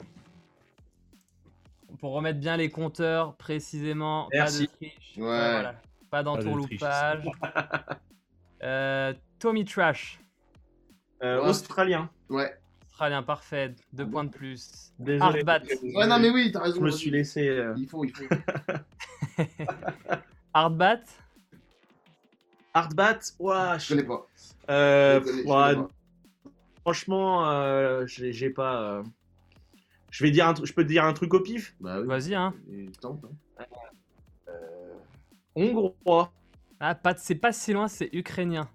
[1.98, 4.28] Pour remettre bien les compteurs précisément.
[4.32, 4.66] Merci.
[4.66, 5.16] Pas de triche.
[5.16, 5.22] Ouais.
[5.24, 5.74] voilà.
[6.10, 7.24] Pas d'entourloupage.
[8.62, 10.18] Euh, Tommy Trash.
[11.22, 11.48] Euh, Ouais.
[11.48, 12.10] Australien.
[12.28, 12.52] Ouais.
[13.02, 13.74] Australien parfait.
[13.92, 14.92] Deux points de plus.
[15.00, 15.40] Désolé.
[15.40, 15.62] Hardbat.
[15.96, 16.76] Ouais, non, mais oui, t'as raison.
[16.76, 17.48] Je me suis laissé.
[17.48, 18.22] euh, Il faut, il faut.
[20.54, 21.00] Hardbat.
[22.72, 23.18] Hardbat.
[23.40, 24.28] Ouah, Je connais pas.
[24.70, 25.88] Euh, Je connais- je ouais, connais pas.
[26.82, 28.80] franchement, euh, j'ai pas.
[28.82, 29.02] euh,
[30.12, 30.68] Je vais dire un truc.
[30.68, 31.74] Je peux te dire un truc au pif?
[31.80, 32.06] Bah oui.
[32.06, 32.54] Vas-y, hein.
[33.00, 33.64] Tente, hein.
[35.56, 36.30] Hongrois.
[36.78, 38.68] Ah, pas, c'est pas si loin, c'est ukrainien.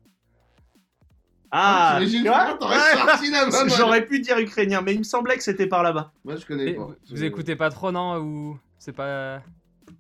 [1.52, 3.50] Ah, tu vois Ouais.
[3.52, 3.70] bonne.
[3.78, 6.12] J'aurais pu dire ukrainien, mais il me semblait que c'était par là-bas.
[6.26, 6.88] Moi, je connais Et pas.
[7.10, 9.42] vous, écoutez pas trop, non Ou c'est pas.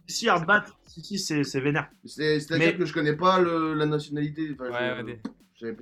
[0.08, 1.90] Si Hardbat, si, si, c'est c'est vénère.
[2.06, 4.56] C'est- C'est-à-dire Mais- que je connais pas le, la nationalité.
[4.60, 5.20] Enfin, Ouais, ouais,
[5.62, 5.78] des-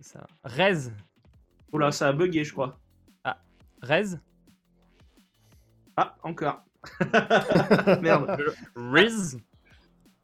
[0.00, 0.26] ça.
[0.44, 0.90] Rez.
[1.72, 2.78] Oula, ça a bugué, je crois.
[3.82, 4.16] Rez?
[5.96, 6.62] Ah, encore.
[8.00, 8.36] Merde.
[8.74, 9.36] Riz?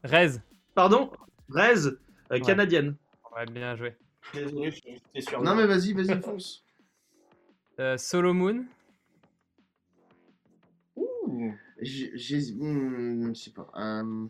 [0.03, 0.39] Rez.
[0.74, 1.11] Pardon?
[1.51, 1.86] Rez,
[2.32, 2.97] euh, canadienne.
[3.36, 3.94] Ouais, bien joué.
[4.35, 5.43] Désolé, j'étais sûr.
[5.43, 6.65] Non, mais vas-y, vas-y, fonce.
[7.81, 8.65] Euh, Solomon.
[10.97, 11.53] Ouh.
[11.81, 12.53] J'ai.
[12.53, 13.69] hmm, Je sais pas.
[13.77, 14.27] Euh,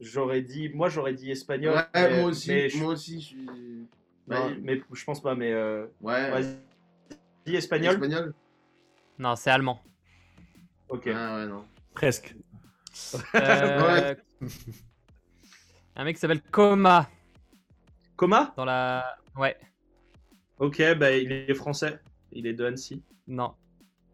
[0.00, 1.74] J'aurais dit, moi j'aurais dit espagnol.
[1.74, 2.48] Ouais, mais- moi aussi.
[2.50, 3.44] Mais je, Moi aussi, je suis.
[3.46, 3.86] non,
[4.26, 6.30] Bah, mais je pense pas, mais euh, Ouais.
[6.30, 6.58] vas-y.
[7.46, 7.94] Dis espagnol.
[7.94, 8.34] Espagnol
[9.18, 9.80] Non, c'est allemand.
[10.88, 11.06] Ok.
[11.14, 11.64] Ah ouais, non.
[11.94, 12.34] Presque.
[13.36, 14.14] Euh,
[15.96, 17.08] Un mec qui s'appelle Coma
[18.16, 19.16] Coma dans la.
[19.36, 19.56] Ouais.
[20.58, 22.00] Ok, bah il est français.
[22.32, 23.02] Il est de Annecy.
[23.26, 23.54] Non.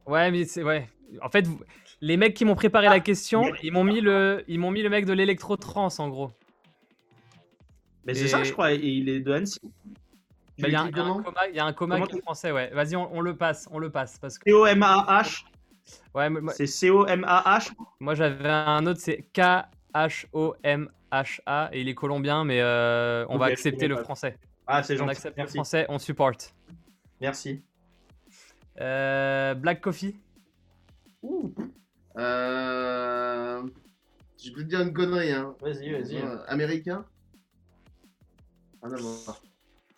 [0.06, 0.88] Ouais, mais c'est ouais.
[1.22, 1.60] En fait, vous-
[2.00, 4.88] les mecs qui m'ont préparé la question, ils m'ont mis le, ils m'ont mis le
[4.88, 6.30] mec de l'électro trans en gros.
[8.06, 8.72] Mais c'est ça, je crois.
[8.72, 9.60] et Il est de Annecy.
[10.58, 12.06] Bah, Il y, a un- l'écris y a un coma, y a un coma Comment
[12.06, 12.70] qui est français, ouais.
[12.70, 14.18] Vas-y, on, on le passe, on le passe.
[14.18, 15.44] Parce que, C-O-M-A-H.
[16.14, 17.72] ouais, moi, C'est C-O-M-A-H.
[18.00, 19.26] moi, j'avais un autre, c'est
[19.94, 24.04] K-H-O-M-H-A, et il est colombien, mais euh, on va accepter le pas.
[24.04, 24.36] français.
[24.66, 25.10] Ah, c'est On gentil.
[25.12, 25.54] accepte le Merci.
[25.56, 26.54] français, on supporte.
[27.20, 27.62] Merci.
[28.80, 30.16] Euh, Black Coffee
[32.16, 33.62] Euh...
[34.42, 35.54] Je peux te dire une connerie, hein.
[35.60, 36.16] Vas-y, vas-y.
[36.16, 37.04] Euh, américain
[38.82, 39.42] Rien à voir.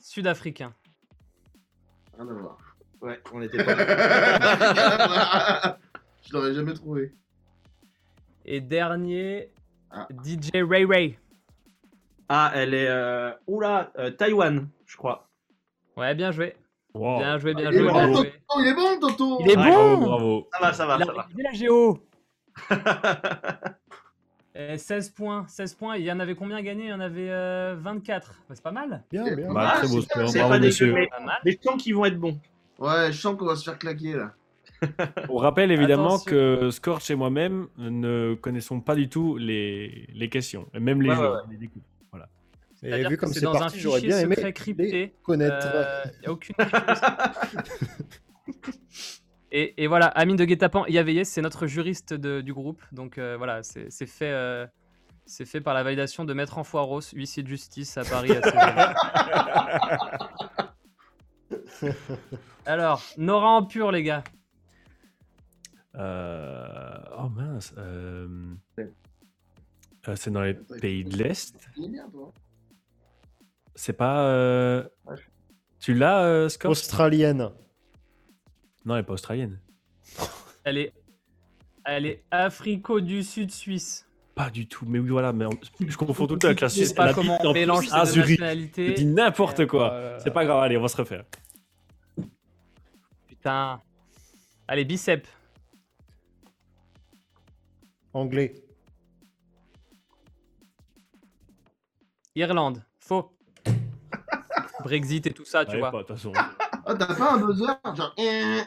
[0.01, 0.75] Sud-africain.
[2.19, 2.59] Rien à voir.
[3.01, 3.75] Ouais, on était pas.
[6.27, 7.13] Je l'aurais jamais trouvé.
[8.45, 9.51] Et dernier,
[9.93, 10.09] Ah.
[10.25, 11.19] DJ Ray Ray.
[12.29, 12.89] Ah, elle est.
[12.89, 13.31] Euh...
[13.47, 15.29] Oula, euh, Taïwan, je crois.
[15.97, 16.57] Ouais, bien joué.
[16.95, 17.19] Wow.
[17.19, 18.33] Bien joué, bien Il est joué, bien bon, joué.
[18.49, 20.49] Toto Il est bon, Toto Il est Ouais, bon bravo, bravo.
[20.53, 21.27] Ça va, ça va, Il ça va.
[21.37, 21.99] la géo
[24.55, 25.97] Euh, 16 points, 16 points.
[25.97, 26.85] Il y en avait combien gagné?
[26.85, 28.35] Il y en avait euh, 24.
[28.49, 29.03] Bah, c'est pas mal.
[29.11, 29.51] Bien, bien.
[29.53, 30.93] Bah, Ah, très beau score, c'est bravo pas dégueu, monsieur.
[30.93, 31.39] mais- Pas mal.
[31.45, 32.39] Mais je sens qu'ils vont être bons.
[32.79, 34.35] Ouais, je sens qu'on va se faire claquer là.
[35.29, 36.31] On rappelle évidemment Attention.
[36.31, 41.11] que Scorch et moi-même ne connaissons pas du tout les, les questions, et même les
[41.11, 41.23] Ouais, jeux.
[41.23, 41.41] ouais, ouais.
[41.47, 41.85] on les découvre.
[42.85, 45.15] Et vu comme c'est dans un parti, j'aurais fichier bien aimé secret les crypté.
[45.23, 45.67] connaître.
[45.73, 46.57] Euh, y a aucune
[49.53, 52.83] et, et voilà, Amine de Guetapan Yaveyes, c'est notre juriste de- du groupe.
[52.91, 54.67] Donc euh, voilà, c'est fait, euh,
[55.27, 58.33] c'est fait par la validation de Maître Enfoiros, huissier de justice à Paris.
[58.33, 58.95] à.
[62.67, 64.25] Alors, Nora en pur, les gars.
[65.95, 67.75] Euh, Oh mince.
[67.79, 68.27] euh,
[68.79, 71.55] euh, c'est dans les pays de l'Est?
[73.75, 74.25] C'est pas.
[74.27, 74.85] euh,
[75.81, 77.51] Tu l'as, euh, Scorch Australienne.
[78.85, 79.59] Non, elle est pas australienne.
[80.65, 80.93] Elle est,
[81.85, 84.07] elle est Africo du Sud Suisse.
[84.37, 84.85] Pas du tout.
[84.87, 85.33] Mais oui, voilà.
[85.33, 86.89] Mais on- je confonds tout le temps avec la Je Suisse.
[86.91, 88.39] sais pas comment on mélange ces Zurich.
[88.39, 88.87] nationalités.
[88.89, 89.93] Je dis n'importe quoi.
[89.93, 90.63] Euh, C'est pas grave.
[90.63, 91.25] Allez, on va se refaire.
[93.27, 93.81] Putain.
[94.69, 95.27] Allez, bicep.
[98.15, 98.55] Anglais.
[102.35, 102.83] Irlande.
[103.01, 103.33] Faux.
[104.83, 105.91] Brexit et tout ça, tu Allez, vois.
[105.91, 106.33] pas, de toute façon.
[106.35, 108.15] Ah, t'as pas un buzzer Genre.
[108.19, 108.61] eh.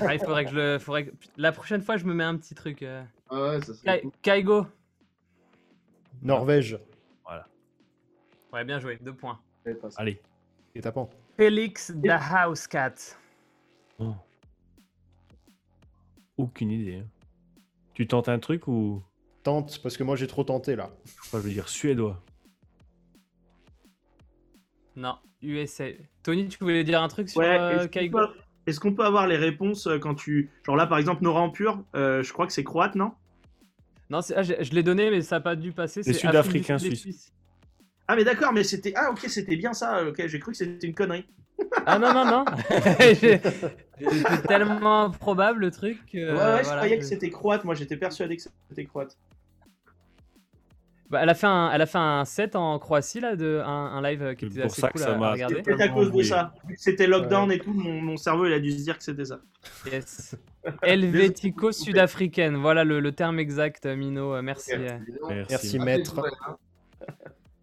[0.00, 0.78] Ah, il faudrait que je le.
[0.78, 2.82] Faudrait que- La prochaine fois, je me mets un petit truc.
[2.82, 3.02] euh.
[3.28, 4.12] Ah ouais, ça serait Kai- cool.
[4.22, 4.66] Kaigo.
[6.22, 6.78] Norvège.
[8.52, 8.96] Ouais, bien joué.
[9.02, 9.38] Deux points.
[9.66, 10.00] Ouais, pas ça.
[10.00, 10.22] Allez.
[10.74, 11.10] Et tapant.
[11.36, 12.94] Félix the House Cat.
[13.98, 14.14] Oh.
[16.38, 17.00] Aucune idée.
[17.00, 17.06] hein.
[17.96, 19.02] Tu tentes un truc ou?
[19.42, 20.90] Tente, parce que moi j'ai trop tenté là.
[21.22, 22.22] Enfin, je veux dire suédois.
[24.96, 25.86] Non, USA.
[26.22, 28.18] Tony, tu voulais dire un truc sur Ouais, euh, est-ce qu'on Kaigo?
[28.18, 28.34] peut-
[28.66, 30.50] est-ce qu'on peut avoir les réponses euh, quand tu.
[30.66, 33.12] Genre là, par exemple, Nora en pur, euh, je crois que c'est croate, non?
[34.10, 36.02] Non, c'est- ah, je, je l'ai donné, mais ça n'a pas dû passer.
[36.02, 37.32] C'est Afrique sud-africain, suisse.
[38.08, 38.92] Ah, mais d'accord, mais c'était.
[38.94, 40.06] Ah, ok, c'était bien ça.
[40.06, 41.24] Ok, j'ai cru que c'était une connerie.
[41.86, 42.44] Ah non, non, non.
[43.98, 45.98] C'était tellement probable le truc.
[46.12, 47.64] que, ouais, ouais, euh, je voilà, croyais que c'était croate.
[47.64, 49.16] Moi, j'étais persuadé que c'était croate.
[51.08, 53.68] Bah, elle, a fait un, elle a fait un set en Croatie, là, de, un,
[53.68, 55.62] un live qui C'est était pour assez ça que cool ça à, regarder.
[55.62, 56.52] Peut-être à cause de ça.
[56.66, 59.04] Vu que c'était lockdown et tout, mon, mon cerveau, il a dû se dire que
[59.04, 59.38] c'était ça.
[59.90, 60.36] Yes.
[60.82, 64.34] Helvético sud-africaine, voilà le, le terme exact, Mino.
[64.34, 64.98] euh, Merci, Ok, euh.
[65.28, 65.46] Merci.
[65.48, 66.20] Merci maître.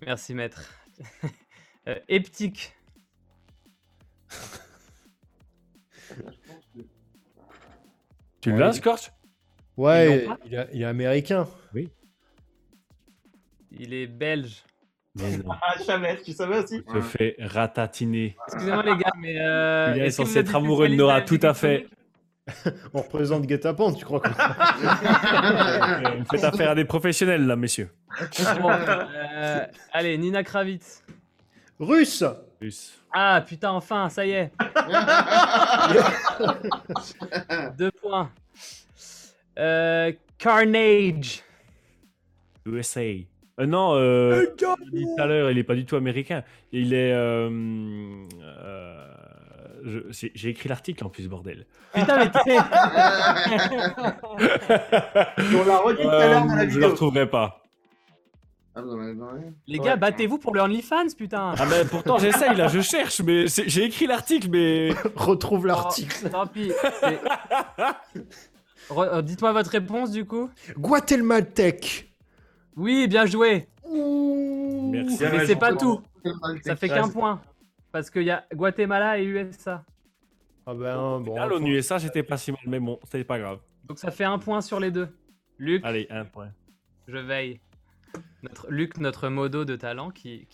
[0.05, 0.61] merci maître.
[1.89, 2.73] Euh, Heptique,
[8.41, 8.59] Tu Ouais.
[8.59, 9.11] l'as, Scorch?
[9.77, 11.47] Ouais, Ils l'ont il, est- il est américain.
[13.71, 14.63] il est belge.
[15.15, 15.45] Mais non.
[15.61, 16.83] Ah, je savais, tu savais aussi?
[16.93, 18.35] Se fait ratatiner.
[18.47, 21.53] Excusez-moi les gars, mais euh, Il est que censé être amoureux de Nora, tout à
[21.53, 21.87] fait.
[22.93, 24.31] On représente Guet-Apens, tu crois quoi?
[26.03, 27.89] Euh, Vous faites affaire à des professionnels, là, messieurs.
[28.61, 31.03] Bon, euh, allez, Nina Kravitz.
[31.79, 32.23] Russe
[32.63, 32.93] Plus.
[33.13, 34.49] Ah putain, enfin, ça y est.
[37.77, 38.29] Deux points.
[39.59, 41.43] Euh, Carnage.
[42.65, 43.01] USA.
[43.01, 46.43] Euh, non, euh, je l'ai dit tout à l'heure, il est pas du tout américain.
[46.71, 47.11] Il est.
[47.11, 47.49] euh,
[48.41, 49.11] euh,
[50.11, 51.65] J'ai écrit l'article en plus, bordel.
[51.93, 52.57] Putain, mais t'es-
[55.53, 57.59] On l'a redit tout à l'heure dans la Euh, je le retrouverai pas.
[58.75, 59.85] Les Ouais.
[59.85, 61.53] gars, battez-vous pour le OnlyFans, putain.
[61.57, 64.89] Ah, mais pourtant, j'essaye, là, je cherche, mais j'ai écrit l'article, mais.
[65.15, 66.23] Retrouve l'article.
[66.25, 66.71] Oh, tant pis.
[68.91, 70.49] euh, Dites-moi votre réponse du coup.
[70.77, 72.11] Guatémaltèque.
[72.75, 73.67] Oui, bien joué.
[73.87, 75.19] Merci.
[75.31, 76.01] Mais c'est pas tout.
[76.63, 77.41] Ça fait qu'un point.
[77.91, 79.83] Parce qu'il y a Guatemala et USA.
[80.65, 81.35] Ah ben bon.
[81.35, 83.59] Là, l'ONU USA, j'étais pas si mal, mais bon, c'était pas grave.
[83.83, 85.09] Donc ça fait un point sur les deux.
[85.59, 86.49] Luc, Allez, un point.
[87.07, 87.59] je veille.
[88.43, 90.47] Notre, Luc, notre modo de talent qui,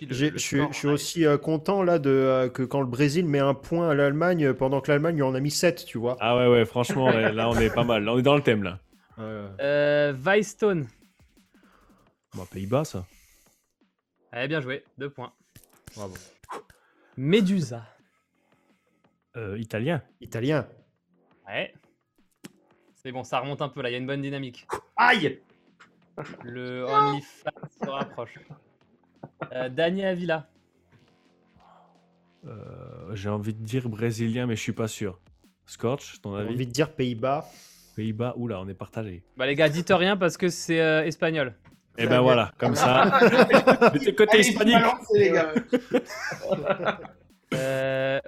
[0.00, 3.54] le, Je suis, aussi euh, content là de, euh, que quand le Brésil met un
[3.54, 6.16] point à l'Allemagne, euh, pendant que l'Allemagne en a mis 7, tu vois.
[6.20, 8.04] Ah ouais, ouais, franchement, ouais, là, on est pas mal.
[8.04, 8.78] Là, on est dans le thème, là.
[9.18, 10.12] Euh.
[12.34, 13.04] Bon, Pays-Bas, ça.
[14.30, 14.84] Allez, bien joué.
[14.96, 15.32] Deux points.
[15.96, 16.14] bravo.
[17.16, 17.84] Medusa.
[19.36, 20.02] Euh, italien.
[20.20, 20.66] Italien.
[21.46, 21.74] Ouais.
[22.94, 24.66] C'est bon, ça remonte un peu là, il y a une bonne dynamique.
[24.96, 25.40] Aïe
[26.44, 27.50] Le OnlyFans
[27.82, 28.38] se rapproche.
[29.52, 30.46] Euh, Dani Avila.
[32.46, 35.20] Euh, J'ai envie de dire brésilien, mais je suis pas sûr.
[35.66, 37.46] Scorch, ton J'ai avis envie de dire Pays-Bas.
[37.96, 39.22] Pays-Bas, oula, on est partagé.
[39.36, 41.54] Bah les gars, dites rien parce que c'est euh, espagnol.
[41.98, 43.20] Et ben voilà, comme ça.
[43.92, 44.76] Mettez côté Allez, hispanique.
[45.14, 45.52] les gars.
[47.54, 48.18] Euh,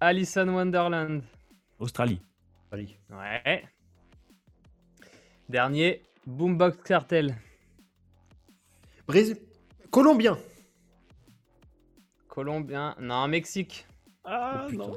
[0.00, 1.22] Alison Wonderland.
[1.78, 2.20] Australie.
[2.72, 2.96] Allez.
[3.10, 3.64] Ouais.
[5.48, 7.36] Dernier, Boombox Cartel.
[9.06, 9.36] Brésil.
[9.90, 10.38] Colombien.
[12.28, 12.94] Colombien.
[13.00, 13.86] Non, Mexique.
[14.24, 14.90] Ah, Oh, putain.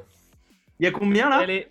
[0.80, 1.36] Il y a combien là?
[1.38, 1.68] Allez,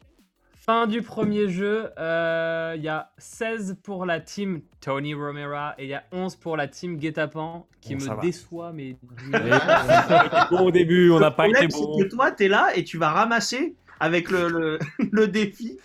[0.54, 1.90] fin du premier jeu.
[1.98, 6.36] euh, Il y a 16 pour la team Tony Romera et il y a 11
[6.36, 8.22] pour la team Guetapan qui Bon, me va.
[8.22, 8.98] déçoit, mais.
[10.52, 11.96] Bon au début, on n'a pas été bon.
[11.98, 14.80] c'est que toi, t'es là et tu vas ramasser avec le, le,
[15.12, 15.80] le défi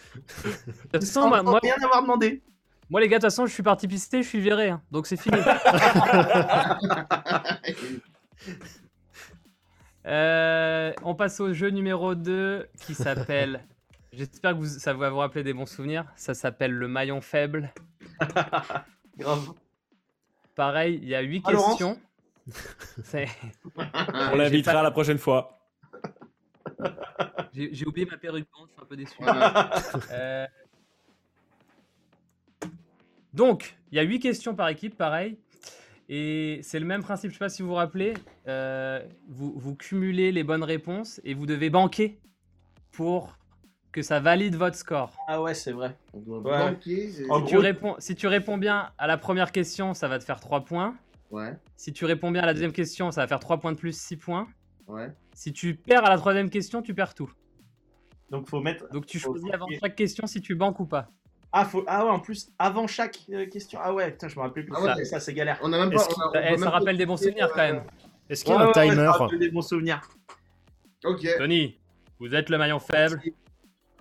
[1.00, 2.42] sans moi, moi, rien avoir demandé.
[2.92, 4.68] Moi, les gars, de toute façon, je suis parti pister, je suis viré.
[4.68, 4.82] hein.
[4.90, 5.38] donc c'est fini.
[10.04, 13.64] Euh, on passe au jeu numéro 2 qui s'appelle.
[14.12, 16.06] J'espère que vous- ça va vous rappeler des bons souvenirs.
[16.16, 17.72] Ça s'appelle le maillon faible.
[19.16, 19.52] Grave.
[20.56, 22.00] Pareil, il y a 8 Ah, Laurence questions.
[23.04, 23.28] C'est-
[24.32, 25.60] On l'invitera la prochaine fois.
[27.54, 29.16] J'ai j'ai oublié ma perruque blonde, je suis un peu déçu.
[30.10, 30.46] Euh,
[33.32, 35.38] Donc, il y a 8 questions par équipe, pareil.
[36.08, 38.14] Et c'est le même principe, je ne sais pas si vous vous rappelez.
[38.48, 42.18] euh, vous, vous cumulez les bonnes réponses et vous devez banquer
[42.90, 43.38] pour
[43.92, 45.16] que ça valide votre score.
[45.28, 45.96] Ah ouais, c'est vrai.
[46.12, 46.72] On doit Ouais.
[46.72, 47.10] banquer.
[47.10, 50.08] c'est- En Si tu, gros- réponds, si tu réponds bien à la première question, ça
[50.08, 50.96] va te faire 3 points.
[51.30, 53.78] Ouais, Si tu réponds bien à la deuxième question, ça va faire 3 points de
[53.78, 54.48] plus, 6 points.
[54.88, 55.12] ouais.
[55.34, 57.32] Si tu perds à la troisième question, tu perds tout.
[58.30, 58.88] Donc faut mettre.
[58.90, 61.08] Donc tu choisis avant chaque question si tu banques ou pas.
[61.54, 61.84] Ah, faut...
[61.86, 63.78] ah ouais, en plus, avant chaque euh, question.
[63.82, 64.72] Ah ouais, putain, je me rappelais plus.
[64.74, 65.04] Ah ça, ouais.
[65.04, 65.58] ça c'est galère.
[65.62, 65.96] On a même pas.
[65.96, 67.84] Est-ce on a- on Eh, a ça rappelle des bons souvenirs, quand euh, même.
[68.30, 70.00] Est-ce qu'il y a un Ouais, ouais, ouais, timer ça rappelle des bons souvenirs.
[71.04, 71.26] Ok.
[71.36, 71.78] Tony,
[72.18, 73.20] vous êtes le maillon faible.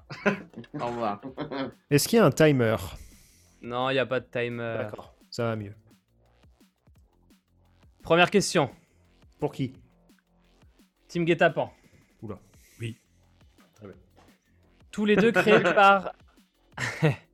[0.79, 1.21] Au revoir.
[1.89, 2.75] Est-ce qu'il y a un timer?
[3.61, 4.75] Non, il n'y a pas de timer.
[4.77, 5.73] D'accord, ça va mieux.
[8.03, 8.69] Première question.
[9.39, 9.73] Pour qui?
[11.07, 11.71] Team Guetapan.
[12.21, 12.39] Oula.
[12.79, 12.97] Oui.
[14.91, 16.13] Tous les deux créés par.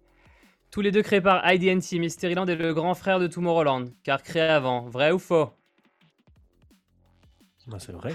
[0.78, 4.44] Tous les deux créés par IDNT, Mysteryland est le grand frère de Tomorrowland, car créé
[4.44, 4.82] avant.
[4.88, 5.50] Vrai ou faux?
[7.72, 8.14] Ah, c'est vrai.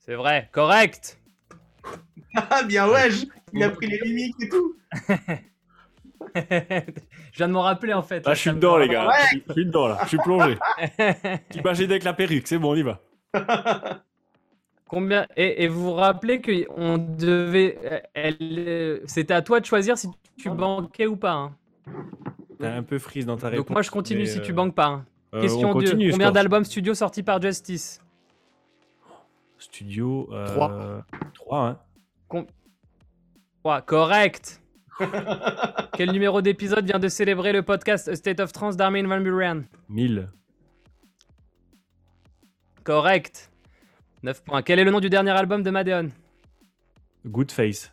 [0.00, 0.48] C'est vrai.
[0.50, 1.20] Correct
[2.34, 4.74] Ah bien ouais, je- il a pris les mimiques et tout.
[6.34, 8.24] Je viens de m'en rappeler en fait.
[8.26, 9.06] Ah, je suis dedans, les gars.
[9.06, 9.14] Ouais.
[9.22, 9.98] Je suis- je suis dedans, là.
[10.02, 10.58] Je suis plongé.
[11.50, 13.00] T'imagines avec la perruque, c'est bon, on y va.
[14.88, 15.28] Combien?
[15.36, 17.78] Et, et vous vous rappelez que on devait,
[18.14, 21.32] elle, euh, c'était à toi de choisir si tu banquais ou pas.
[21.32, 21.56] hein.
[22.58, 23.66] T'es un peu freeze dans ta réponse.
[23.66, 24.86] Donc moi je continue mais, si tu euh, banques pas.
[24.86, 25.06] hein.
[25.34, 25.86] euh, Question on 2.
[25.86, 28.00] continue, Combien d'albums studio sortis par Justice?
[29.58, 30.28] Studio.
[30.32, 31.04] Euh, Trois.
[31.34, 31.78] 3,
[32.30, 32.46] hein.
[33.62, 33.82] 3.
[33.82, 34.60] Correct.
[35.96, 39.64] Quel numéro d'épisode vient de célébrer le podcast A State of Trance d'Armin Van Buren?
[39.88, 40.28] 1000.
[42.84, 43.50] Correct.
[44.22, 44.62] 9 points.
[44.62, 46.10] Quel est le nom du dernier album de Madeon?
[47.26, 47.92] Good face.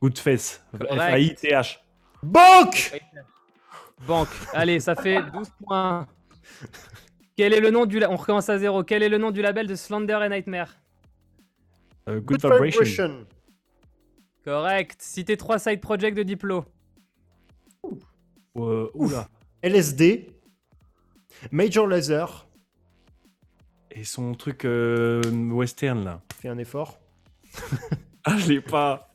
[0.00, 0.62] Good face.
[0.72, 0.94] Correct.
[0.94, 1.80] F-A-I-T-H.
[2.22, 3.00] Banque
[4.06, 4.28] Banque.
[4.52, 6.06] Allez, ça fait 12 points.
[7.36, 7.98] Quel est le nom du...
[7.98, 8.84] la- On recommence à zéro.
[8.84, 10.74] Quel est le nom du label de Slender et Nightmare?
[12.08, 13.26] Euh, good, vibration.
[14.44, 15.00] Correct.
[15.00, 16.64] Citez 3 side projects de Diplo.
[18.56, 19.28] Euh, oula.
[19.62, 20.28] LSD.
[21.50, 22.46] Major Laser.
[23.90, 26.20] Et son truc euh, western, là.
[26.38, 26.98] Fais un effort.
[28.24, 29.05] Ah, je l'ai pas.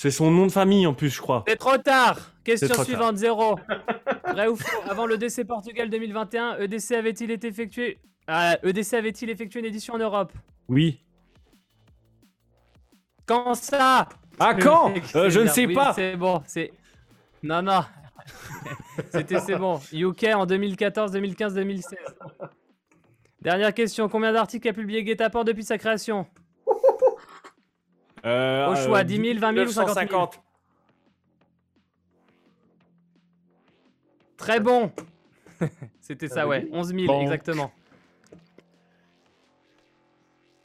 [0.00, 1.44] C'est son nom de famille, en plus, je crois.
[1.46, 2.32] C'est trop tard.
[2.42, 2.86] Question trop tard.
[2.86, 3.58] suivante, zéro.
[4.28, 7.98] Vrai ou faux Avant l'EDC Portugal 2021, EDC avait-il été effectué
[8.62, 10.32] EDC avait-il effectué une édition en Europe?
[10.70, 11.04] Oui.
[13.26, 14.08] Quand ça?
[14.38, 14.94] Ah, quand?
[15.16, 15.92] Euh, Je ne sais oui, pas.
[15.92, 16.72] C'est bon, c'est.
[17.42, 17.82] Non, non.
[19.12, 19.80] C'était c'est bon.
[19.92, 21.98] UK en 2014, 2015, 2016.
[23.42, 24.08] Dernière question.
[24.08, 26.26] Combien d'articles a publié Guetapan depuis sa création?
[28.24, 30.04] Euh, Au choix, 10 000, 20 000 ou 50 000?
[30.10, 30.40] 950.
[34.36, 34.92] Très bon.
[36.00, 36.62] C'était Ça ça, ouais.
[36.62, 37.22] dire 11 000, Banque.
[37.22, 37.72] exactement.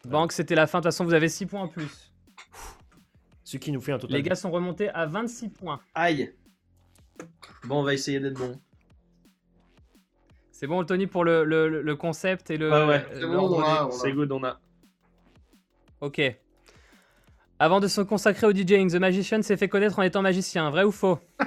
[0.05, 0.79] Banque, c'était la fin.
[0.79, 2.11] De toute façon, vous avez 6 points en plus.
[3.43, 4.15] Ce qui nous fait un total.
[4.17, 5.79] Les gars sont remontés à 26 points.
[5.95, 6.33] Aïe.
[7.65, 8.59] Bon, on va essayer d'être bon.
[10.51, 12.69] C'est bon, Tony, pour le, le- le concept et le.
[12.71, 13.05] Ouais, ouais.
[13.11, 14.59] euh, C'est bon, a- C'est good, on a.
[16.01, 16.21] Ok.
[17.59, 20.69] Avant de se consacrer au DJing, The Magician s'est fait connaître en étant magicien.
[20.69, 21.19] Vrai ou faux?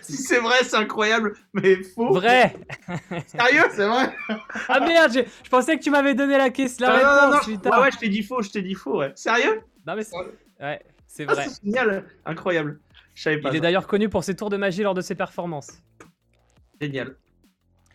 [0.00, 2.12] Si c'est vrai, c'est incroyable, mais faux.
[2.12, 2.54] Vrai
[3.26, 4.14] Sérieux C'est vrai
[4.68, 5.12] Ah merde,
[5.42, 7.70] je pensais que tu m'avais donné la question, la Ah, non, non, non, putain.
[7.70, 9.12] Ouais, ouais, je t'ai dit faux, je t'ai dit faux, ouais.
[9.14, 9.62] Sérieux?
[9.86, 10.14] Non, mais c'est...
[10.60, 11.48] Ouais, c'est Ah, vrai.
[11.48, 12.80] C'est génial, incroyable.
[13.14, 13.48] Je savais pas.
[13.48, 15.70] Il est d'ailleurs connu pour ses tours de magie lors de ses performances.
[16.78, 17.16] Génial.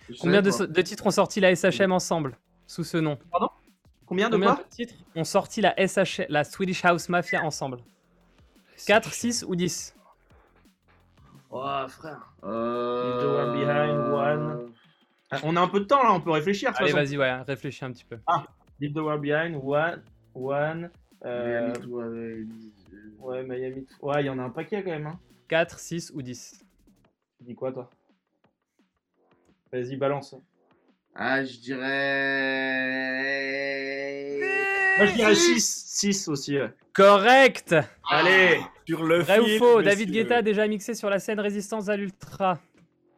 [0.10, 3.20] Je Combien de, de titres ont sorti la SHM ensemble sous ce nom?
[4.10, 7.78] Combien de Combien quoi de titres ont sorti la SH, la Swedish House Mafia ensemble
[8.88, 9.96] 4, 6 ou 10
[11.52, 12.34] Oh, frère.
[12.44, 13.22] Euh...
[13.22, 14.72] the one behind, one.
[15.32, 16.72] Ah, On a un peu de temps là, on peut réfléchir.
[16.76, 18.18] Allez, vas-y, ouais, réfléchis un petit peu.
[18.80, 20.02] Leave the world behind, one,
[20.34, 20.90] one.
[21.26, 23.88] euh, Miami, avec- ouais, Miami.
[24.02, 25.08] Ouais, il y en a un paquet quand même.
[25.08, 25.20] Hein.
[25.50, 26.64] 4, 6 ou 10
[27.38, 27.90] Tu dis quoi toi?
[29.72, 30.36] Vas-y, balance.
[31.16, 31.58] Ah, je
[33.20, 34.40] dirais.
[34.98, 35.86] Moi je dirais 6.
[35.88, 36.58] 6 aussi.
[36.58, 36.72] ouais.
[36.94, 37.76] Correct
[38.10, 39.84] Allez Sur le Vrai ou fil, faux monsieur.
[39.90, 42.60] David Guetta a déjà mixé sur la scène Résistance à l'Ultra.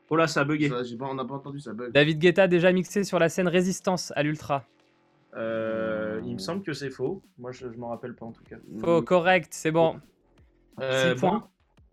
[0.10, 0.68] Oh là, ça a bugué.
[0.70, 1.92] Ça, j'ai pas, on n'a pas entendu ça bug.
[1.94, 4.66] David Guetta a déjà mixé sur la scène Résistance à l'Ultra.
[5.36, 7.22] Euh, il me semble que c'est faux.
[7.38, 8.58] Moi je, je m'en rappelle pas en tout cas.
[8.82, 10.00] Faux, correct, c'est bon.
[10.82, 11.32] Euh, 6 points.
[11.32, 11.44] banque,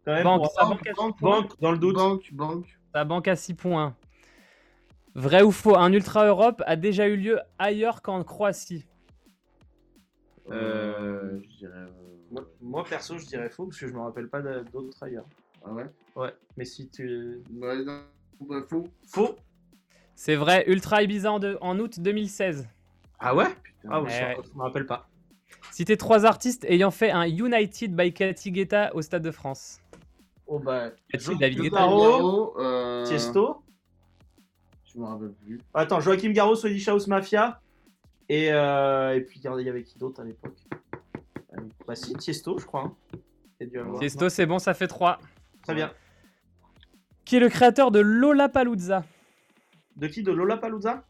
[0.04, 1.12] Quand même, Banque, pour- ça banque points.
[1.20, 1.94] banque, dans le doute.
[1.94, 2.66] Banque, banque.
[2.92, 3.94] Ta banque à 6 points.
[5.18, 8.86] Vrai ou faux Un Ultra Europe a déjà eu lieu ailleurs qu'en Croatie.
[10.48, 11.72] Euh, je dirais.
[11.76, 11.88] euh,
[12.30, 15.26] Moi, moi, perso je dirais faux parce que je me rappelle pas d'autres ailleurs.
[15.64, 15.86] Ah ouais?
[16.14, 17.42] Ouais, mais si tu.
[17.52, 18.02] Ouais, non,
[18.42, 18.84] bah, faux.
[19.08, 19.34] Faux?
[20.14, 22.68] C'est vrai, Ultra Ibiza en, de- en août 2016.
[23.18, 23.46] Ah ouais?
[23.64, 23.88] Putain.
[23.90, 24.36] Ah, Ouais, je, ouais.
[24.52, 25.08] je me rappelle pas.
[25.72, 29.80] Citez trois artistes ayant fait un United by Cathy Guetta au Stade de France.
[30.46, 30.90] Oh bah.
[31.10, 31.76] Cathy, David Guetta.
[31.76, 33.64] Garo, euh, Tiesto.
[34.98, 35.60] Je me rappelle plus.
[35.74, 37.60] Attends, Joachim Garraud, Swedish House Mafia.
[38.28, 40.56] Et, euh, et puis, regardez, il y avait qui d'autre à l'époque?
[41.54, 42.82] Euh, Bah, si, Tiesto, je crois.
[42.82, 43.18] hein.
[43.76, 45.20] Avoir- Tiesto, c'est bon, ça fait 3.
[45.62, 45.92] Très bien.
[47.24, 49.04] Qui est le créateur de Lollapalooza?
[49.96, 50.24] De qui?
[50.24, 51.04] De Lollapalooza?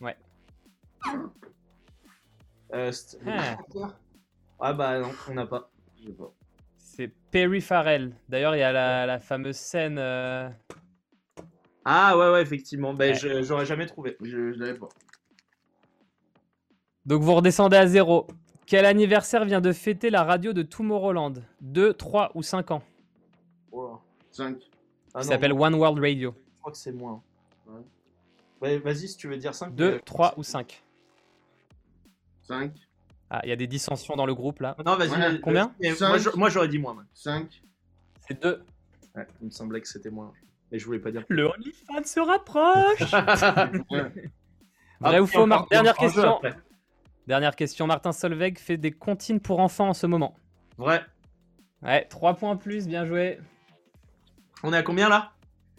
[0.00, 0.16] Ouais.
[2.72, 2.90] Euh,
[3.26, 3.58] Ah.
[4.58, 5.70] ah bah non, on n'a pas.
[6.00, 6.32] Je sais pas.
[6.78, 8.14] C'est Perry Farrell.
[8.30, 9.98] D'ailleurs, il y a la, la fameuse scène.
[9.98, 10.48] euh,
[11.84, 12.94] Ah ouais, ouais, effectivement.
[12.94, 13.42] Bah, Ouais.
[13.42, 14.16] j'aurais jamais trouvé.
[14.20, 14.88] Je, je l'avais pas.
[17.06, 18.26] Donc vous redescendez à zéro.
[18.66, 21.34] Quel anniversaire vient de fêter la radio de Tomorrowland?
[21.60, 22.82] 2, 3 ou 5 ans?
[23.72, 23.98] Oh.
[24.30, 24.56] 5.
[25.14, 26.34] Ah non, s'appelle One World Radio.
[26.54, 27.20] Je crois que c'est moins.
[27.66, 27.80] Ouais.
[28.60, 29.74] Ouais, vas-y, si tu veux dire 5.
[29.74, 30.82] 2, 3 ou 5
[32.42, 32.72] 5.
[33.30, 34.76] Ah, il y a des dissensions dans le groupe là.
[34.84, 35.10] Non, vas-y.
[35.10, 35.18] Ouais.
[35.18, 35.40] vas-y.
[35.40, 35.74] Combien?
[36.36, 36.94] Moi, j'aurais dit moins.
[36.94, 37.04] ouais.
[37.14, 37.62] 5.
[38.28, 38.62] C'est 2.
[39.16, 40.32] Ouais, il me semblait que c'était moins.
[40.72, 41.24] Mais je voulais pas dire.
[41.28, 43.00] Le OnlyFans se rapproche
[45.00, 46.40] Vrai ou faux, Dernière question.
[47.26, 47.86] Dernière question.
[47.86, 50.34] Martin Solveig fait des comptines pour enfants en ce moment.
[50.78, 51.04] Vrai.
[51.82, 53.38] Ouais, 3 points plus, bien joué.
[54.62, 55.32] On est à combien là?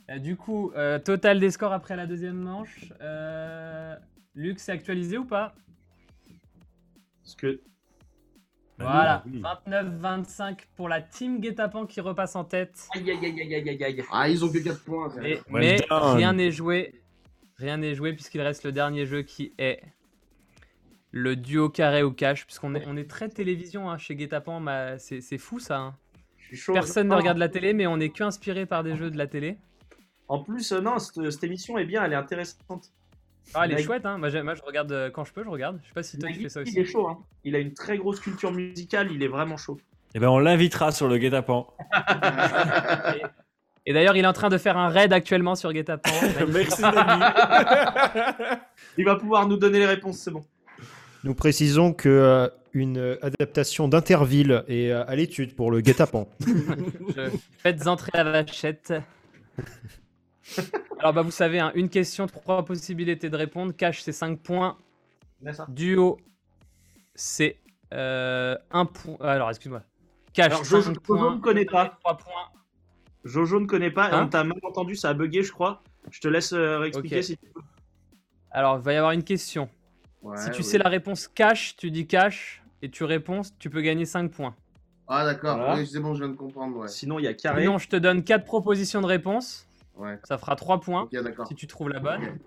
[0.10, 2.94] Euh, du coup, euh, total des scores après la deuxième manche.
[3.02, 3.95] Euh...
[4.36, 5.56] Luc, c'est actualisé ou pas?
[7.24, 7.61] Parce que.
[8.84, 9.42] Bah Voilà, oui.
[9.68, 12.88] 29-25 pour la team Guetapan qui repasse en tête.
[12.96, 14.04] Aïe aïe aïe aïe aïe aïe aïe.
[14.12, 15.10] Ah, ils ont que 4 points.
[15.10, 15.28] ça.
[15.28, 16.16] Et- Well mais done.
[16.18, 17.02] rien n'est joué.
[17.58, 19.82] Rien n'est joué puisqu'il reste le dernier jeu qui est
[21.12, 22.46] le duo carré ou cash.
[22.46, 24.60] Puisqu'on est, on est très télévision hein, chez Guetapan.
[24.60, 25.78] ma- C'est c'est fou ça.
[25.78, 25.96] hein.
[26.54, 26.74] Chaud.
[26.74, 27.18] Personne ne Non.
[27.18, 29.58] regarde la télé, mais on est que inspiré par des jeux de la télé.
[30.28, 32.92] En plus, euh, non, cette, cette émission est bien, elle est intéressante.
[33.53, 34.06] Ah, elle est Nagui- chouette.
[34.06, 34.18] Hein.
[34.18, 35.80] Moi, je regarde euh, quand je peux, je regarde.
[35.84, 36.80] Je sais pas si toi tu fais ça Il aussi.
[36.80, 37.20] est chaud, hein.
[37.44, 39.80] Il a une très grosse culture musicale, il est vraiment chaud.
[40.15, 41.68] Eh ben, on l'invitera sur le guet-apens.
[43.86, 46.10] Et d'ailleurs, il est en train de faire un raid actuellement sur Guetapan.
[46.53, 47.24] Merci, Nagui.
[48.98, 50.45] Il va pouvoir nous donner les réponses, c'est bon.
[51.26, 56.28] Nous précisons que euh, une euh, adaptation d'Interville est euh, à l'étude pour le guet-apens.
[56.45, 57.30] Je-
[57.60, 58.94] Faites entrer la vachette.
[60.99, 63.74] Alors, bah, vous savez, hein, une question, trois possibilités de répondre.
[63.76, 64.78] Cash, c'est 5 points.
[65.70, 66.18] Duo,
[67.15, 67.57] c'est
[67.91, 69.18] 1 point.
[69.22, 69.84] Alors, excuse-moi.
[70.34, 71.36] Cash, Alors, Jojo, 5 Jojo points.
[71.36, 71.98] ne connaît pas.
[72.02, 72.49] 3 points.
[73.24, 75.82] Jojo ne connaît pas, Hein on t'a mal entendu, ça a bugué, je crois.
[76.11, 77.61] Je te laisse euh, réexpliquer si tu veux.
[78.52, 79.70] Alors, il va y avoir une question.
[80.22, 80.64] Ouais, si tu ouais.
[80.64, 84.56] sais la réponse cash, tu dis cash et tu réponds, tu peux gagner 5 points.
[85.07, 85.57] Ah, d'accord.
[85.57, 85.76] Voilà.
[85.76, 86.78] Oui, c'est bon, je viens de comprendre.
[86.78, 86.88] Ouais.
[86.88, 87.61] Sinon, il y a carré.
[87.61, 89.68] Sinon, je te donne 4 propositions de réponse.
[89.95, 90.18] Ouais.
[90.24, 91.07] Ça fera 3 points
[91.48, 92.40] si tu trouves la bonne.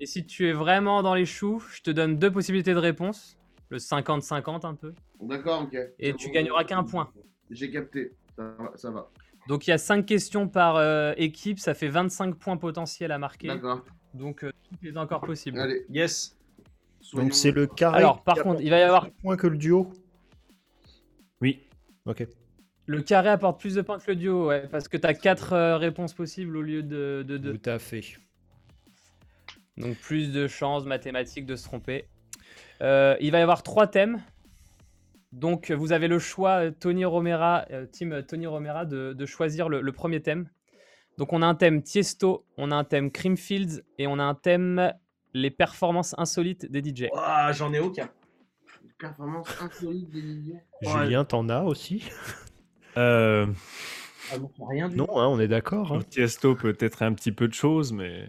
[0.00, 3.36] Et si tu es vraiment dans les choux, je te donne deux possibilités de réponse.
[3.68, 4.94] Le 50-50 un peu.
[5.20, 5.76] D'accord, ok.
[5.98, 6.34] Et tu bon.
[6.34, 7.10] gagneras qu'un point.
[7.50, 8.12] J'ai capté.
[8.36, 8.72] Ça va.
[8.76, 9.10] Ça va.
[9.48, 13.18] Donc il y a 5 questions par euh, équipe, ça fait 25 points potentiels à
[13.18, 13.48] marquer.
[13.48, 13.84] D'accord.
[14.14, 15.58] Donc euh, tout est encore possible.
[15.58, 15.84] Allez.
[15.88, 16.36] Yes.
[17.00, 17.98] soyons- Donc c'est le carré.
[17.98, 19.90] Alors par contre, il va y avoir plus de points que le duo?
[21.40, 21.66] Oui.
[22.06, 22.26] Ok.
[22.92, 25.76] Le carré apporte plus de points que le duo, ouais, parce que tu as 4
[25.76, 27.58] réponses possibles au lieu de 2.
[27.58, 28.02] Tout à fait.
[29.76, 32.06] Donc plus de chances mathématiques de se tromper.
[32.82, 34.22] Euh, il va y avoir trois thèmes.
[35.32, 39.70] Donc vous avez le choix, euh, Tony Romera, euh, team Tony Romera, de, de choisir
[39.70, 40.48] le, le premier thème.
[41.16, 44.34] Donc on a un thème Tiesto, on a un thème Creamfields et on a un
[44.34, 44.92] thème
[45.32, 47.08] les performances insolites des DJ.
[47.52, 48.10] J'en ai aucun.
[48.98, 50.48] Performance insolite des DJ.
[50.82, 51.04] Ouais.
[51.04, 52.04] Julien, t'en as aussi?
[52.96, 53.46] Euh,
[54.32, 55.92] Ah bon, rien du Non, hein, on est d'accord.
[55.92, 56.00] hein.
[56.10, 58.28] Tiesto, peut-être un petit peu de choses, mais.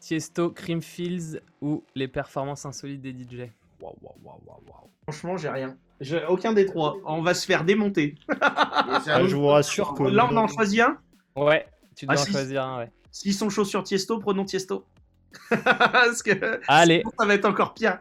[0.00, 3.48] Tiesto, Creamfields ou les performances insolites des DJ.
[3.80, 4.88] Waouh, waouh, waouh, waouh, waouh.
[5.04, 5.76] Franchement, j'ai rien.
[6.00, 6.96] J'ai aucun des trois.
[7.04, 8.16] On va se faire démonter.
[8.40, 10.98] Ah, je vous rassure que Là, on en choisit un?
[11.36, 11.66] Ouais,
[11.96, 12.32] tu dois Ah, en si.
[12.32, 12.90] choisir un, ouais.
[13.10, 14.84] S'ils sont chauds sur Tiesto, prenons Tiesto.
[15.50, 17.98] Parce que Allez, sinon, ça va être encore pire.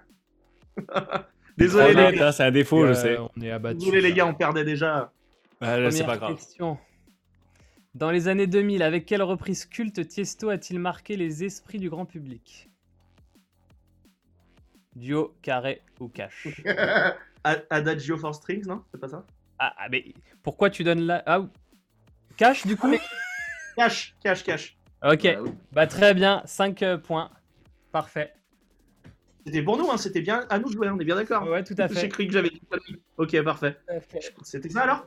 [1.57, 2.27] Désolé, les gars.
[2.29, 3.17] hein, c'est un défaut, je sais.
[3.17, 3.77] On est abattu.
[3.79, 5.11] Désolé, les gars, on perdait déjà.
[5.61, 6.35] Ah, là, c'est première pas grave.
[6.35, 6.77] question.
[7.93, 12.05] Dans les années 2000, avec quelle reprise culte Tiesto a-t-il marqué les esprits du grand
[12.05, 12.69] public?
[14.95, 16.47] Duo, carré ou cash?
[17.43, 18.83] Adagio for Strings, non?
[18.91, 19.25] C'est pas ça?
[19.59, 20.13] Ah, ah, mais
[20.43, 21.21] pourquoi tu donnes la...
[21.25, 21.49] Ah, ou-
[22.37, 22.91] cash du coup?
[23.77, 24.77] Cash, cash, cash.
[25.01, 25.51] Ok, Bah oui.
[25.71, 27.31] bah très bien, 5 points.
[27.93, 28.33] Parfait.
[29.45, 31.47] C'était pour nous, hein, c'était bien à nous de jouer, on est bien d'accord.
[31.47, 32.09] Ouais, tout à J'ai fait.
[32.09, 32.61] cru que j'avais dit
[33.17, 33.77] Ok, parfait.
[34.43, 35.05] C'était ça alors?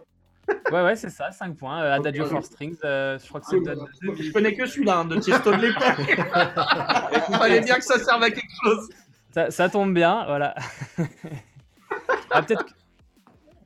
[0.73, 1.83] Ouais, ouais, c'est ça, 5 points.
[1.83, 3.77] Euh, Adagio for Strings, euh, je crois que c'est de-
[4.23, 5.85] Je connais que celui-là, hein, de Tiesto de l'époque.
[7.29, 8.89] Il fallait bien que ça serve à quelque chose.
[9.33, 10.55] Ça, ça tombe bien, voilà.
[12.31, 12.65] ah, peut-être.
[12.65, 12.73] que-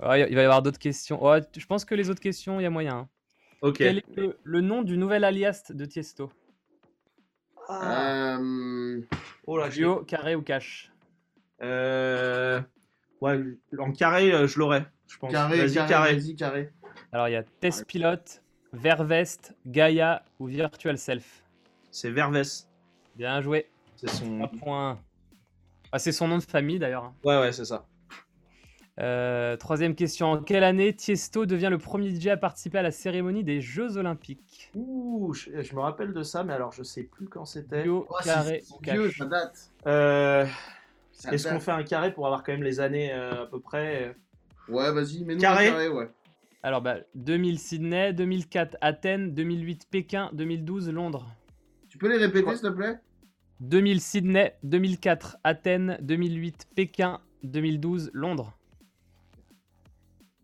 [0.06, 1.24] Ouais, il va y avoir d'autres questions.
[1.24, 2.96] Ouais, je pense que les autres questions, il y a moyen.
[2.98, 3.08] hein.
[3.62, 3.78] Ok.
[3.78, 6.30] Quel est le, le nom du nouvel alias de Tiesto?
[7.70, 9.00] Euh,
[9.46, 9.68] Oh là,
[10.06, 10.92] carré ou cash
[11.62, 12.60] Euh...
[13.20, 13.40] Ouais,
[13.78, 15.32] en carré, euh, je l'aurais, je pense.
[15.32, 16.14] carré, Vas-y, carré, carré.
[16.14, 16.72] Vas-y, carré.
[17.12, 18.16] Alors, il y a Test Pilot,
[18.72, 21.42] Vervest, Gaia ou Virtual Self.
[21.90, 22.42] C'est Verves.
[23.16, 23.68] Bien joué.
[23.96, 24.42] C'est son.
[24.42, 24.98] Un point.
[25.90, 27.04] Ah, c'est son nom de famille d'ailleurs.
[27.04, 27.14] hein.
[27.24, 27.86] Ouais, ouais, c'est ça.
[29.00, 30.32] Euh, troisième question.
[30.32, 33.96] En quelle année Tiesto devient le premier DJ à participer à la cérémonie des Jeux
[33.96, 34.70] Olympiques?
[34.74, 37.84] Ouh, je, je me rappelle de ça, mais alors je sais plus quand c'était.
[37.84, 39.70] Duo, Oh, c'est- carré ou vieux, cash ça date.
[39.86, 40.46] Euh,
[41.12, 41.54] Ça Est-ce date.
[41.54, 44.14] qu'on fait un carré pour avoir quand même les années euh, à peu près?
[44.68, 45.68] Ouais, vas-y, mais nous Carré.
[45.68, 46.10] un carré, ouais.
[46.62, 51.26] Alors, bah, 2000 Sydney, 2004 Athènes, 2008 Pékin, 2012 Londres.
[51.88, 52.98] Tu peux les répéter, s'il te plaît
[53.60, 58.56] 2000 Sydney, 2004 Athènes, 2008 Pékin, 2012 Londres.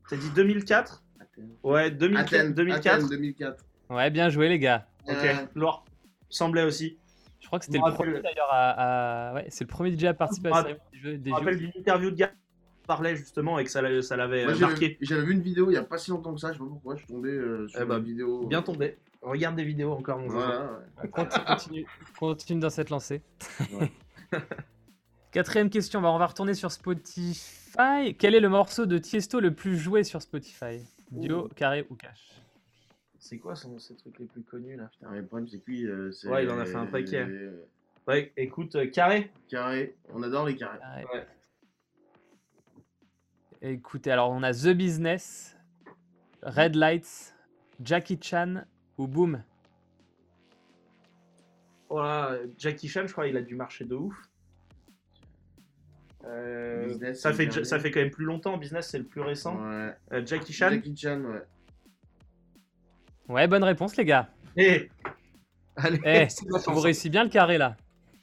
[0.09, 1.51] T'as dit 2004 Athènes.
[1.63, 2.27] Ouais, 2004.
[2.35, 2.87] Athènes, 2004.
[2.95, 3.65] Athènes, 2004.
[3.91, 4.87] Ouais, bien joué les gars.
[5.07, 5.71] Ok, Euh.
[6.29, 6.99] Semblait aussi.
[7.41, 10.15] Je crois que c'était le premier d'ailleurs à, à- Ouais, c'est le premier DJ à
[10.15, 11.21] participer à la des jeux.
[11.25, 12.17] Je me rappelle d'une interview de
[12.87, 14.97] parlait justement et que ça l'a- ça l'avait euh, marqué.
[15.01, 16.65] j'avais vu une vidéo il y a pas si longtemps que ça, je sais pas
[16.67, 18.47] pourquoi, je suis tombé euh, sur Eh bah, une vidéo.
[18.47, 18.97] Bien tombé.
[19.23, 20.29] Regarde des vidéos encore, mon.
[20.29, 20.71] Voilà,
[21.03, 21.09] ouais.
[21.11, 21.87] Continue, continue,
[22.19, 23.23] continue dans cette lancée.
[23.73, 23.91] Ouais.
[25.33, 28.15] Quatrième question, bah, on va retourner sur Spotify.
[28.19, 30.81] Quel est le morceau de Tiesto le plus joué sur Spotify?
[31.11, 32.41] Duo, carré ou cash?
[33.19, 34.89] C'est quoi son- ces trucs les plus connus là?
[34.93, 36.11] Putain, mais le problème, c'est que lui, euh.
[36.27, 37.25] Ouais, il en a fait un paquet.
[37.29, 37.67] euh,
[38.07, 39.31] Ouais, écoute, euh, carré.
[39.49, 40.79] Carré, on adore les carrés.
[40.79, 41.05] Carré.
[41.13, 41.27] Ouais.
[43.67, 45.57] Écoutez, alors on a The Business,
[46.43, 47.35] Red Lights,
[47.83, 48.65] Jackie Chan
[48.99, 49.43] ou Boom
[51.89, 54.15] Voilà, Jackie Chan, je crois, il a dû marcher de ouf.
[56.27, 57.65] Euh, Business, ça, fait, le dernier.
[57.65, 58.59] ça fait quand même plus longtemps.
[58.59, 59.57] Business, c'est le plus récent.
[59.57, 59.95] Ouais.
[60.13, 60.69] Euh, Jackie Chan.
[60.71, 61.43] Jackie Chan, ouais.
[63.31, 64.29] Ouais, bonne réponse les gars.
[64.59, 64.91] Eh
[65.77, 67.79] Allez, Eh, c'est la Vous réussissez bien le carré là.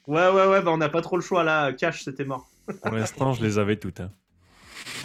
[0.06, 1.72] Ouais, ouais, ouais, bah on n'a pas trop le choix là.
[1.72, 2.48] Cash, c'était mort.
[2.84, 3.98] Pour l'instant, je les avais toutes.
[3.98, 4.10] hein.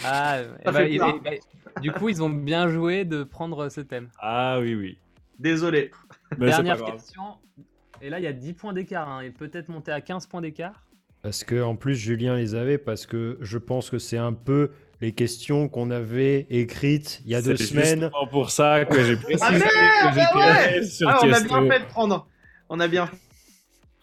[0.04, 1.12] Ah, bah, fait bah,
[1.82, 4.08] du coup, ils ont bien joué de prendre ce thème.
[4.18, 4.98] Ah oui, oui.
[5.38, 5.90] Désolé.
[6.38, 7.22] Mais c'est Dernière question.
[8.00, 9.08] Et là, il y a 10 points d'écart.
[9.08, 10.82] hein, et peut-être monter à 15 points d'écart.
[11.22, 14.70] Parce que en plus Julien les avait parce que je pense que c'est un peu
[15.00, 18.00] les questions qu'on avait écrites il y a deux C'est semaines.
[18.02, 21.32] justement pour ça que j'ai précisé Ah, merde, que j'étais ah ouais sur Ah, on
[21.32, 22.28] a bien fait de prendre.
[22.68, 23.10] On a bien.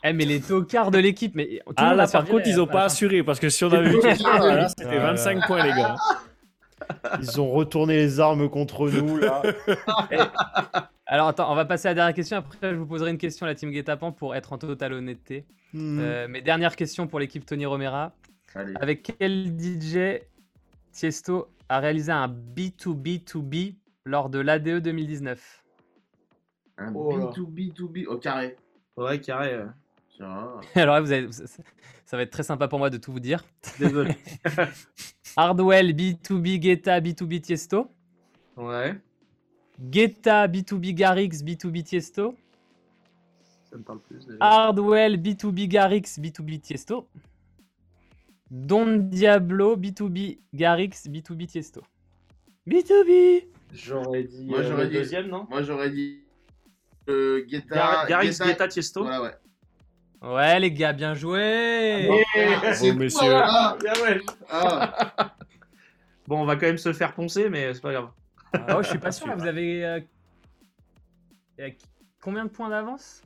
[0.08, 1.34] Eh, mais les tocards de l'équipe.
[1.36, 2.86] Mais tout Ah là, par contre, ils ont à la pas fin.
[2.86, 5.48] assuré parce que si on avait vu ça, là, c'était Ouais, 25 ouais.
[5.48, 5.96] points, les gars.
[7.20, 9.42] Ils ont retourné les armes contre nous là.
[11.08, 12.38] Alors attends, on va passer à la dernière question.
[12.38, 15.46] Après, je vous poserai une question à la team Guetapan pour être en totale honnêteté.
[15.74, 16.00] Hmm.
[16.00, 18.12] Euh, mais dernière question pour l'équipe Tony Romera.
[18.54, 18.74] Allez.
[18.80, 20.22] Avec quel DJ
[20.92, 23.76] Tiesto a réalisé un B2B2B
[24.06, 25.64] lors de l'ADE 2019
[26.78, 27.26] Un Oh là.
[27.26, 28.56] B2B2B au carré.
[28.98, 29.60] Ouais, carré.
[30.16, 30.60] Tiens.
[30.76, 33.44] Alors là, vous avez- ça, va être très sympa pour moi de tout vous dire.
[33.80, 34.16] Désolé.
[35.38, 37.92] Hardwell B2B Guetta B2B Tiesto.
[38.58, 38.96] ouais,
[39.80, 42.36] Guetta B2B Garrix B2B Tiesto.
[43.70, 44.38] ça me parle plus déjà.
[44.40, 47.08] Hardwell B2B Garrix B2B Tiesto.
[48.50, 51.82] Don Diablo B2B Garrix B2B Tiesto.
[52.68, 55.46] B2B J'aurais dit Moi, euh, j'aurais le dit- deuxième, non?
[55.50, 56.24] Moi, j'aurais dit.
[57.10, 57.76] Euh, Guetta.
[57.76, 59.02] Gar- Garrix, Guetta- Guetta, Tiesto.
[59.02, 59.32] Voilà, ouais.
[60.26, 63.30] Ouais les gars, bien joué Ah, tout, messieurs.
[63.82, 64.22] Bien ouais.
[64.50, 65.36] Ah,
[66.28, 68.10] Bon, on va quand même se faire poncer, mais c'est pas grave.
[68.54, 69.86] Ah ouais, je suis pas sûr, là, vous avez...
[69.86, 70.00] euh,
[71.60, 71.70] euh,
[72.22, 73.22] Combien de points d'avance?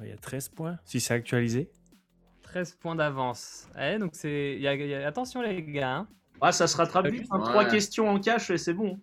[0.00, 1.68] Il y a 13 points, si c'est actualisé.
[2.44, 3.66] 13 points d'avance.
[3.76, 4.54] Ouais, donc c'est...
[4.54, 5.96] il y a- il y a- Attention les gars.
[5.96, 6.08] hein.
[6.40, 7.26] Ah, ça se rattrape vite.
[7.30, 7.38] hein.
[7.40, 7.44] Ouais.
[7.50, 8.98] Trois questions en cash, et c'est bon.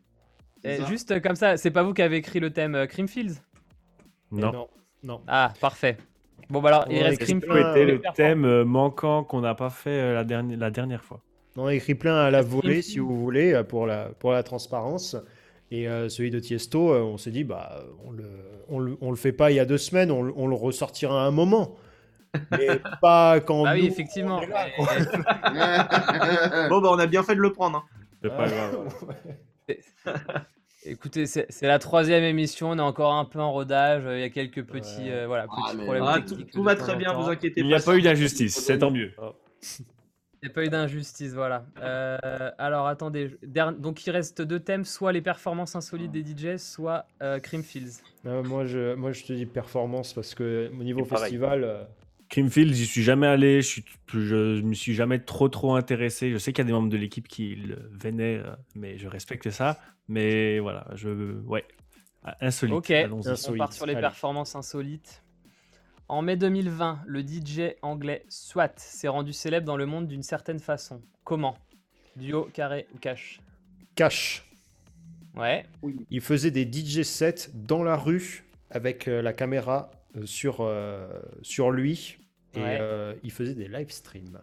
[0.63, 3.35] C'est Eh, juste comme ça, c'est pas vous qui avez écrit le thème euh, Creamfields?
[4.31, 4.51] Non.
[4.51, 4.67] non.
[5.03, 5.21] non.
[5.27, 5.97] Ah, parfait.
[6.49, 7.47] Bon bah alors, il reste écrit Creamfields.
[7.53, 10.69] plein, C'était euh, le thème euh, manquant qu'on n'a pas fait euh, la, dernière, la
[10.71, 11.21] dernière fois.
[11.57, 14.43] On a écrit plein à la volée, si vous voulez, euh, pour la, pour la
[14.43, 15.15] transparence.
[15.71, 18.25] Et euh, celui de Tiesto, euh, on s'est dit, bah, on le,
[18.69, 20.55] on, le, on le fait pas il y a deux semaines, on, le- on le
[20.55, 21.75] ressortira à un moment.
[22.51, 22.67] Mais
[23.01, 23.65] pas quand.
[23.65, 24.37] Ah oui, nous, effectivement.
[24.37, 26.67] on est là, Mais- quoi.
[26.69, 27.77] Bon, bah, on a bien fait de le prendre.
[27.77, 27.83] hein.
[28.21, 28.87] C'est pas grave.
[30.87, 34.23] Écoutez, c'est la troisième émission, on est encore un peu en rodage, euh, il y
[34.23, 35.11] a quelques petits, Ouais.
[35.13, 37.13] euh, voilà, Ah, petits mais- problèmes Ah, tout, techniques tout de va très en bien,
[37.13, 37.67] vous inquiétez Il pas.
[37.69, 39.11] n'y a pas eu d'injustice, c'est tant mieux.
[39.63, 39.85] Il
[40.43, 41.65] n'y a pas eu d'injustice, voilà.
[41.81, 42.17] Euh,
[42.59, 43.35] alors attendez,
[43.79, 48.01] donc il reste deux thèmes, soit les performances insolites des DJ, soit euh, Creamfields.
[48.25, 51.87] Ah, moi, je, moi, je te dis performance parce que au niveau festival,
[52.35, 56.31] Creamfield, j'y suis jamais allé, je, suis, je me suis jamais trop trop intéressé.
[56.31, 59.49] Je sais qu'il y a des membres de l'équipe qui le vénèrent, mais je respecte
[59.51, 59.79] ça.
[60.09, 61.39] Mais voilà, je.
[61.43, 61.63] Ouais.
[62.41, 62.75] Insolite.
[62.75, 62.91] Ok.
[62.91, 63.29] allons-y.
[63.29, 63.57] On Insolite.
[63.57, 64.01] part sur les Allez.
[64.01, 65.23] performances insolites.
[66.09, 70.59] En mai 2020, le DJ anglais SWAT s'est rendu célèbre dans le monde d'une certaine
[70.59, 71.01] façon.
[71.23, 71.55] Comment?
[72.17, 73.39] Duo, carré ou cash?
[73.95, 74.43] Cash.
[75.37, 75.65] Ouais.
[76.11, 81.07] Il faisait des DJ sets dans la rue avec euh, la caméra euh, sur, euh,
[81.41, 82.17] sur lui
[82.55, 82.77] et Ouais.
[82.79, 84.39] euh, il faisait des live streams.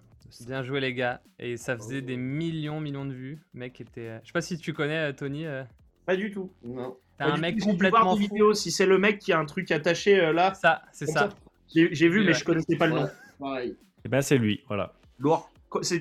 [0.46, 1.20] Bien joué les gars.
[1.38, 2.06] Et ça faisait Oh.
[2.06, 3.38] des millions, millions de vues.
[3.52, 4.00] Le Mec était.
[4.08, 5.46] euh, Je sais pas si tu connais euh, Tony.
[5.46, 5.62] euh,
[6.06, 6.50] Pas du tout.
[6.64, 6.96] Non.
[7.18, 8.22] T'as un mec complètement fou.
[8.22, 8.54] vidéos.
[8.54, 11.20] Si c'est le mec qui a un truc attaché euh, là, Ça, c'est ça.
[11.20, 11.28] ça.
[11.72, 12.38] j'ai j'ai vu, Oui, mais ouais.
[12.38, 13.02] je connaissais pas le nom.
[13.02, 13.08] Ouais,
[13.38, 13.76] pareil.
[14.04, 14.92] Eh ben, c'est lui, voilà.
[15.18, 15.50] Lourd.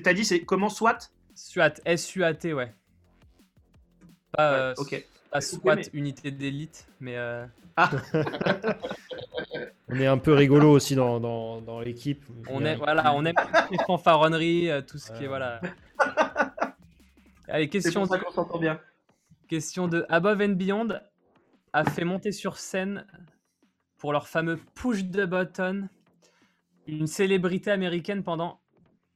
[0.02, 0.98] T'as dit, c'est comment SWAT?
[1.34, 2.72] SWAT, S-U-A-T, ouais.
[4.32, 5.04] Pas, euh, Ok.
[5.30, 7.16] pas SWAT, mais- unité d'élite, mais.
[7.16, 7.46] euh,
[9.92, 12.24] On est un peu rigolo aussi dans, dans, dans l'équipe.
[12.48, 13.34] On est, voilà, on aime
[13.70, 15.60] les fanfaronneries, euh, tout ce qui est, voilà.
[17.48, 18.80] Allez, question pour ça qu'on s'entend bien.
[19.48, 20.88] question de Above and Beyond
[21.74, 23.06] a fait monter sur scène
[23.98, 25.88] pour leur fameux push the button
[26.86, 28.60] une célébrité américaine pendant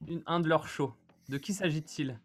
[0.06, 0.92] une- un de leurs shows.
[1.30, 2.18] De qui s'agit-il?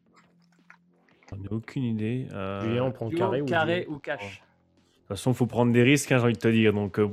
[1.32, 2.28] J'en ai aucune idée.
[2.34, 4.41] Euh, Julien, on prend Duo, carré ou carré ou cash?
[4.41, 6.73] De toute façon, faut prendre des risques, hein, j'ai envie de te dire.
[6.73, 7.07] Donc, euh,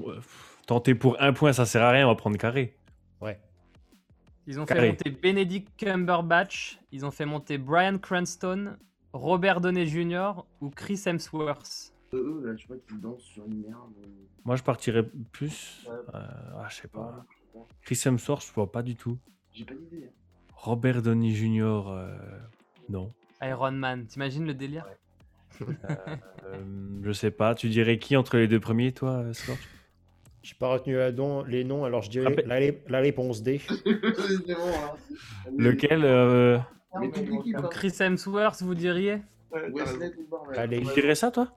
[0.69, 2.77] tenter pour un point, ça sert à rien, on va prendre carré.
[3.23, 3.41] Ouais.
[4.47, 8.77] Ils ont fait monter Benedict Cumberbatch, ils ont fait monter Brian Cranston,
[9.15, 10.45] Robert Downey Jr.
[10.61, 11.93] ou Chris Hemsworth.
[12.13, 13.93] Eux, là, je sais pas qu'ils dansent sur une merde.
[14.45, 15.85] Moi, je partirais plus.
[15.87, 15.95] Ouais.
[16.15, 16.21] euh,
[16.57, 17.25] ah, je sais pas.
[17.55, 17.63] Ouais.
[17.83, 19.19] Chris Hemsworth, je vois pas du tout.
[19.53, 20.05] J'ai pas d'idée.
[20.07, 20.13] hein.
[20.55, 22.17] Robert Downey Jr., euh,
[22.91, 23.13] non.
[23.43, 24.87] Iron Man, t'imagines le délire?
[25.61, 26.57] Euh,
[27.03, 27.55] je sais pas.
[27.55, 29.59] Tu dirais qui entre les deux premiers, toi, euh, Scorch?
[30.43, 33.61] J'ai pas retenu la don- les noms, alors je dirais la, ré- la réponse D.
[33.71, 33.75] hein.
[35.57, 36.59] Lequel euh,
[37.01, 37.11] Mais
[37.55, 37.69] hein.
[37.71, 39.19] Chris Hemsworth, vous diriez.
[40.57, 40.83] Allez.
[40.95, 41.49] Tu dirais ça, toi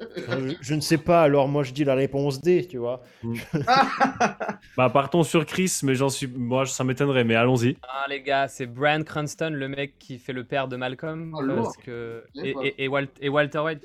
[0.00, 3.02] je, je ne sais pas, alors moi je dis la réponse D, tu vois.
[4.76, 6.26] Bah, partons sur Chris, mais j'en suis.
[6.26, 7.76] Moi, ça m'étonnerait, mais allons-y.
[7.84, 11.32] Ah les gars, c'est Brian Cranston, le mec qui fait le père de Malcolm.
[11.32, 12.24] Oh, parce que...
[12.34, 12.60] Sais et, pas.
[12.64, 13.84] et- et Wal- et Walter White.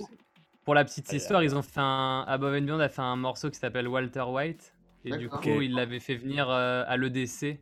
[0.69, 2.23] Pour la petite histoire, ils ont fait un...
[2.27, 4.75] Above and Beyond a fait un morceau qui s'appelle Walter White.
[5.03, 7.57] Et du coup, il l'avait fait venir euh, à l'EDC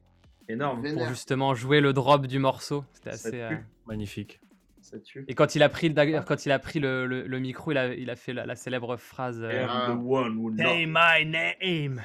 [0.50, 0.82] Énorme.
[0.82, 1.08] pour Vénère.
[1.08, 2.84] justement jouer le drop du morceau.
[2.92, 3.40] C'était assez...
[3.42, 3.56] euh,
[3.86, 4.42] Magnifique.
[4.82, 5.24] Ça tue.
[5.30, 7.78] Et quand il a pris, d'ailleurs, quand il a pris le, le- le micro, il
[7.78, 9.88] a, il a fait la, la célèbre phrase euh, Ah.
[9.92, 12.02] I'm the one who Say my name.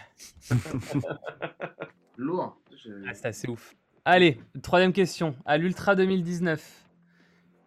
[2.16, 2.58] Lourd.
[3.08, 3.74] Ah, c'est assez ouf.
[4.04, 5.34] Allez, troisième question.
[5.46, 6.64] À l'Ultra 2019,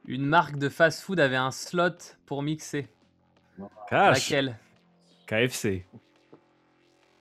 [0.07, 2.87] une marque de fast-food avait un slot pour mixer.
[3.89, 4.57] Cash Laquelle
[5.27, 5.85] KFC.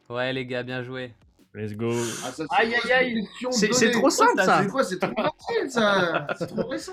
[0.09, 1.12] Ouais, les gars, bien joué.
[1.55, 1.93] Let's go.
[2.24, 3.28] Ah, ça, Aïe, aïe, aïe.
[3.52, 4.62] C'est trop simple ça.
[4.62, 6.93] C'est quoi C'est trop facile ça C'est trop récent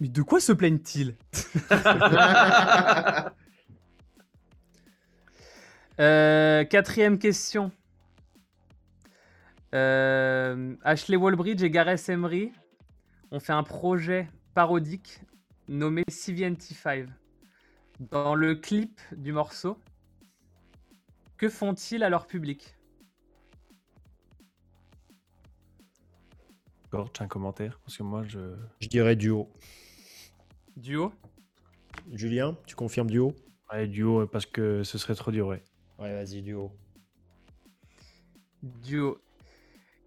[0.00, 1.14] Mais de quoi se plaignent-ils?
[5.98, 7.72] Euh, Quatrième question.
[9.74, 12.52] Euh, Ashley Wallbridge et Gareth Emery
[13.30, 15.20] ont fait un projet parodique
[15.68, 17.08] nommé CVNT5.
[18.00, 19.78] Dans le clip du morceau,
[21.38, 22.76] que font-ils à leur public?
[26.90, 28.54] Gorge, un commentaire Parce que moi, je.
[28.80, 29.50] Je dirais duo.
[30.76, 31.12] Duo?
[32.12, 33.34] Julien, tu confirmes duo?
[33.72, 35.64] Ouais, duo, parce que ce serait trop dur, ouais.
[35.98, 36.70] Ouais, vas-y, duo.
[38.62, 39.18] Duo.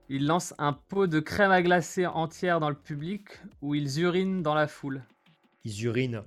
[0.08, 3.28] Ils lancent un pot de crème à glacer entière dans le public
[3.62, 5.04] où ils urinent dans la foule?
[5.66, 6.24] Ils urinent.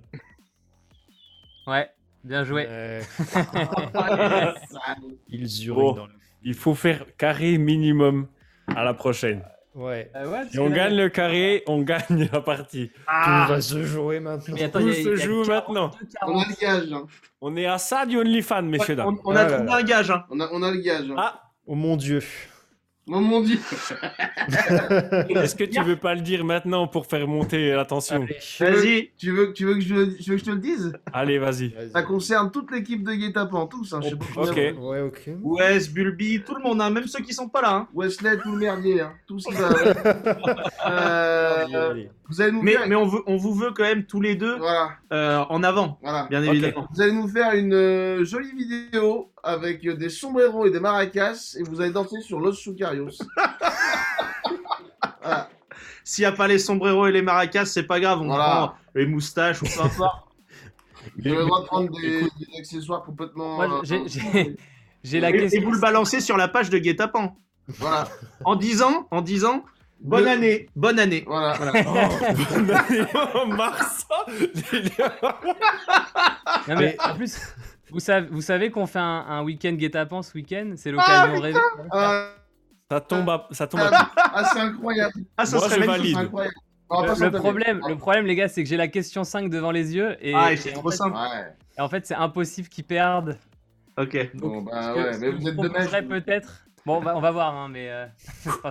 [1.67, 1.89] Ouais,
[2.25, 2.67] bien joué.
[3.95, 4.55] Ah,
[5.29, 6.13] ils urinent dans le...
[6.45, 8.27] Il faut faire carré minimum
[8.67, 9.43] à la prochaine.
[9.75, 10.11] Ouais.
[10.51, 12.89] Si on gagne le carré, on gagne la partie.
[12.89, 14.55] Tout Ah, va se jouer maintenant.
[14.55, 15.91] Mais attends, Tout il y a- se il y a joue 42, maintenant.
[16.27, 16.49] On a 40.
[16.49, 16.93] le gage.
[16.93, 17.07] Hein.
[17.41, 19.19] On est à ça du OnlyFans, messieurs, dames.
[19.25, 20.11] on, on a Ah là trouvé un gage.
[20.11, 20.25] Hein.
[20.31, 21.11] On a, on a le gage.
[21.11, 21.15] Hein.
[21.17, 22.21] Ah, Oh mon dieu.
[23.09, 23.59] Oh mon dieu.
[25.31, 28.21] est-ce que tu veux pas le dire maintenant pour faire monter la tension
[28.61, 29.11] Vas-y.
[29.19, 30.93] Tu veux, tu, veux que je, tu veux que je te le dise?
[31.13, 31.75] Allez, vas-y.
[31.93, 33.93] Ça concerne toute l'équipe de Guet-Apens, tous.
[33.93, 34.49] Hein, je sais pas Ok.
[34.51, 34.75] combien.
[34.75, 35.31] Ouais, ok.
[35.43, 37.73] Wes, Bulby, tout le monde, hein, même ceux qui sont pas là.
[37.75, 37.89] Hein.
[37.93, 39.01] Wesley, tout le merdier.
[39.01, 39.13] Hein.
[39.27, 39.69] Tout ce qui va.
[40.85, 42.11] Euh, Allez, allez.
[42.29, 42.89] vous allez nous Mais, faire.
[42.89, 45.99] mais on, veut, on vous veut quand même tous les deux Voilà, euh, en avant,
[46.03, 46.27] voilà.
[46.29, 46.89] bien évidemment.
[46.93, 51.63] Vous allez nous faire une euh, jolie vidéo avec des sombreros et des maracas et
[51.63, 53.11] vous allez danser sur Los Sucarios.
[55.23, 55.49] voilà.
[56.05, 58.45] S'il n'y a pas les sombreros et les maracas, c'est pas grave, on Voilà.
[58.45, 60.29] prend les moustaches ou peu importe.
[61.17, 63.57] Vous avez le droit de prendre des, des accessoires complètement.
[63.57, 64.57] Moi, euh, j'ai- j'ai
[65.03, 65.63] j'ai la et, et question.
[65.63, 67.35] vous le balancez sur la page de Guet-Apens.
[67.67, 68.09] Voilà,
[68.45, 69.65] En disant, en disant,
[70.01, 71.25] bonne année, bonne année.
[71.27, 71.57] voilà.
[73.35, 74.07] en mars.
[76.69, 77.37] Non, mais en plus,
[77.93, 80.73] vous savez, vous savez qu'on fait un, un week-end guet-apens ce week-end?
[80.77, 81.59] C'est l'occasion rêvée.
[81.91, 82.31] Ah,
[82.91, 84.09] Ça tombe à, ça tombe à pic.
[84.17, 85.15] ah, c'est incroyable.
[85.37, 86.17] Ah, ça Moi, serait je valide.
[86.17, 86.55] incroyable.
[86.91, 89.95] Le, le problème, le problème, les gars, c'est que j'ai la question 5 devant les
[89.97, 91.17] yeux et, Ah, et c'est en, trop fait, simple.
[91.17, 91.55] Ouais.
[91.79, 93.39] et en fait, c'est impossible qu'ils perdent.
[93.99, 94.31] Ok.
[94.35, 95.91] Bon, bah ouais, mais vous êtes de mèche.
[96.09, 96.67] peut-être.
[96.85, 98.07] Bon, on va, on va voir, hein, mais euh,
[98.65, 98.71] enfin,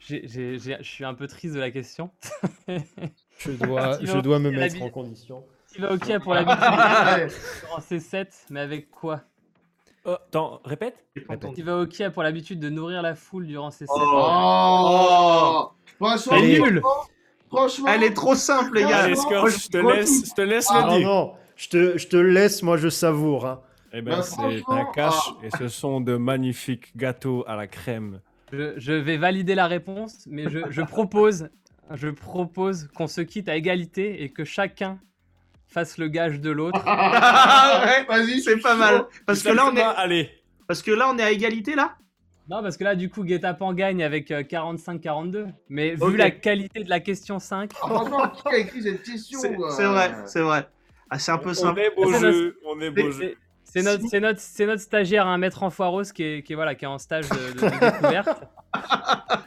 [0.00, 2.10] je suis un peu triste de la question.
[3.38, 5.44] Je dois, je dois me mettre en condition.
[5.72, 6.42] Tu vas ok pour en
[7.80, 9.22] C7, mais avec quoi
[10.06, 11.04] Oh, attends, répète
[11.54, 16.60] Tu vas ok pour l'habitude de nourrir la foule durant C7 Oh, Franchement, Elle est
[16.60, 16.82] nulle.
[17.48, 19.08] Franchement, Elle est trop simple, les gars.
[19.08, 21.06] Je te laisse, je te laisse Ah, le Non, dire.
[21.08, 23.46] non, je te, je te laisse, moi je savoure.
[23.46, 23.60] Hein.
[23.92, 25.34] Eh ben, Bah, c'est un cache ah.
[25.46, 28.20] et ce sont de magnifiques gâteaux à la crème.
[28.52, 31.48] Je, je vais valider la réponse, mais je, je propose,
[31.94, 34.98] je propose qu'on se quitte à égalité et que chacun
[35.70, 36.80] fasse le gage de l'autre.
[36.86, 39.06] Ah, ouais, Vas-y, c'est pas mal.
[39.26, 40.30] Parce que là, on est, Allez,
[40.66, 41.96] parce que là, on est à égalité, là?
[42.48, 45.46] Non, parce que là, du coup, Guetapan gagne avec euh, 45-42.
[45.68, 46.16] Mais vu Ok.
[46.18, 49.70] la qualité de la question 5, Ah, Franchement, qui a écrit cette question C'est quoi
[49.70, 50.68] c'est vrai, c'est vrai.
[51.08, 51.80] Ah, c'est un peu on simple.
[51.80, 53.34] est beau C'est jeu, on est beau c'est- jeu.
[53.64, 56.54] c'est c'est notre, c'est notre, c'est notre stagiaire, un maître en foireuse qui est, qui
[56.54, 58.28] est, voilà, qui est en stage de, de- de découverte.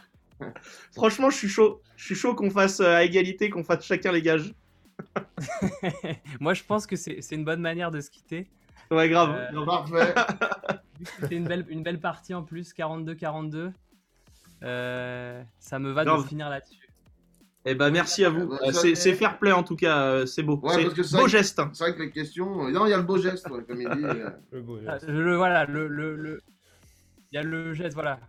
[0.95, 1.81] Franchement, je suis chaud.
[1.97, 4.53] Je suis chaud qu'on fasse euh, à égalité, qu'on fasse chacun les gages.
[6.39, 8.47] Moi, je pense que c'est une bonne manière de se quitter.
[8.91, 9.35] Ouais, grave.
[9.53, 10.13] Euh, Parfait.
[11.19, 13.71] C'était une belle, une belle partie en plus, 42-42.
[14.63, 16.77] Euh, ça me va de finir là-dessus.
[17.65, 18.51] Eh ben, merci à vous.
[18.53, 19.97] Euh, c'est fair play, en tout cas.
[20.03, 20.57] euh, C'est beau.
[20.61, 21.59] Ouais, C'est beau geste.
[21.59, 21.71] hein.
[21.73, 22.69] C'est vrai que les questions.
[22.69, 24.03] Non, il y a le beau geste, ouais, comme il dit.
[24.05, 24.29] euh.
[24.51, 25.07] Le beau Ah, geste.
[25.07, 26.41] le, voilà, le, le, le-
[27.31, 28.19] il y a le geste, voilà.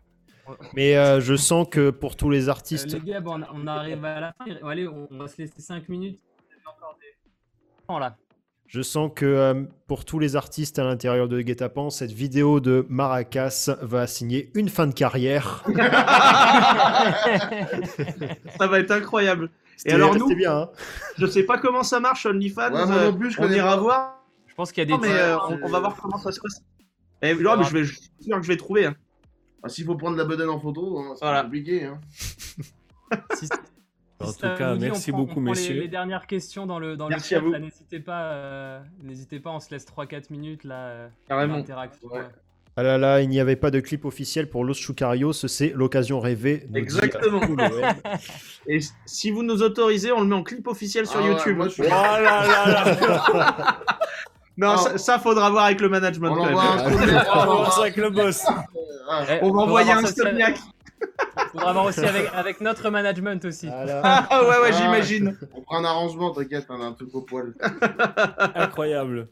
[0.74, 4.04] Mais euh, je sens que pour tous les Euh, artistes, les gars, bon, on, arrive
[4.04, 4.44] à la fin.
[4.68, 6.20] Allez, on, on va se laisser 5 minutes.
[8.66, 12.84] Je sens que euh, pour tous les artistes à l'intérieur de Guetapan, cette vidéo de
[12.88, 15.62] Maracas va signer une fin de carrière.
[18.58, 19.50] Ça va être incroyable.
[19.76, 20.56] C'était- alors nous c'était bien.
[20.56, 20.70] hein.
[21.18, 22.72] Je sais pas comment ça marche, OnlyFans.
[22.72, 23.80] Ouais, moi euh, non plus, je on ira pas.
[23.82, 24.24] voir.
[24.46, 26.32] Je pense qu'il y a des Non, mais euh, on, on va voir comment ça
[26.32, 26.62] se passe.
[27.22, 28.86] Eh, non, mais je vais, je suis sûr que je vais trouver.
[28.86, 28.94] hein.
[29.62, 31.42] Ah, S'il faut prendre la bedaine en photo, hein, c'est Voilà.
[31.42, 31.84] compliqué.
[31.84, 32.00] Hein.
[33.34, 33.48] si-
[34.28, 35.80] En tout cas, dit, merci prend- beaucoup, prend les- messieurs.
[35.80, 39.50] Les, dernières questions dans le, dans Merci le à chat, n'hésitez pas, euh, n'hésitez pas,
[39.50, 41.08] on se laisse 3-4 minutes là.
[41.28, 41.56] Carrément.
[41.56, 42.18] d'interaction, Ouais.
[42.20, 42.24] ouais.
[42.76, 46.18] Ah là là, il n'y avait pas de clip officiel pour Los Chucarios, c'est l'occasion
[46.18, 46.66] rêvée.
[46.74, 47.40] Exactement.
[48.66, 51.56] Et si vous nous autorisez, on le met en clip officiel sur Ah ouais, YouTube.
[51.56, 53.80] moi, je suis- Oh là là là
[54.56, 54.76] Non, Ah.
[54.76, 56.30] ça, ça, faudra voir avec le management.
[56.30, 58.42] On va voir ça avec le boss.
[59.08, 60.58] Ah, Eh, On va faudra envoyer un Insomniac.
[61.52, 63.66] Faudra voir aussi avec, avec notre management aussi.
[63.68, 64.00] Voilà.
[64.30, 64.72] Ah ouais, ouais, Ah.
[64.72, 65.36] j'imagine.
[65.54, 67.54] On prend un arrangement, t'inquiète, on a un truc au poil.
[68.54, 69.28] Incroyable.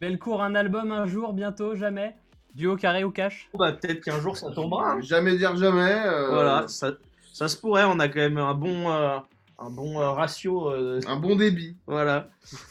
[0.00, 2.16] Bellecour, un album un jour, bientôt, jamais?
[2.54, 3.48] Duo carré ou cash?
[3.54, 4.92] Bah, peut-être qu'un jour ça tombera.
[4.92, 5.00] hein.
[5.02, 5.92] Jamais dire jamais.
[6.06, 6.92] euh, Voilà, ça,
[7.32, 7.84] ça se pourrait.
[7.84, 9.18] On a quand même un bon, euh,
[9.58, 10.70] un bon euh, ratio.
[10.70, 11.76] euh, Un bon débit.
[11.86, 12.28] Voilà.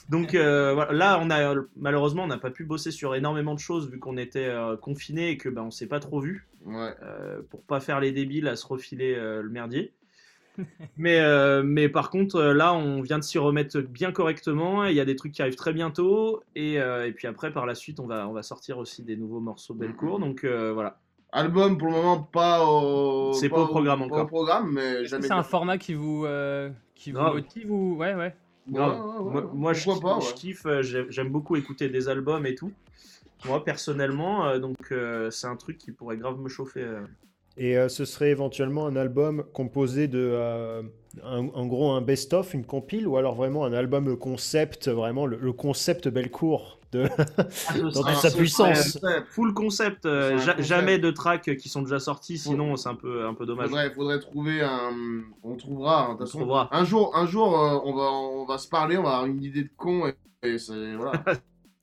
[0.09, 0.91] Donc euh, voilà.
[0.91, 4.17] là, on a malheureusement, on n'a pas pu bosser sur énormément de choses vu qu'on
[4.17, 6.93] était euh, confinés et que ben on s'est pas trop vu Ouais.
[7.03, 9.93] euh, pour pas faire les débiles à se refiler euh, le merdier.
[10.97, 14.85] mais euh, mais par contre, là, on vient de s'y remettre bien correctement.
[14.85, 17.51] et Il y a des trucs qui arrivent très bientôt et, euh, et puis après,
[17.53, 20.19] par la suite, on va on va sortir aussi des nouveaux morceaux Belcourt.
[20.19, 20.99] Donc euh, voilà.
[21.31, 23.33] Album pour le moment pas au.
[23.33, 24.23] C'est pas au programme pas encore.
[24.23, 25.27] au programme, mais jamais.
[25.27, 27.95] c'est un format qui vous, euh, qui vous motive ou...
[27.97, 28.35] Ouais, ouais.
[28.67, 28.99] Ouais, Grave.
[28.99, 32.71] ouais, ouais, moi, moi, je, pas, kiffe, j'ai- j'aime beaucoup écouter des albums et tout.
[33.45, 36.81] Moi, personnellement, euh, donc euh, c'est un truc qui pourrait grave me chauffer.
[36.83, 37.01] euh.
[37.57, 40.81] Et euh, ce serait éventuellement un album composé de, euh,
[41.23, 45.37] un- en gros, un best-of, une compile, ou alors vraiment un album concept, vraiment le,
[45.37, 47.03] le concept Bellecour de...
[47.79, 48.97] dans toute Ah, sa c'est puissance.
[49.01, 49.23] vrai.
[49.29, 53.25] Full concept, euh, ja- jamais de tracks qui sont déjà sortis, sinon c'est un peu,
[53.25, 53.67] un peu dommage.
[53.69, 54.91] Faudrait, faudrait trouver un.
[55.43, 56.05] On trouvera.
[56.05, 56.37] hein, de toute On façon.
[56.39, 56.69] trouvera.
[56.71, 59.43] Un jour, un jour, euh, on va, on va se parler, on va avoir une
[59.43, 60.13] idée de con et,
[60.47, 61.23] et c'est voilà.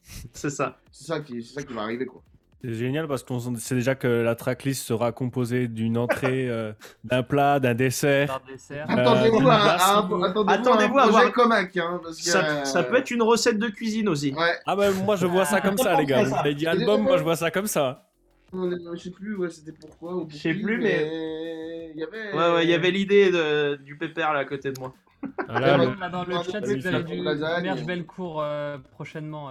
[0.33, 0.79] C'est ça.
[0.93, 2.23] c'est ça qui, c'est ça qui va arriver quoi.
[2.65, 6.73] C'est génial parce qu'on sait déjà que la tracklist sera composée d'une entrée, euh,
[7.05, 8.41] d'un plat, d'un dessert.
[8.49, 9.85] Euh, Attendez-vous à, à- merci.
[9.91, 13.11] attendez-vous à un Attendez-vous à projet voir- comac, hein, parce que, Ça, ça peut être
[13.11, 14.33] une recette de cuisine aussi.
[14.33, 14.55] Ouais.
[14.65, 16.23] Ah bah moi je vois ça comme ça les gars.
[16.25, 18.09] Vous avez dit album, moi je vois ça comme ça.
[18.53, 22.33] Je sais plus, ouais, c'était pourquoi ou pour Je sais plus, Il y avait.
[22.33, 24.95] Ouais, ouais, il y avait l'idée de- du pépère là à côté de moi.
[25.23, 27.63] Ouais, le- Là, dans le Ah, chat, oui, si vous avez ça, du lasagne.
[27.65, 29.51] merch Bellecour euh, prochainement.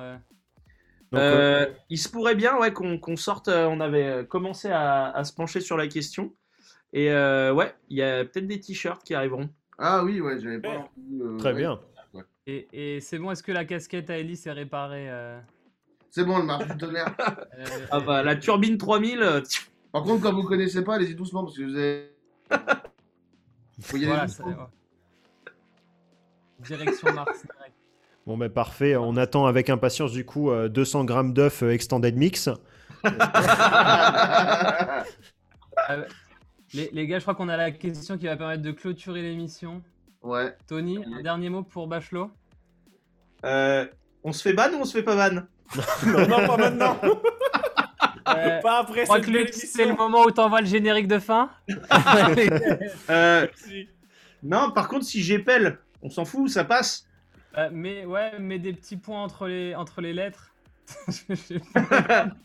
[1.14, 1.66] Euh.
[1.66, 3.48] donc, Euh, il se pourrait bien ouais, qu'on sorte.
[3.48, 6.34] euh, on avait euh, commencé à, à se pencher sur la question.
[6.94, 9.50] Et euh, ouais, il y a peut-être des t-shirts qui arriveront.
[9.78, 10.90] Ah oui, ouais, j'avais pas.
[11.22, 11.58] Euh, Très ouais.
[11.60, 11.80] bien.
[12.48, 15.40] Et, et c'est bon, est-ce que la casquette à Ellie est réparée euh,
[16.12, 17.14] C'est bon, le marche du tonnerre.
[17.92, 19.22] Ah bah la turbine 3000.
[19.22, 22.12] euh, tch, Par contre, quand vous connaissez pas, allez-y doucement parce que vous avez.
[23.82, 24.52] Faut y aller voilà, doucement.
[24.52, 24.68] ça- ouais.
[26.60, 27.46] Direction Mars.
[28.26, 28.96] Bon, ben parfait.
[28.96, 32.50] On attend avec impatience du coup euh, 200 grammes d'œufs euh, extended mix.
[36.74, 39.82] Les, les gars, je crois qu'on a la question qui va permettre de clôturer l'émission.
[40.24, 40.56] ouais.
[40.68, 42.32] Tony, un dernier mot pour Bachelot
[43.46, 43.86] euh,
[44.24, 45.44] on se fait ban ou on se fait pas ban?
[46.08, 46.98] Non, non, pas maintenant.
[48.28, 49.06] Euh, Pas après
[49.52, 51.52] c'est le moment où t'envoies le générique de fin.
[53.08, 53.46] Euh.
[54.42, 57.06] Non, par contre, si j'épelle, on s'en fout, ça passe.
[57.58, 60.54] Euh, mais ouais, mais des petits points entre les, entre les lettres.
[61.08, 62.28] Je sais pas.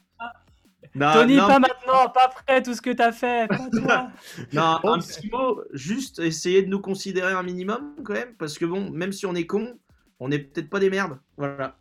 [0.95, 3.47] Non, Tony, non, pas maintenant, pas après tout ce que t'as fait.
[3.47, 4.09] Pas toi.
[4.53, 4.89] non, Oh.
[4.89, 8.91] un petit mot, juste essayer de nous considérer un minimum quand même, parce que bon,
[8.91, 9.79] même si on est con,
[10.19, 11.19] on n'est peut-être pas des merdes.
[11.37, 11.77] Voilà.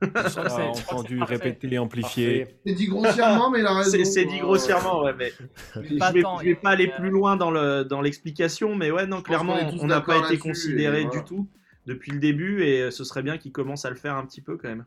[0.00, 2.46] Ah, entendu, répété, amplifié.
[2.64, 3.98] C'est dit grossièrement, mais il a raison.
[4.04, 5.32] C'est dit grossièrement, ouais, mais
[5.74, 8.90] je Pas vais, tant, je vais pas aller plus loin dans le dans l'explication, mais
[8.90, 11.18] ouais, non, clairement, on n'a pas été considéré voilà.
[11.18, 11.48] du tout
[11.88, 14.40] depuis le début, et euh, ce serait bien qu'ils commencent à le faire un petit
[14.42, 14.84] peu quand même.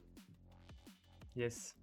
[1.35, 1.75] Yes.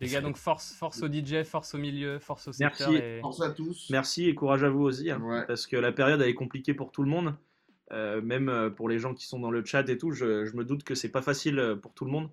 [0.00, 2.82] Les gars, donc force, force au DJ, force au milieu, force au Merci.
[2.84, 3.02] secteur.
[3.02, 3.20] Et...
[3.20, 3.88] Force à tous.
[3.90, 5.44] Merci et courage à vous aussi, hein, Ouais.
[5.46, 7.34] parce que la période elle est compliquée pour tout le monde,
[7.92, 10.12] euh, même euh, pour les gens qui sont dans le chat et tout.
[10.12, 12.28] Je, je me doute que c'est pas facile pour tout le monde.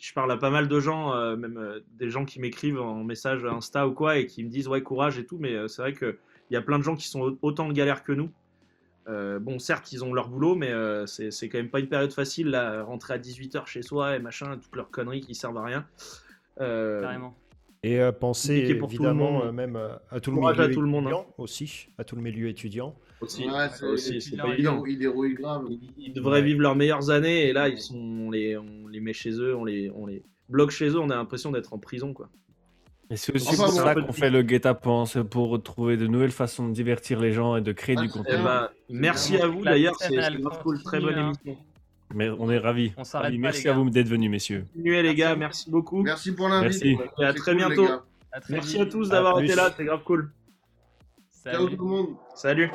[0.00, 3.02] Je parle à pas mal de gens, euh, même euh, des gens qui m'écrivent en
[3.02, 5.94] message Insta ou quoi, et qui me disent ouais courage et tout, mais c'est vrai
[5.94, 6.18] que
[6.50, 8.30] il y a plein de gens qui sont au- autant en galère que nous.
[9.08, 11.88] Euh, bon, certes, ils ont leur boulot, mais euh, c'est c'est quand même pas une
[11.88, 15.58] période facile, là, rentrer à 18h chez soi et machin, toutes leurs conneries qui servent
[15.58, 15.86] à rien.
[16.60, 17.36] Euh, Carrément.
[17.82, 19.42] Et euh, Compliqué pour tout le évidemment monde.
[19.48, 21.10] euh, même euh, à tout le milieu à tout le monde, hein.
[21.10, 22.96] étudiant aussi, à tout le milieu étudiant.
[23.20, 24.84] aussi, Ouais, aussi, c'est pas étudiant, évident.
[24.86, 25.64] Il dérouille grave.
[25.68, 26.46] Ils, ils devraient Ouais.
[26.46, 29.54] vivre leurs meilleures années et là ils sont, on les, on les met chez eux,
[29.54, 32.30] on les, on les bloque chez eux, on a l'impression d'être en prison quoi.
[33.10, 36.30] Et c'est aussi Enfin, pour ça qu'on fait le guet-apens, c'est pour trouver de nouvelles
[36.30, 38.34] façons de divertir les gens et de créer Ah, du Eh contenu.
[38.34, 38.44] bien.
[38.44, 40.16] ben, merci à vous d'ailleurs, c'est
[40.62, 41.32] cool, très bonne hein.
[41.42, 41.56] émission.
[42.14, 42.92] Mais on est ravis.
[42.96, 43.38] On s'arrête Ravis.
[43.38, 44.64] pas, Merci à vous d'être venus, messieurs.
[44.72, 45.70] Continuez les gars, Merci.
[45.70, 46.02] beaucoup.
[46.02, 46.70] Merci pour l'invite.
[46.82, 46.94] Merci.
[46.96, 47.86] Ouais, Et à c'est très cool, bientôt.
[47.86, 48.02] gars.
[48.32, 48.80] À très Merci vite.
[48.82, 50.30] à tous d'avoir été là, c'est grave cool.
[51.44, 51.76] Ciao Salut.
[51.76, 52.08] tout le monde.
[52.34, 52.70] Salut.